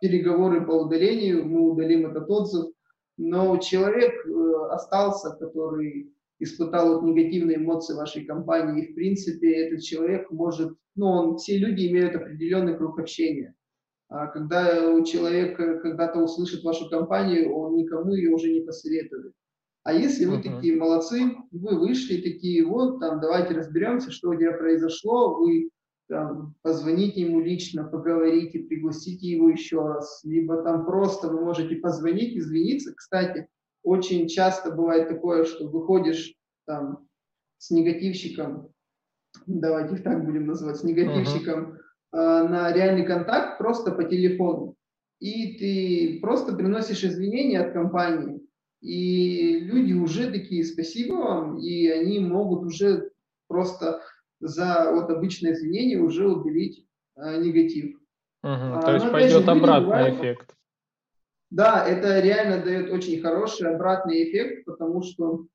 переговоры 0.00 0.64
по 0.64 0.72
удалению, 0.72 1.44
мы 1.44 1.70
удалим 1.70 2.06
этот 2.06 2.30
отзыв, 2.30 2.72
но 3.16 3.56
человек 3.58 4.14
э, 4.24 4.68
остался, 4.70 5.30
который 5.30 6.12
испытал 6.38 6.94
вот 6.94 7.04
негативные 7.04 7.56
эмоции 7.56 7.94
вашей 7.94 8.24
компании, 8.24 8.84
и 8.84 8.92
в 8.92 8.94
принципе 8.94 9.66
этот 9.66 9.82
человек 9.82 10.30
может, 10.30 10.76
ну, 10.94 11.06
он, 11.06 11.36
все 11.36 11.58
люди 11.58 11.88
имеют 11.88 12.14
определенный 12.14 12.76
круг 12.76 12.98
общения. 12.98 13.54
А 14.08 14.26
когда 14.28 14.90
у 14.90 15.04
человека 15.04 15.78
когда-то 15.80 16.20
услышит 16.20 16.64
вашу 16.64 16.88
компанию, 16.88 17.52
он 17.54 17.76
никому 17.76 18.14
ее 18.14 18.30
уже 18.30 18.50
не 18.50 18.60
посоветует. 18.60 19.32
А 19.84 19.92
если 19.92 20.24
вы 20.24 20.36
uh-huh. 20.36 20.42
такие 20.42 20.76
молодцы, 20.76 21.34
вы 21.50 21.78
вышли 21.78 22.20
такие, 22.20 22.64
вот, 22.64 23.00
там, 23.00 23.20
давайте 23.20 23.54
разберемся, 23.54 24.10
что 24.10 24.30
у 24.30 24.34
тебя 24.34 24.52
произошло, 24.52 25.38
вы 25.38 25.70
там, 26.08 26.54
позвоните 26.62 27.22
ему 27.22 27.40
лично, 27.40 27.84
поговорите, 27.84 28.60
пригласите 28.60 29.28
его 29.28 29.50
еще 29.50 29.80
раз, 29.86 30.20
либо 30.24 30.62
там 30.62 30.84
просто 30.84 31.28
вы 31.28 31.42
можете 31.42 31.76
позвонить, 31.76 32.36
извиниться. 32.36 32.94
Кстати, 32.94 33.48
очень 33.82 34.28
часто 34.28 34.70
бывает 34.70 35.08
такое, 35.08 35.44
что 35.44 35.68
выходишь 35.68 36.34
там 36.66 37.06
с 37.58 37.70
негативщиком, 37.70 38.72
давайте 39.46 39.94
их 39.94 40.02
так 40.02 40.24
будем 40.24 40.46
называть, 40.46 40.76
с 40.76 40.84
негативщиком, 40.84 41.72
uh-huh 41.72 41.78
Э, 42.12 42.46
на 42.48 42.72
реальный 42.72 43.04
контакт 43.04 43.58
просто 43.58 43.92
по 43.92 44.04
телефону. 44.04 44.74
И 45.20 45.58
ты 45.58 46.20
просто 46.20 46.54
приносишь 46.54 47.04
извинения 47.04 47.60
от 47.60 47.72
компании, 47.72 48.40
и 48.80 49.60
люди 49.60 49.92
уже 49.92 50.30
такие, 50.30 50.64
спасибо 50.64 51.14
вам, 51.14 51.58
и 51.58 51.88
они 51.88 52.20
могут 52.20 52.64
уже 52.64 53.10
просто 53.48 54.00
за 54.40 54.92
вот 54.94 55.10
обычное 55.10 55.52
извинение 55.52 56.00
уже 56.00 56.28
удалить 56.28 56.86
а, 57.16 57.36
негатив. 57.36 57.96
Угу, 58.44 58.52
а, 58.52 58.82
то 58.82 58.94
есть 58.94 59.10
пойдет 59.10 59.48
обратный 59.48 59.86
бывают, 59.86 60.18
эффект. 60.18 60.54
Да, 61.50 61.86
это 61.86 62.20
реально 62.20 62.62
дает 62.62 62.90
очень 62.90 63.20
хороший 63.22 63.74
обратный 63.74 64.24
эффект, 64.24 64.64
потому 64.66 65.02
что 65.02 65.46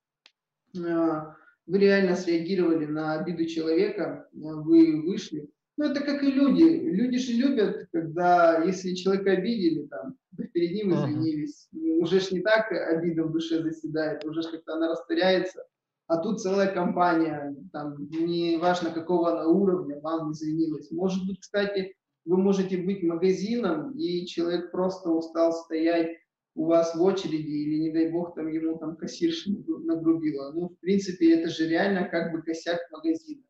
э, 0.76 1.22
вы 1.68 1.78
реально 1.78 2.16
среагировали 2.16 2.86
на 2.86 3.20
обиду 3.20 3.46
человека, 3.46 4.28
вы 4.32 5.02
вышли, 5.04 5.50
ну, 5.76 5.86
это 5.86 6.02
как 6.02 6.22
и 6.24 6.32
люди. 6.32 6.64
Люди 6.64 7.18
же 7.18 7.34
любят, 7.34 7.88
когда, 7.92 8.64
если 8.64 8.94
человека 8.94 9.32
обидели, 9.32 9.88
там, 9.88 10.16
перед 10.54 10.72
ним 10.72 10.94
извинились. 10.94 11.68
Uh-huh. 11.74 12.02
Уже 12.02 12.20
ж 12.20 12.32
не 12.32 12.42
так 12.42 12.72
обида 12.72 13.24
в 13.24 13.32
душе 13.32 13.62
заседает, 13.64 14.24
уже 14.24 14.44
ж 14.44 14.52
как-то 14.52 14.74
она 14.74 14.90
растворяется. 14.90 15.66
А 16.08 16.18
тут 16.18 16.42
целая 16.42 16.72
компания, 16.72 17.56
там, 17.72 18.08
не 18.10 18.58
важно 18.58 18.92
какого 18.92 19.32
она 19.32 19.48
уровня, 19.48 20.00
вам 20.02 20.32
извинилась. 20.34 20.92
Может 20.92 21.26
быть, 21.26 21.40
кстати, 21.40 21.96
вы 22.26 22.38
можете 22.38 22.78
быть 22.78 23.04
магазином, 23.04 23.98
и 23.98 24.26
человек 24.26 24.72
просто 24.72 25.10
устал 25.10 25.52
стоять 25.52 26.18
у 26.56 26.66
вас 26.66 26.96
в 26.96 27.02
очереди, 27.02 27.50
или, 27.50 27.80
не 27.80 27.92
дай 27.92 28.12
бог, 28.12 28.36
там 28.36 28.48
ему 28.48 28.78
там 28.78 28.96
кассирша 28.96 29.50
нагрубила. 29.52 30.52
Ну, 30.52 30.70
в 30.70 30.80
принципе, 30.80 31.40
это 31.40 31.50
же 31.50 31.68
реально 31.68 32.08
как 32.08 32.32
бы 32.32 32.42
косяк 32.44 32.80
магазина. 32.92 33.42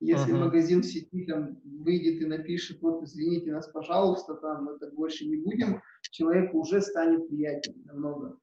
Если 0.00 0.32
uh-huh. 0.32 0.44
магазин 0.44 0.82
в 0.82 0.86
сети 0.86 1.24
там 1.26 1.60
выйдет 1.64 2.22
и 2.22 2.26
напишет, 2.26 2.80
вот 2.82 3.02
извините 3.02 3.52
нас, 3.52 3.68
пожалуйста, 3.68 4.34
там 4.34 4.64
мы 4.64 4.78
так 4.78 4.94
больше 4.94 5.26
не 5.26 5.38
будем, 5.38 5.80
человеку 6.10 6.60
уже 6.60 6.80
станет 6.80 7.28
приятнее 7.28 7.84
намного. 7.84 8.38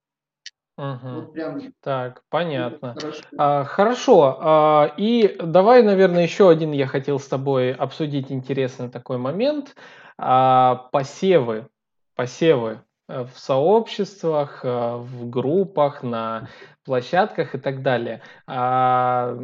Угу. 0.78 1.10
Вот 1.10 1.34
прям. 1.34 1.62
Так, 1.82 2.24
понятно. 2.30 2.96
Хорошо. 2.96 3.24
А, 3.38 3.64
хорошо. 3.64 4.38
А, 4.42 4.94
и 4.98 5.38
давай, 5.42 5.84
наверное, 5.84 6.24
еще 6.24 6.50
один 6.50 6.72
я 6.72 6.86
хотел 6.88 7.20
с 7.20 7.28
тобой 7.28 7.74
обсудить 7.74 8.32
интересный 8.32 8.90
такой 8.90 9.18
момент. 9.18 9.76
А, 10.18 10.88
посевы. 10.92 11.68
Посевы 12.16 12.82
э, 13.08 13.24
в 13.24 13.38
сообществах, 13.38 14.62
э, 14.64 14.96
в 14.98 15.30
группах, 15.30 16.02
на 16.04 16.50
площадках 16.86 17.56
и 17.56 17.58
так 17.58 17.82
далее. 17.82 18.22
А, 18.48 19.38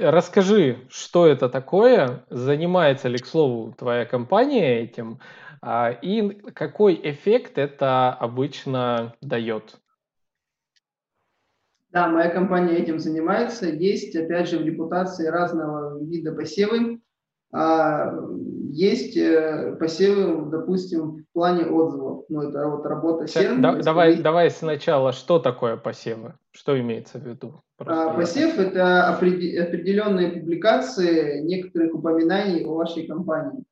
Расскажи, 0.00 0.78
что 0.88 1.26
это 1.26 1.48
такое, 1.48 2.24
занимается 2.28 3.08
ли, 3.08 3.18
к 3.18 3.26
слову, 3.26 3.72
твоя 3.72 4.04
компания 4.04 4.80
этим, 4.80 5.20
а, 5.62 5.90
и 5.90 6.30
какой 6.52 6.98
эффект 7.02 7.58
это 7.58 8.12
обычно 8.12 9.14
дает? 9.20 9.78
Да, 11.92 12.08
моя 12.08 12.30
компания 12.30 12.76
этим 12.76 12.98
занимается. 13.00 13.66
Есть, 13.66 14.14
опять 14.14 14.48
же, 14.48 14.58
в 14.58 14.64
репутации 14.64 15.26
разного 15.26 16.02
вида 16.04 16.32
посевы. 16.32 17.00
А, 17.52 18.14
есть 18.70 19.16
э, 19.16 19.76
посевы, 19.80 20.48
допустим, 20.50 21.24
в 21.24 21.32
плане 21.32 21.66
отзывов. 21.66 22.24
Ну, 22.28 22.42
это 22.42 22.68
вот 22.68 22.86
работа 22.86 23.26
серм. 23.26 23.60
Да, 23.60 23.74
давай, 23.82 24.22
давай 24.22 24.50
сначала, 24.50 25.12
что 25.12 25.40
такое 25.40 25.76
посевы? 25.76 26.34
Что 26.52 26.78
имеется 26.78 27.18
в 27.18 27.26
виду? 27.26 27.60
А, 27.78 28.14
посев– 28.14 28.56
это 28.58 29.08
определенные 29.08 30.30
публикации 30.30 31.40
некоторых 31.40 31.94
упоминаний 31.94 32.64
о 32.64 32.74
вашей 32.74 33.08
компании. 33.08 33.64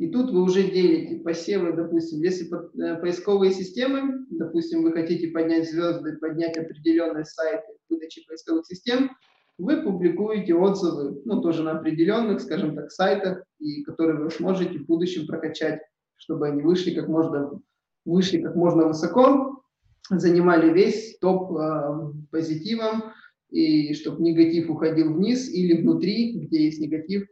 И 0.00 0.08
тут 0.08 0.30
вы 0.30 0.40
уже 0.40 0.62
делите 0.62 1.16
посевы, 1.16 1.74
допустим, 1.74 2.22
если 2.22 2.48
э, 2.48 2.98
поисковые 3.02 3.52
системы, 3.52 4.24
допустим, 4.30 4.82
вы 4.82 4.92
хотите 4.92 5.28
поднять 5.28 5.70
звезды, 5.70 6.16
поднять 6.16 6.56
определенные 6.56 7.26
сайты 7.26 7.74
выдачи 7.90 8.26
поисковых 8.26 8.64
систем, 8.64 9.10
вы 9.58 9.82
публикуете 9.82 10.54
отзывы, 10.54 11.20
ну, 11.26 11.42
тоже 11.42 11.62
на 11.62 11.72
определенных, 11.72 12.40
скажем 12.40 12.74
так, 12.74 12.90
сайтах, 12.90 13.44
и 13.58 13.82
которые 13.82 14.20
вы 14.20 14.30
сможете 14.30 14.78
в 14.78 14.86
будущем 14.86 15.26
прокачать, 15.26 15.82
чтобы 16.16 16.48
они 16.48 16.62
вышли 16.62 16.94
как 16.94 17.06
можно, 17.06 17.60
вышли 18.06 18.40
как 18.40 18.56
можно 18.56 18.86
высоко, 18.86 19.62
занимали 20.08 20.72
весь 20.72 21.18
топ 21.18 21.54
э, 21.58 22.12
позитивом, 22.30 23.12
и 23.50 23.92
чтобы 23.92 24.22
негатив 24.22 24.70
уходил 24.70 25.12
вниз 25.12 25.46
или 25.52 25.82
внутри, 25.82 26.38
где 26.38 26.64
есть 26.64 26.80
негатив, 26.80 27.26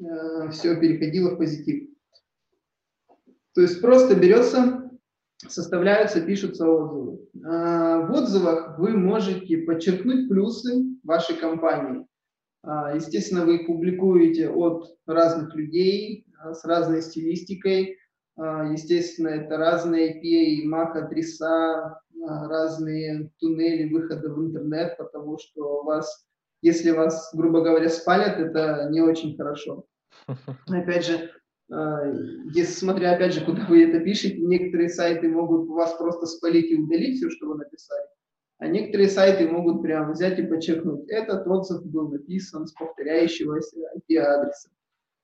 э, 0.00 0.50
все 0.50 0.78
переходило 0.78 1.30
в 1.30 1.38
позитив. 1.38 1.89
То 3.54 3.62
есть 3.62 3.80
просто 3.80 4.14
берется, 4.14 4.90
составляются, 5.46 6.20
пишутся 6.20 6.68
отзывы. 6.68 7.18
Э, 7.34 8.06
в 8.06 8.12
отзывах 8.12 8.78
вы 8.78 8.90
можете 8.96 9.58
подчеркнуть 9.58 10.28
плюсы 10.28 10.84
вашей 11.02 11.36
компании. 11.36 12.06
Э, 12.64 12.94
естественно, 12.94 13.44
вы 13.44 13.56
их 13.56 13.66
публикуете 13.66 14.50
от 14.50 14.96
разных 15.06 15.54
людей, 15.54 16.26
э, 16.44 16.54
с 16.54 16.64
разной 16.64 17.02
стилистикой, 17.02 17.96
А, 18.36 18.72
естественно, 18.72 19.28
это 19.28 19.58
разные 19.58 20.14
API, 20.14 20.64
MAC-адреса, 20.64 22.00
а, 22.26 22.48
разные 22.48 23.30
туннели 23.38 23.92
выхода 23.92 24.30
в 24.30 24.40
интернет, 24.46 24.96
потому 24.96 25.38
что 25.38 25.82
вас, 25.82 26.26
если 26.62 26.90
вас, 26.90 27.30
грубо 27.34 27.60
говоря, 27.60 27.90
спалят, 27.90 28.38
это 28.38 28.88
не 28.90 29.02
очень 29.02 29.36
хорошо. 29.36 29.84
Опять 30.68 31.04
же, 31.04 31.14
а, 31.14 31.39
если 31.70 32.72
смотря, 32.72 33.14
опять 33.14 33.32
же, 33.32 33.44
куда 33.44 33.64
вы 33.66 33.84
это 33.84 34.00
пишете, 34.00 34.38
некоторые 34.38 34.88
сайты 34.88 35.28
могут 35.28 35.68
вас 35.68 35.94
просто 35.96 36.26
спалить 36.26 36.70
и 36.70 36.76
удалить 36.76 37.18
все, 37.18 37.30
что 37.30 37.46
вы 37.46 37.58
написали, 37.58 38.06
а 38.58 38.66
некоторые 38.66 39.08
сайты 39.08 39.48
могут 39.48 39.82
прямо 39.82 40.12
взять 40.12 40.38
и 40.38 40.42
подчеркнуть, 40.42 41.08
этот 41.08 41.46
отзыв 41.46 41.84
был 41.86 42.08
написан 42.08 42.66
с 42.66 42.72
повторяющегося 42.72 43.76
IP-адреса. 43.96 44.70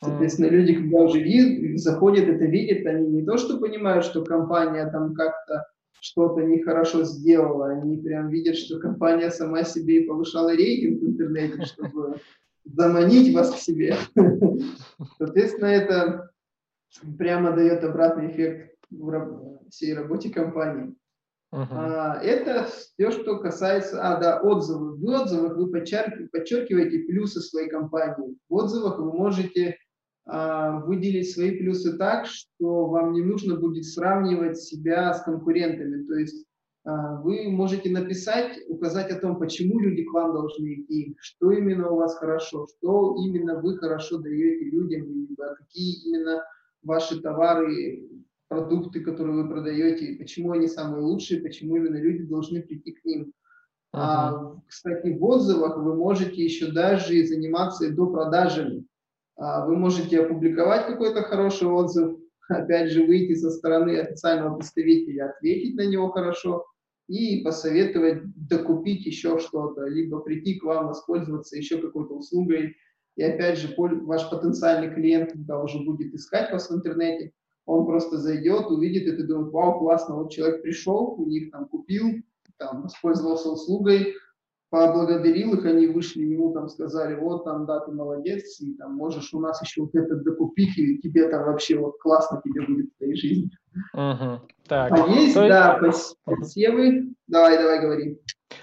Соответственно, 0.02 0.46
люди, 0.48 0.74
когда 0.74 0.98
уже 0.98 1.20
видят, 1.20 1.80
заходят, 1.80 2.28
это 2.28 2.44
видят, 2.44 2.86
они 2.86 3.08
не 3.08 3.24
то, 3.24 3.38
что 3.38 3.58
понимают, 3.58 4.04
что 4.04 4.24
компания 4.24 4.88
там 4.90 5.14
как-то 5.14 5.66
что-то 6.00 6.42
нехорошо 6.42 7.02
сделала, 7.04 7.70
они 7.70 7.96
прям 7.96 8.28
видят, 8.28 8.56
что 8.56 8.78
компания 8.78 9.30
сама 9.30 9.64
себе 9.64 10.02
повышала 10.02 10.54
рейтинг 10.54 11.00
в 11.00 11.06
интернете, 11.06 11.64
чтобы 11.64 12.20
заманить 12.64 13.34
вас 13.34 13.52
к 13.52 13.58
себе. 13.58 13.96
Соответственно, 15.18 15.66
это 15.66 16.30
прямо 17.18 17.52
дает 17.52 17.84
обратный 17.84 18.30
эффект 18.30 18.74
всей 19.70 19.94
работе 19.94 20.30
компании. 20.30 20.94
Uh-huh. 21.54 21.66
А, 21.70 22.20
это 22.22 22.64
все, 22.64 23.10
что 23.10 23.38
касается, 23.38 24.02
а, 24.02 24.20
да, 24.20 24.40
отзывов. 24.40 24.98
В 24.98 25.04
отзывах 25.04 25.56
вы 25.56 25.70
подчеркиваете 25.70 26.98
плюсы 27.00 27.40
своей 27.40 27.68
компании. 27.68 28.36
В 28.48 28.54
отзывах 28.54 28.98
вы 28.98 29.12
можете 29.12 29.76
а, 30.26 30.80
выделить 30.80 31.32
свои 31.32 31.52
плюсы 31.52 31.96
так, 31.96 32.26
что 32.26 32.86
вам 32.86 33.12
не 33.12 33.22
нужно 33.22 33.56
будет 33.56 33.84
сравнивать 33.84 34.58
себя 34.58 35.14
с 35.14 35.22
конкурентами. 35.22 36.04
То 36.04 36.14
есть 36.14 36.46
а, 36.84 37.20
вы 37.20 37.48
можете 37.48 37.90
написать, 37.90 38.58
указать 38.68 39.10
о 39.12 39.20
том, 39.20 39.38
почему 39.38 39.78
люди 39.78 40.02
к 40.04 40.12
вам 40.12 40.32
должны 40.32 40.74
идти, 40.74 41.16
что 41.20 41.52
именно 41.52 41.90
у 41.90 41.96
вас 41.96 42.16
хорошо, 42.16 42.66
что 42.66 43.16
именно 43.24 43.60
вы 43.60 43.78
хорошо 43.78 44.18
даете 44.18 44.64
людям, 44.64 45.02
либо 45.02 45.54
какие 45.54 46.08
именно 46.08 46.42
ваши 46.86 47.20
товары, 47.20 48.08
продукты, 48.48 49.00
которые 49.00 49.42
вы 49.42 49.48
продаете, 49.48 50.16
почему 50.18 50.52
они 50.52 50.68
самые 50.68 51.02
лучшие, 51.02 51.42
почему 51.42 51.76
именно 51.76 51.96
люди 51.96 52.24
должны 52.24 52.62
прийти 52.62 52.92
к 52.92 53.04
ним. 53.04 53.32
Uh-huh. 53.94 54.00
А, 54.00 54.56
кстати, 54.68 55.08
в 55.08 55.24
отзывах 55.24 55.76
вы 55.78 55.94
можете 55.94 56.42
еще 56.42 56.70
даже 56.70 57.24
заниматься 57.24 57.90
до 57.90 58.06
продажами. 58.06 58.86
А, 59.36 59.66
вы 59.66 59.76
можете 59.76 60.20
опубликовать 60.20 60.86
какой-то 60.86 61.22
хороший 61.22 61.68
отзыв, 61.68 62.16
опять 62.48 62.90
же, 62.90 63.04
выйти 63.04 63.34
со 63.34 63.50
стороны 63.50 63.98
официального 63.98 64.56
представителя, 64.56 65.30
ответить 65.30 65.76
на 65.76 65.86
него 65.86 66.10
хорошо 66.10 66.64
и 67.08 67.42
посоветовать 67.42 68.22
докупить 68.48 69.06
еще 69.06 69.38
что-то, 69.38 69.86
либо 69.86 70.20
прийти 70.20 70.58
к 70.58 70.64
вам, 70.64 70.88
воспользоваться 70.88 71.56
еще 71.56 71.78
какой-то 71.78 72.14
услугой. 72.14 72.76
И 73.16 73.22
опять 73.22 73.58
же, 73.58 73.74
ваш 73.76 74.28
потенциальный 74.30 74.94
клиент, 74.94 75.32
когда 75.32 75.62
уже 75.62 75.78
будет 75.78 76.14
искать 76.14 76.52
вас 76.52 76.70
в 76.70 76.74
интернете, 76.74 77.32
он 77.64 77.86
просто 77.86 78.18
зайдет, 78.18 78.66
увидит 78.66 79.12
это, 79.12 79.26
думает, 79.26 79.52
вау, 79.52 79.78
классно, 79.80 80.16
вот 80.16 80.30
человек 80.30 80.62
пришел, 80.62 81.14
у 81.18 81.26
них 81.26 81.50
там 81.50 81.66
купил, 81.66 82.22
там, 82.58 82.82
воспользовался 82.82 83.50
услугой, 83.50 84.14
поблагодарил 84.70 85.54
их, 85.54 85.64
они 85.64 85.86
вышли 85.86 86.22
ему, 86.22 86.52
там 86.52 86.68
сказали, 86.68 87.14
вот 87.14 87.44
там, 87.44 87.66
да, 87.66 87.80
ты 87.80 87.92
молодец, 87.92 88.60
и 88.60 88.74
там 88.74 88.94
можешь 88.94 89.32
у 89.32 89.40
нас 89.40 89.62
еще 89.62 89.82
вот 89.82 89.94
этот 89.94 90.24
докупить, 90.24 90.76
и 90.76 90.98
тебе 90.98 91.28
там 91.28 91.44
вообще 91.44 91.78
вот 91.78 91.98
классно 91.98 92.40
тебе 92.44 92.66
будет 92.66 92.86
в 92.86 92.98
твоей 92.98 93.16
жизни. 93.16 93.50
Угу. 93.92 94.40
Так. 94.68 94.92
А 94.92 95.06
есть, 95.08 95.34
то 95.34 95.48
да, 95.48 95.80
посевы. 96.24 97.12
Давай, 97.28 97.58
давай, 97.58 97.80
говори. 97.80 98.18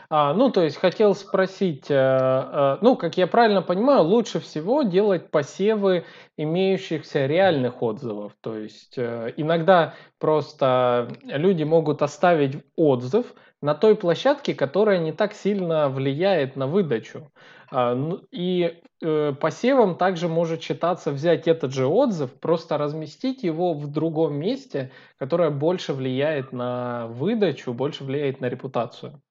А, 0.10 0.34
ну, 0.34 0.50
то 0.50 0.62
есть 0.62 0.78
хотел 0.78 1.16
спросить, 1.16 1.90
э, 1.90 1.96
э, 1.96 2.78
ну, 2.82 2.96
как 2.96 3.18
я 3.18 3.28
правильно 3.28 3.62
понимаю, 3.62 4.04
лучше 4.04 4.40
всего 4.40 4.84
делать 4.84 5.32
посевы 5.32 6.06
имеющихся 6.38 7.26
реальных 7.26 7.82
отзывов. 7.82 8.34
То 8.42 8.58
есть 8.58 8.94
э, 8.98 9.34
иногда 9.38 9.96
просто 10.20 11.10
люди 11.24 11.64
могут 11.64 12.02
оставить 12.02 12.64
отзыв, 12.76 13.34
на 13.64 13.76
той 13.76 13.96
площадке, 13.96 14.54
которая 14.54 15.00
не 15.00 15.14
так 15.14 15.34
сильно 15.34 15.88
влияет 15.88 16.58
на 16.58 16.68
выдачу. 16.68 17.32
А, 17.72 17.96
ну, 17.96 18.22
и 18.30 18.82
э, 19.02 19.34
посевом 19.40 19.96
также 19.96 20.28
может 20.28 20.62
считаться 20.62 21.12
взять 21.12 21.48
этот 21.48 21.72
же 21.72 21.88
отзыв, 21.88 22.34
просто 22.42 22.78
разместить 22.78 23.42
его 23.42 23.74
в 23.74 23.88
другом 23.88 24.36
месте, 24.36 24.92
которое 25.18 25.50
больше 25.50 25.94
влияет 25.94 26.52
на 26.52 27.08
выдачу, 27.08 27.74
больше 27.74 28.04
влияет 28.04 28.42
на 28.42 28.50
репутацию. 28.50 29.22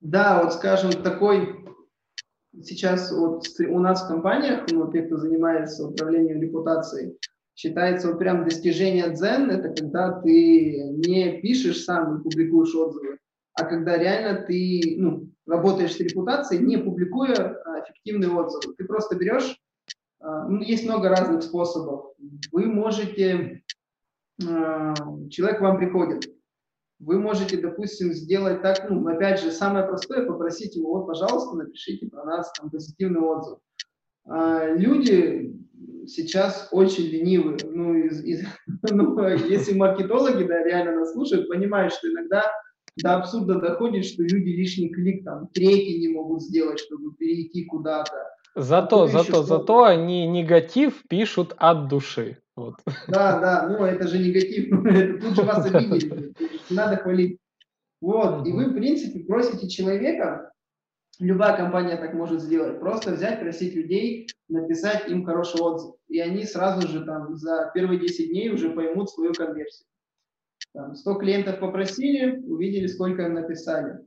Да, 0.00 0.42
вот 0.42 0.52
скажем, 0.52 0.90
такой 0.90 1.64
сейчас 2.64 3.12
вот 3.12 3.46
у 3.60 3.78
нас 3.78 4.02
в 4.02 4.08
компаниях, 4.08 4.66
ну, 4.72 4.90
те, 4.90 5.02
кто 5.02 5.18
занимается 5.18 5.86
управлением 5.86 6.42
репутацией, 6.42 7.16
считается 7.54 8.08
вот 8.08 8.18
прям 8.18 8.44
достижение 8.44 9.10
дзен, 9.10 9.50
это 9.50 9.68
когда 9.70 10.20
ты 10.20 10.82
не 11.06 11.40
пишешь 11.40 11.84
сам 11.84 12.18
и 12.18 12.22
публикуешь 12.22 12.74
отзывы, 12.74 13.18
а 13.54 13.64
когда 13.64 13.96
реально 13.96 14.42
ты 14.42 14.96
ну, 14.98 15.30
работаешь 15.46 15.94
с 15.94 16.00
репутацией, 16.00 16.64
не 16.64 16.76
публикуя 16.76 17.34
а, 17.34 17.80
эффективные 17.80 18.30
отзывы. 18.30 18.74
Ты 18.74 18.84
просто 18.84 19.16
берешь, 19.16 19.56
а, 20.20 20.48
ну, 20.48 20.60
есть 20.60 20.84
много 20.84 21.08
разных 21.08 21.42
способов. 21.42 22.14
Вы 22.50 22.66
можете, 22.66 23.62
а, 24.44 24.94
человек 25.30 25.58
к 25.58 25.62
вам 25.62 25.78
приходит, 25.78 26.24
вы 26.98 27.20
можете, 27.20 27.58
допустим, 27.58 28.12
сделать 28.12 28.62
так, 28.62 28.88
ну, 28.88 29.06
опять 29.06 29.40
же, 29.40 29.52
самое 29.52 29.86
простое, 29.86 30.26
попросить 30.26 30.74
его, 30.74 30.94
вот, 30.94 31.06
пожалуйста, 31.06 31.56
напишите 31.56 32.06
про 32.06 32.24
нас 32.24 32.52
там 32.58 32.70
позитивный 32.70 33.20
отзыв. 33.20 33.58
А, 34.24 34.72
люди 34.72 35.54
сейчас 36.06 36.68
очень 36.72 37.04
ленивы. 37.04 37.56
Ну, 37.64 37.94
из, 37.94 38.24
из, 38.24 38.44
ну, 38.90 39.20
если 39.28 39.74
маркетологи 39.74 40.44
да, 40.44 40.62
реально 40.62 41.00
нас 41.00 41.12
слушают, 41.12 41.48
понимают, 41.48 41.92
что 41.92 42.08
иногда 42.08 42.44
до 43.02 43.16
абсурда 43.16 43.60
доходит, 43.60 44.04
что 44.04 44.22
люди 44.22 44.50
лишний 44.50 44.88
клик, 44.90 45.24
там, 45.24 45.48
третий 45.48 45.98
не 46.00 46.08
могут 46.08 46.42
сделать, 46.42 46.78
чтобы 46.78 47.14
перейти 47.14 47.64
куда-то. 47.64 48.14
Зато, 48.56 49.08
зато, 49.08 49.42
зато 49.42 49.82
они 49.82 50.28
негатив 50.28 51.02
пишут 51.08 51.54
от 51.56 51.88
души. 51.88 52.38
Вот. 52.54 52.74
Да, 53.08 53.40
да, 53.40 53.68
ну 53.68 53.84
это 53.84 54.06
же 54.06 54.18
негатив, 54.18 54.72
это 54.86 55.20
тут 55.20 55.34
же 55.34 55.42
вас 55.42 55.66
обидели, 55.74 56.32
не 56.70 56.76
надо 56.76 56.96
хвалить. 56.96 57.38
Вот, 58.00 58.46
и 58.46 58.52
вы, 58.52 58.66
в 58.66 58.74
принципе, 58.74 59.20
просите 59.20 59.68
человека, 59.68 60.52
Любая 61.20 61.56
компания 61.56 61.96
так 61.96 62.14
может 62.14 62.40
сделать. 62.40 62.80
Просто 62.80 63.12
взять, 63.12 63.40
просить 63.40 63.74
людей, 63.74 64.26
написать 64.48 65.08
им 65.08 65.24
хороший 65.24 65.60
отзыв. 65.60 65.94
И 66.08 66.18
они 66.20 66.44
сразу 66.44 66.86
же 66.86 67.04
там 67.04 67.36
за 67.36 67.70
первые 67.74 68.00
10 68.00 68.28
дней 68.28 68.50
уже 68.50 68.70
поймут 68.70 69.10
свою 69.10 69.32
конверсию. 69.32 69.86
Там, 70.72 70.94
100 70.94 71.14
клиентов 71.14 71.60
попросили, 71.60 72.40
увидели, 72.40 72.86
сколько 72.86 73.22
им 73.22 73.34
написали. 73.34 73.98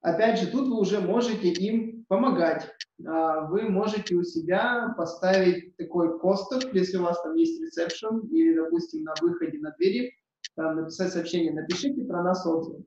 Опять 0.00 0.38
же, 0.38 0.50
тут 0.50 0.68
вы 0.68 0.78
уже 0.78 1.00
можете 1.00 1.48
им 1.48 2.04
помогать. 2.08 2.70
А, 3.06 3.46
вы 3.46 3.68
можете 3.68 4.14
у 4.14 4.22
себя 4.22 4.94
поставить 4.96 5.76
такой 5.76 6.20
постер, 6.20 6.68
если 6.74 6.98
у 6.98 7.02
вас 7.02 7.20
там 7.22 7.34
есть 7.34 7.60
ресепшн 7.60 8.20
или, 8.30 8.54
допустим, 8.54 9.04
на 9.04 9.14
выходе 9.20 9.58
на 9.58 9.72
двери, 9.72 10.12
там 10.56 10.76
написать 10.76 11.12
сообщение, 11.12 11.52
напишите 11.52 12.04
про 12.04 12.22
нас 12.22 12.46
отзыв 12.46 12.84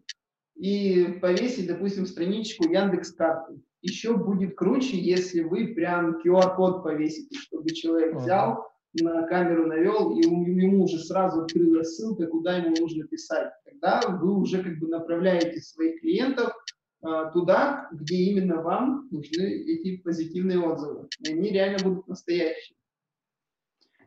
и 0.58 1.20
повесить, 1.22 1.68
допустим, 1.68 2.06
страничку 2.06 2.68
Яндекс 2.68 3.14
карты. 3.14 3.60
Еще 3.82 4.18
будет 4.18 4.56
круче, 4.56 4.98
если 4.98 5.42
вы 5.42 5.74
прям 5.74 6.20
QR-код 6.22 6.84
повесите, 6.84 7.38
чтобы 7.38 7.70
человек 7.70 8.16
взял, 8.16 8.68
на 8.94 9.24
камеру 9.28 9.68
навел, 9.68 10.18
и 10.18 10.24
ему 10.24 10.84
уже 10.84 11.00
сразу 11.00 11.42
открылась 11.42 11.96
ссылка, 11.96 12.26
куда 12.28 12.58
ему 12.58 12.76
нужно 12.80 13.06
писать. 13.06 13.52
Тогда 13.66 14.02
вы 14.10 14.34
уже 14.36 14.64
как 14.64 14.80
бы 14.80 14.88
направляете 14.88 15.62
своих 15.62 16.02
клиентов 16.02 16.54
а, 17.02 17.32
туда, 17.32 17.88
где 17.92 18.16
именно 18.16 18.62
вам 18.62 19.08
нужны 19.12 19.44
эти 19.44 19.98
позитивные 19.98 20.60
отзывы. 20.60 21.08
И 21.20 21.32
они 21.32 21.50
реально 21.50 21.84
будут 21.84 22.08
настоящие. 22.08 22.78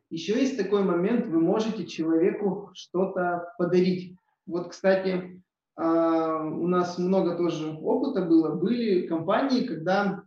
Еще 0.09 0.41
есть 0.41 0.57
такой 0.57 0.83
момент, 0.83 1.27
вы 1.27 1.41
можете 1.41 1.87
человеку 1.87 2.71
что-то 2.75 3.53
подарить. 3.59 4.17
Вот, 4.45 4.71
кстати, 4.71 5.41
у 5.83 6.67
нас 6.67 6.99
много 6.99 7.37
тоже 7.37 7.73
опыта 7.81 8.23
было. 8.23 8.55
Были 8.55 9.07
компании, 9.07 9.67
когда 9.67 10.25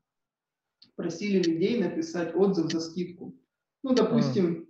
просили 0.95 1.43
людей 1.43 1.83
написать 1.83 2.35
отзыв 2.35 2.71
за 2.71 2.79
скидку. 2.79 3.35
Ну, 3.83 3.93
допустим, 3.93 4.67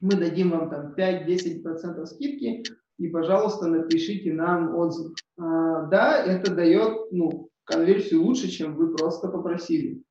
мы 0.00 0.16
дадим 0.16 0.50
вам 0.50 0.70
там 0.70 0.94
5-10% 0.94 2.04
скидки, 2.06 2.64
и, 2.98 3.08
пожалуйста, 3.08 3.66
напишите 3.66 4.32
нам 4.32 4.74
отзыв. 4.74 5.14
А, 5.36 5.86
да, 5.86 6.22
это 6.22 6.54
дает 6.54 7.12
ну, 7.12 7.50
конверсию 7.64 8.22
лучше, 8.22 8.48
чем 8.48 8.76
вы 8.76 8.94
просто 8.94 9.28
попросили. 9.28 10.02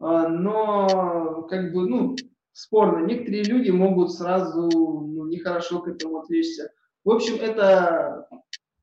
А, 0.00 0.28
но, 0.28 1.46
как 1.48 1.72
бы, 1.72 1.88
ну, 1.88 2.16
спорно. 2.52 3.04
Некоторые 3.04 3.44
люди 3.44 3.70
могут 3.70 4.12
сразу 4.12 4.70
ну, 4.70 5.26
нехорошо 5.26 5.80
к 5.82 5.88
этому 5.88 6.18
отвлечься. 6.20 6.72
В 7.04 7.10
общем, 7.10 7.34
это, 7.40 8.26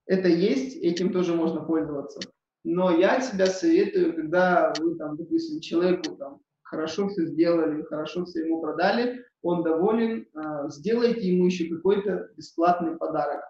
это 0.06 0.28
есть, 0.28 0.78
этим 0.78 1.12
тоже 1.12 1.34
можно 1.34 1.62
пользоваться. 1.62 2.20
Но 2.64 2.96
я 2.96 3.20
тебя 3.20 3.48
советую, 3.48 4.16
когда 4.16 4.74
вы 4.80 4.96
там, 4.96 5.18
допустим, 5.18 5.60
человеку 5.62 6.16
там 6.16 6.40
хорошо 6.62 7.08
все 7.10 7.26
сделали, 7.26 7.84
хорошо 7.84 8.26
все 8.26 8.46
ему 8.46 8.62
продали, 8.62 9.26
он 9.42 9.64
доволен, 9.64 10.28
а, 10.36 10.70
сделайте 10.70 11.28
ему 11.28 11.48
еще 11.48 11.74
какой-то 11.76 12.30
бесплатный 12.38 12.96
подарок. 12.96 13.42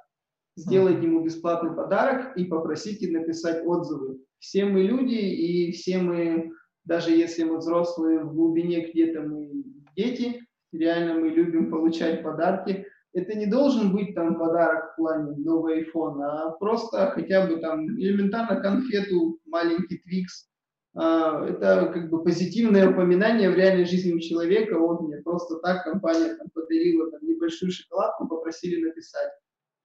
Сделайте 0.55 1.03
ему 1.03 1.24
бесплатный 1.24 1.76
подарок 1.76 2.36
и 2.38 2.45
попросите 2.45 3.11
написать 3.11 3.65
отзывы. 3.65 4.19
Все 4.39 4.65
мы 4.65 4.84
люди, 4.84 5.15
и 5.15 5.72
все 5.72 5.97
мы, 5.97 6.51
даже 6.86 7.11
если 7.11 7.43
мы 7.43 7.57
взрослые, 7.57 8.24
в 8.24 8.34
глубине 8.34 8.89
где-то 8.89 9.22
мы 9.22 9.63
дети, 9.95 10.45
реально 10.72 11.15
мы 11.19 11.30
любим 11.30 11.69
получать 11.69 12.24
подарки. 12.24 12.86
Это 13.14 13.36
не 13.36 13.45
должен 13.45 13.93
быть 13.93 14.16
там 14.16 14.38
подарок 14.39 14.93
в 14.93 14.95
плане 14.95 15.36
новый 15.38 15.84
iPhone, 15.84 16.22
а 16.22 16.51
просто 16.51 17.12
хотя 17.12 17.45
бы 17.45 17.57
там 17.57 17.86
элементарно 17.99 18.62
конфету, 18.62 19.39
маленький 19.45 19.97
твикс. 19.97 20.47
А, 20.93 21.45
это 21.45 21.91
как 21.93 22.09
бы 22.09 22.24
позитивное 22.24 22.89
упоминание 22.89 23.49
в 23.49 23.55
реальной 23.55 23.86
жизни 23.86 24.14
у 24.14 24.20
человека. 24.20 24.78
Вот 24.78 25.01
мне 25.01 25.18
просто 25.18 25.57
так 25.57 25.84
компания 25.84 26.36
там, 26.36 26.47
подарила 26.53 27.12
там, 27.12 27.20
небольшую 27.24 27.72
шоколадку, 27.72 28.28
попросили 28.28 28.82
написать. 28.82 29.32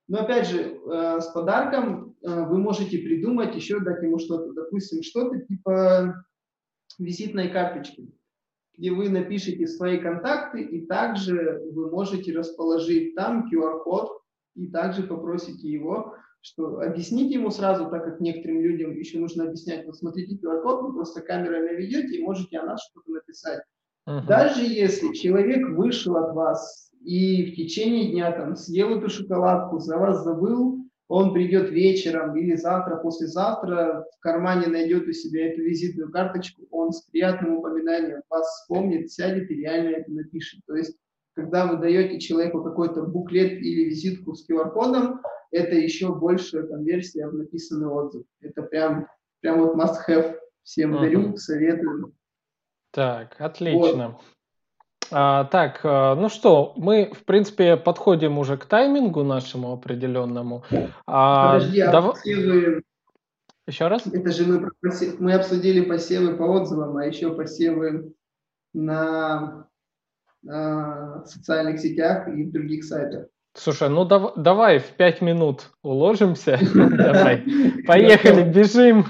Но 0.07 0.19
опять 0.19 0.47
же, 0.47 0.61
э, 0.61 1.19
с 1.19 1.27
подарком 1.33 2.15
э, 2.23 2.45
вы 2.45 2.59
можете 2.59 2.97
придумать 2.99 3.55
еще 3.55 3.81
дать 3.81 4.01
ему 4.03 4.19
что-то, 4.19 4.53
допустим, 4.53 5.03
что-то 5.03 5.39
типа 5.39 6.23
визитной 6.97 7.49
карточки 7.49 8.09
где 8.77 8.91
вы 8.91 9.09
напишите 9.09 9.67
свои 9.67 9.97
контакты, 9.97 10.61
и 10.61 10.85
также 10.85 11.61
вы 11.71 11.89
можете 11.89 12.31
расположить 12.37 13.15
там 13.15 13.49
QR-код, 13.51 14.21
и 14.55 14.67
также 14.67 15.03
попросите 15.03 15.67
его, 15.67 16.15
что 16.41 16.79
объясните 16.79 17.35
ему 17.35 17.49
сразу, 17.49 17.89
так 17.89 18.05
как 18.05 18.21
некоторым 18.21 18.61
людям 18.61 18.95
еще 18.95 19.19
нужно 19.19 19.45
объяснять, 19.45 19.85
вот 19.85 19.97
смотрите 19.97 20.35
QR-код, 20.35 20.81
вы 20.83 20.93
просто 20.93 21.21
камерой 21.21 21.61
наведете 21.61 22.17
и 22.17 22.23
можете 22.23 22.59
о 22.59 22.65
нас 22.65 22.81
что-то 22.89 23.11
написать. 23.11 23.61
Uh-huh. 24.07 24.25
Даже 24.25 24.63
если 24.63 25.13
человек 25.13 25.67
вышел 25.69 26.15
от 26.15 26.33
вас 26.33 26.91
и 27.03 27.51
в 27.51 27.55
течение 27.55 28.11
дня 28.11 28.31
там 28.31 28.55
съел 28.55 28.97
эту 28.97 29.09
шоколадку, 29.09 29.79
за 29.79 29.97
вас 29.97 30.23
забыл, 30.23 30.76
он 31.07 31.33
придет 31.33 31.69
вечером 31.69 32.35
или 32.35 32.55
завтра, 32.55 32.97
послезавтра, 32.97 34.05
в 34.17 34.19
кармане 34.19 34.67
найдет 34.67 35.07
у 35.07 35.13
себя 35.13 35.51
эту 35.51 35.61
визитную 35.61 36.11
карточку, 36.11 36.67
он 36.69 36.91
с 36.91 37.03
приятным 37.03 37.57
упоминанием 37.57 38.21
вас 38.29 38.45
вспомнит, 38.45 39.11
сядет 39.11 39.49
и 39.49 39.55
реально 39.55 39.95
это 39.95 40.11
напишет. 40.11 40.61
То 40.67 40.75
есть, 40.75 40.97
когда 41.33 41.65
вы 41.67 41.77
даете 41.77 42.19
человеку 42.19 42.63
какой-то 42.63 43.03
буклет 43.03 43.53
или 43.53 43.85
визитку 43.85 44.35
с 44.35 44.49
QR-кодом, 44.49 45.21
это 45.51 45.75
еще 45.75 46.13
большая 46.13 46.63
конверсия 46.63 47.27
в 47.27 47.35
написанный 47.35 47.87
отзыв. 47.87 48.25
Это 48.41 48.63
прям, 48.63 49.07
прям 49.39 49.61
вот 49.61 49.75
must-have. 49.75 50.35
Всем 50.63 50.95
uh-huh. 50.95 50.99
дарю, 50.99 51.37
советую. 51.37 52.13
Так, 52.91 53.39
отлично. 53.39 54.09
Вот. 54.09 54.21
А, 55.11 55.45
так, 55.45 55.81
а, 55.83 56.15
ну 56.15 56.29
что, 56.29 56.73
мы, 56.75 57.11
в 57.13 57.23
принципе, 57.23 57.77
подходим 57.77 58.37
уже 58.37 58.57
к 58.57 58.65
таймингу 58.65 59.23
нашему 59.23 59.73
определенному. 59.73 60.63
А, 61.05 61.53
Подожди, 61.53 61.79
а 61.81 61.91
дав... 61.91 62.13
посевы... 62.13 62.83
Еще 63.67 63.87
раз? 63.87 64.07
Это 64.07 64.31
же 64.31 64.45
мы, 64.45 64.69
мы 65.19 65.33
обсудили 65.33 65.81
посевы 65.81 66.37
по 66.37 66.43
отзывам, 66.43 66.95
а 66.97 67.05
еще 67.05 67.33
посевы 67.33 68.13
на, 68.73 69.67
на 70.41 71.25
социальных 71.25 71.79
сетях 71.79 72.29
и 72.29 72.43
в 72.43 72.51
других 72.51 72.85
сайтах. 72.85 73.27
Слушай, 73.53 73.89
ну 73.89 74.05
дав- 74.05 74.35
давай 74.35 74.79
в 74.79 74.85
пять 74.91 75.21
минут 75.21 75.71
уложимся. 75.81 76.59
Давай, 76.73 77.43
поехали, 77.87 78.47
бежим. 78.49 79.05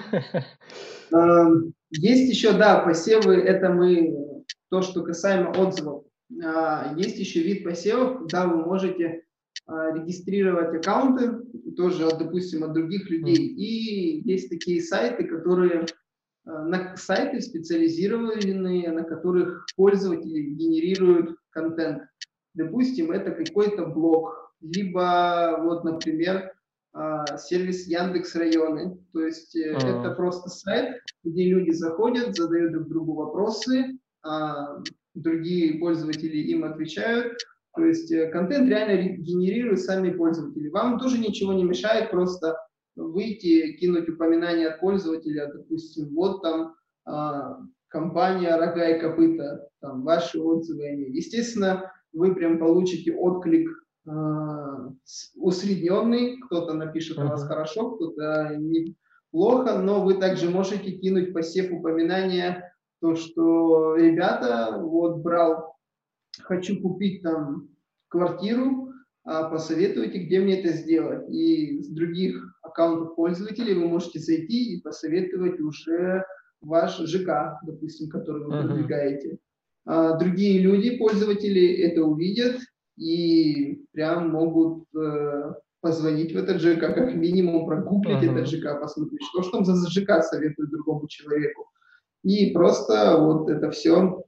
Есть 1.91 2.29
еще, 2.29 2.53
да, 2.53 2.79
посевы, 2.79 3.35
это 3.35 3.69
мы 3.69 4.36
то, 4.70 4.82
что 4.82 5.03
касаемо 5.03 5.51
отзывов. 5.51 6.03
А, 6.43 6.93
есть 6.97 7.18
еще 7.18 7.41
вид 7.41 7.63
посевов, 7.63 8.20
когда 8.20 8.47
вы 8.47 8.65
можете 8.65 9.24
а, 9.65 9.93
регистрировать 9.93 10.76
аккаунты, 10.76 11.39
тоже, 11.76 12.07
допустим, 12.18 12.63
от 12.63 12.74
других 12.74 13.09
людей. 13.09 13.47
И 13.47 14.22
есть 14.30 14.49
такие 14.49 14.82
сайты, 14.82 15.26
которые 15.26 15.86
а, 16.45 16.63
на 16.63 16.95
сайты 16.97 17.41
специализированные, 17.41 18.91
на 18.91 19.03
которых 19.03 19.65
пользователи 19.76 20.41
генерируют 20.41 21.38
контент. 21.49 22.03
Допустим, 22.53 23.11
это 23.11 23.32
какой-то 23.32 23.86
блог, 23.86 24.53
либо 24.61 25.59
вот, 25.61 25.84
например, 25.84 26.51
сервис 27.38 27.86
Яндекс 27.86 28.34
Районы. 28.34 28.97
То 29.13 29.22
есть 29.22 29.55
uh-huh. 29.55 29.99
это 29.99 30.15
просто 30.15 30.49
сайт, 30.49 30.99
где 31.24 31.43
люди 31.43 31.70
заходят, 31.70 32.36
задают 32.36 32.72
друг 32.72 32.88
другу 32.88 33.13
вопросы, 33.13 33.99
а 34.28 34.84
другие 35.13 35.80
пользователи 35.80 36.38
им 36.38 36.63
отвечают. 36.63 37.38
То 37.75 37.86
есть 37.86 38.11
э, 38.11 38.30
контент 38.32 38.69
реально 38.69 39.17
генерируют 39.17 39.80
сами 39.80 40.11
пользователи. 40.11 40.69
Вам 40.69 40.99
тоже 40.99 41.19
ничего 41.19 41.53
не 41.53 41.63
мешает 41.63 42.11
просто 42.11 42.57
выйти, 42.95 43.73
кинуть 43.73 44.09
упоминание 44.09 44.69
от 44.69 44.80
пользователя, 44.80 45.51
допустим, 45.53 46.13
вот 46.15 46.41
там 46.41 46.75
а, 47.05 47.59
компания 47.88 48.55
«Рога 48.55 48.89
и 48.89 48.99
копыта», 48.99 49.69
там 49.82 50.03
ваши 50.03 50.39
отзывы 50.39 50.88
о 50.88 50.95
ней. 50.95 51.11
Естественно, 51.11 51.91
вы 52.11 52.34
прям 52.34 52.57
получите 52.57 53.13
отклик 53.13 53.69
а, 54.07 54.91
усредненный, 55.36 56.39
кто-то 56.41 56.73
напишет 56.73 57.19
о 57.19 57.25
вас 57.25 57.43
хорошо, 57.43 57.91
кто-то 57.91 58.57
неплохо, 58.57 59.78
но 59.78 60.03
вы 60.03 60.15
также 60.15 60.49
можете 60.49 60.91
кинуть 60.91 61.34
посев 61.34 61.71
упоминания 61.71 62.73
то, 62.99 63.15
что 63.15 63.95
ребята, 63.95 64.79
вот 64.81 65.17
брал, 65.17 65.75
хочу 66.41 66.81
купить 66.81 67.21
там 67.21 67.69
квартиру, 68.09 68.91
а 69.23 69.49
посоветуйте, 69.49 70.19
где 70.19 70.39
мне 70.39 70.61
это 70.61 70.73
сделать. 70.73 71.29
И 71.29 71.81
с 71.81 71.89
других 71.89 72.57
аккаунтов 72.61 73.15
пользователей 73.15 73.73
вы 73.73 73.87
можете 73.87 74.19
зайти 74.19 74.73
и 74.73 74.81
посоветовать 74.81 75.59
уже 75.59 76.23
ваш 76.61 76.97
ЖК, 76.97 77.59
допустим, 77.63 78.09
который 78.09 78.45
вы 78.45 78.53
uh-huh. 78.53 78.67
продвигаете. 78.67 79.37
А 79.85 80.17
другие 80.17 80.59
люди, 80.59 80.97
пользователи, 80.97 81.81
это 81.81 82.03
увидят 82.03 82.57
и 82.97 83.85
прям 83.91 84.29
могут 84.29 84.85
э, 84.95 85.53
позвонить 85.81 86.33
в 86.33 86.37
этот 86.37 86.61
ЖК, 86.61 86.93
как 86.93 87.13
минимум 87.13 87.65
прогуглить 87.65 88.23
uh-huh. 88.23 88.31
этот 88.31 88.47
ЖК, 88.47 88.79
посмотреть, 88.79 89.23
что 89.23 89.43
ж 89.43 89.47
там 89.51 89.65
за 89.65 89.89
ЖК 89.89 90.23
советует 90.23 90.71
другому 90.71 91.07
человеку. 91.07 91.67
И 92.28 92.51
просто 92.51 93.17
вот 93.19 93.49
это 93.49 93.71
все 93.71 94.21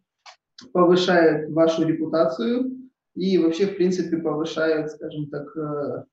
повышает 0.72 1.52
вашу 1.52 1.86
репутацию 1.86 2.72
и 3.14 3.38
вообще, 3.38 3.66
в 3.66 3.76
принципе, 3.76 4.18
повышает, 4.18 4.89
скажем 4.91 5.30
так, 5.30 5.45
э, 5.58 6.04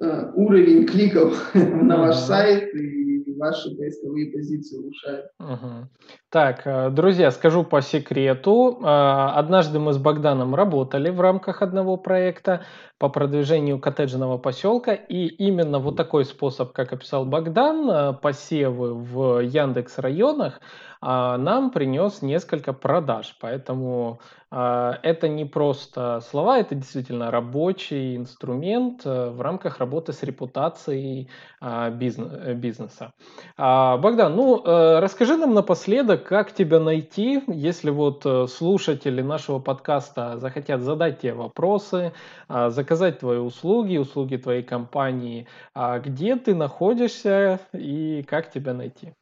э, 0.00 0.32
уровень 0.34 0.86
кликов 0.86 1.54
на 1.54 1.98
ваш 1.98 2.16
сайт 2.16 2.74
и 2.74 3.36
ваши 3.38 3.76
поисковые 3.76 4.32
позиции 4.32 4.78
улучшает. 4.78 5.26
Угу. 5.38 5.88
Так, 6.30 6.62
э, 6.66 6.88
друзья, 6.90 7.30
скажу 7.30 7.64
по 7.64 7.82
секрету. 7.82 8.78
Однажды 8.82 9.80
мы 9.80 9.92
с 9.92 9.98
Богданом 9.98 10.54
работали 10.54 11.10
в 11.10 11.20
рамках 11.20 11.60
одного 11.60 11.98
проекта 11.98 12.64
по 13.02 13.08
продвижению 13.08 13.80
коттеджного 13.80 14.38
поселка, 14.38 14.94
и 14.94 15.26
именно 15.26 15.80
вот 15.80 15.96
такой 15.96 16.24
способ, 16.24 16.70
как 16.72 16.92
описал 16.92 17.24
Богдан, 17.24 17.90
э, 17.90 18.12
посевы 18.12 18.94
в 18.94 19.40
Яндекс 19.40 19.98
районах, 19.98 20.60
нам 21.04 21.72
принес 21.72 22.22
несколько 22.22 22.72
продаж. 22.72 23.36
Поэтому 23.40 24.20
это 24.52 25.26
не 25.28 25.44
просто 25.44 26.20
слова, 26.20 26.60
это 26.60 26.76
действительно 26.76 27.32
рабочий 27.32 28.16
инструмент 28.16 29.04
в 29.04 29.40
рамках 29.40 29.78
работы 29.78 30.12
с 30.12 30.22
репутацией 30.22 31.28
бизнеса. 31.60 33.12
А, 33.56 33.96
Богдан, 33.98 34.34
ну 34.36 34.62
э, 34.64 34.98
расскажи 34.98 35.36
нам 35.36 35.54
напоследок, 35.54 36.24
как 36.24 36.52
тебя 36.52 36.80
найти, 36.80 37.42
если 37.46 37.90
вот 37.90 38.26
э, 38.26 38.46
слушатели 38.46 39.22
нашего 39.22 39.58
подкаста 39.58 40.38
захотят 40.38 40.80
задать 40.80 41.20
тебе 41.20 41.34
вопросы, 41.34 42.12
а, 42.48 42.70
заказать 42.92 43.20
твои 43.20 43.38
услуги, 43.38 43.96
услуги 43.96 44.36
твоей 44.36 44.62
компании, 44.62 45.46
а 45.74 45.98
где 45.98 46.36
ты 46.36 46.54
находишься 46.54 47.60
и 47.72 48.22
как 48.28 48.50
тебя 48.50 48.74
найти? 48.74 49.14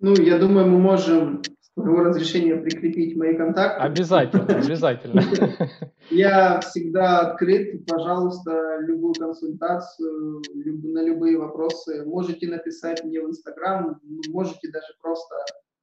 Ну, 0.00 0.14
я 0.14 0.38
думаю, 0.38 0.66
мы 0.66 0.78
можем 0.78 1.42
твоего 1.74 2.04
разрешения 2.04 2.56
прикрепить 2.56 3.16
мои 3.16 3.34
контакты. 3.34 3.82
Обязательно, 3.82 4.58
обязательно. 4.58 5.22
Я 6.10 6.60
всегда 6.60 7.20
открыт, 7.20 7.84
пожалуйста, 7.86 8.78
любую 8.80 9.14
консультацию, 9.14 10.42
на 10.54 11.02
любые 11.02 11.36
вопросы 11.36 12.04
можете 12.04 12.46
написать 12.48 13.02
мне 13.02 13.20
в 13.20 13.28
Инстаграм, 13.28 13.98
можете 14.28 14.70
даже 14.70 14.94
просто 15.02 15.34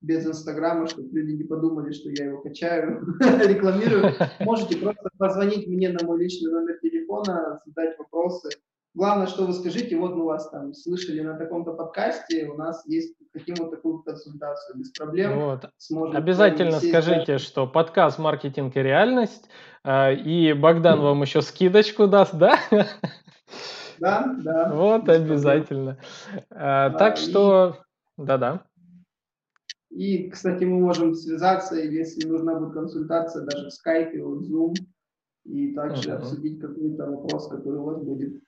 без 0.04 0.28
Инстаграма, 0.28 0.86
чтобы 0.88 1.10
люди 1.12 1.32
не 1.32 1.44
подумали, 1.44 1.92
что 1.94 2.10
я 2.10 2.26
его 2.26 2.42
качаю, 2.42 3.02
рекламирую. 3.20 4.12
Можете 4.42 4.78
просто 4.78 5.10
позвонить 5.18 5.68
мне 5.68 5.90
на 5.90 6.06
мой 6.06 6.20
личный 6.20 6.52
номер 6.52 6.78
телефона, 6.82 7.60
задать 7.66 7.98
вопросы. 7.98 8.50
Главное, 8.94 9.26
что 9.26 9.48
вы 9.48 9.54
скажите, 9.54 9.98
вот 9.98 10.14
мы 10.16 10.26
вас 10.26 10.50
там 10.52 10.74
слышали 10.74 11.22
на 11.22 11.36
таком-то 11.36 11.74
подкасте, 11.74 12.48
у 12.48 12.56
нас 12.56 12.86
есть 12.86 13.16
хотим 13.32 13.56
вот 13.56 13.72
такую 13.72 14.04
консультацию 14.04 14.78
без 14.78 14.92
проблем. 14.92 15.40
Вот. 15.40 15.66
Сможем 15.78 16.16
Обязательно 16.16 16.80
скажите, 16.80 17.40
что 17.40 17.66
подкаст 17.66 18.20
«Маркетинг 18.20 18.76
и 18.76 18.84
реальность», 18.84 19.50
э, 19.84 20.14
и 20.14 20.54
Богдан 20.54 21.00
вам 21.00 21.24
еще 21.24 21.42
скидочку 21.42 22.08
даст, 22.08 22.36
да? 22.36 22.60
Да, 24.00 24.36
да. 24.38 24.72
Вот, 24.74 25.08
обязательно. 25.10 25.98
А, 26.52 26.92
так 26.92 27.18
что, 27.18 27.78
да-да. 28.18 28.64
И, 29.96 30.30
кстати, 30.30 30.64
мы 30.64 30.80
можем 30.80 31.14
связаться, 31.14 31.76
если 31.76 32.28
нужна 32.28 32.56
будет 32.56 32.74
консультация, 32.74 33.46
даже 33.46 33.70
в 33.70 33.74
Skype, 33.74 34.20
в 34.22 34.42
Zoom, 34.52 34.74
и 35.46 35.74
также 35.74 36.10
uh-huh. 36.10 36.16
обсудить 36.16 36.60
какой-то 36.60 37.06
вопрос, 37.06 37.48
который 37.48 37.80
у 37.80 37.84
вас 37.84 38.02
будет. 38.02 38.42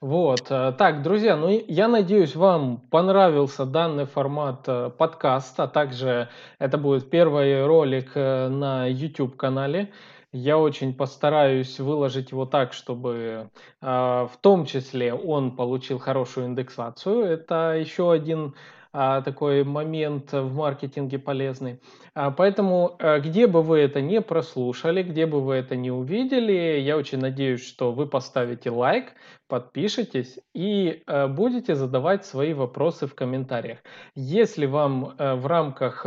Вот, 0.00 0.46
э, 0.50 0.72
так, 0.78 1.02
друзья, 1.02 1.36
ну 1.36 1.48
я 1.66 1.88
надеюсь, 1.88 2.36
вам 2.36 2.82
понравился 2.88 3.66
данный 3.66 4.04
формат 4.04 4.62
э, 4.68 4.90
подкаста, 4.96 5.64
а 5.64 5.68
также 5.68 6.28
это 6.60 6.78
будет 6.78 7.10
первый 7.10 7.66
ролик 7.66 8.12
э, 8.14 8.48
на 8.48 8.86
YouTube 8.86 9.36
канале. 9.36 9.90
Я 10.30 10.58
очень 10.58 10.94
постараюсь 10.94 11.80
выложить 11.80 12.30
его 12.30 12.44
так, 12.44 12.74
чтобы 12.74 13.48
в 13.80 14.30
том 14.42 14.66
числе 14.66 15.14
он 15.14 15.56
получил 15.56 15.98
хорошую 15.98 16.48
индексацию. 16.48 17.24
Это 17.24 17.74
еще 17.80 18.12
один 18.12 18.54
такой 18.92 19.64
момент 19.64 20.32
в 20.32 20.54
маркетинге 20.54 21.18
полезный. 21.18 21.80
А, 22.14 22.30
поэтому, 22.30 22.96
э, 22.98 23.20
где 23.20 23.46
бы 23.46 23.62
вы 23.62 23.78
это 23.78 24.00
не 24.00 24.20
прослушали, 24.20 25.02
где 25.02 25.26
бы 25.26 25.40
вы 25.40 25.54
это 25.56 25.76
не 25.76 25.90
увидели, 25.90 26.80
я 26.80 26.96
очень 26.96 27.18
надеюсь, 27.18 27.66
что 27.66 27.92
вы 27.92 28.06
поставите 28.06 28.70
лайк, 28.70 29.12
подпишитесь 29.48 30.38
и 30.54 31.02
э, 31.06 31.26
будете 31.26 31.74
задавать 31.74 32.24
свои 32.24 32.54
вопросы 32.54 33.06
в 33.06 33.14
комментариях. 33.14 33.78
Если 34.14 34.66
вам 34.66 35.14
э, 35.18 35.34
в 35.34 35.46
рамках 35.46 36.06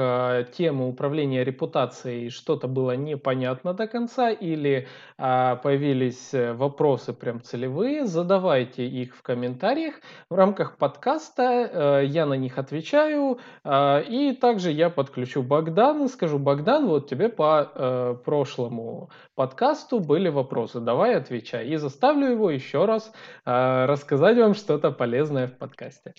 темы 0.54 0.88
управления 0.88 1.44
репутацией 1.44 2.30
что-то 2.30 2.68
было 2.68 2.96
непонятно 2.96 3.74
до 3.74 3.88
конца 3.88 4.30
или 4.30 4.88
а, 5.18 5.56
появились 5.56 6.32
вопросы 6.34 7.14
прям 7.14 7.42
целевые, 7.42 8.06
задавайте 8.06 8.88
их 8.88 9.16
в 9.16 9.22
комментариях. 9.22 9.96
В 10.30 10.36
рамках 10.36 10.78
подкаста 10.78 12.02
я 12.02 12.26
на 12.26 12.36
них 12.36 12.58
отвечаю 12.58 13.40
и 13.66 14.38
также 14.40 14.72
я 14.72 14.90
подключу 14.90 15.44
Богдан 15.44 15.82
Богдану 15.82 16.08
скажу, 16.10 16.38
Богдан, 16.38 16.88
вот 16.88 17.10
тебе 17.10 17.30
по 17.30 17.72
э, 17.74 18.16
прошлому 18.24 19.10
подкасту 19.36 20.00
были 20.00 20.30
вопросы, 20.30 20.80
давай 20.80 21.16
отвечай. 21.16 21.68
И 21.70 21.78
заставлю 21.78 22.28
его 22.28 22.52
еще 22.52 22.86
раз 22.86 23.12
э, 23.12 23.31
рассказать 23.46 24.38
вам 24.38 24.54
что-то 24.54 24.92
полезное 24.92 25.48
в 25.48 25.58
подкасте. 25.58 26.14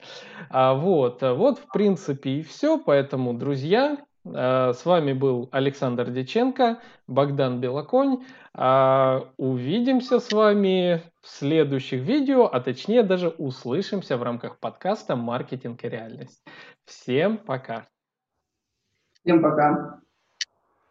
А, 0.50 0.74
вот, 0.74 1.22
вот 1.22 1.58
в 1.58 1.72
принципе 1.72 2.30
и 2.30 2.42
все, 2.42 2.78
поэтому, 2.78 3.34
друзья, 3.34 3.98
э, 4.24 4.72
с 4.72 4.84
вами 4.84 5.12
был 5.12 5.48
Александр 5.52 6.10
Деченко, 6.10 6.78
Богдан 7.06 7.60
Белоконь. 7.60 8.24
А, 8.54 9.28
увидимся 9.36 10.20
с 10.20 10.30
вами 10.32 11.02
в 11.22 11.28
следующих 11.28 12.02
видео, 12.02 12.46
а 12.46 12.60
точнее 12.60 13.02
даже 13.02 13.28
услышимся 13.28 14.16
в 14.16 14.22
рамках 14.22 14.58
подкаста 14.58 15.16
«Маркетинг 15.16 15.84
и 15.84 15.88
реальность». 15.88 16.44
Всем 16.84 17.38
пока! 17.38 17.86
Всем 19.22 19.40
пока. 19.40 20.02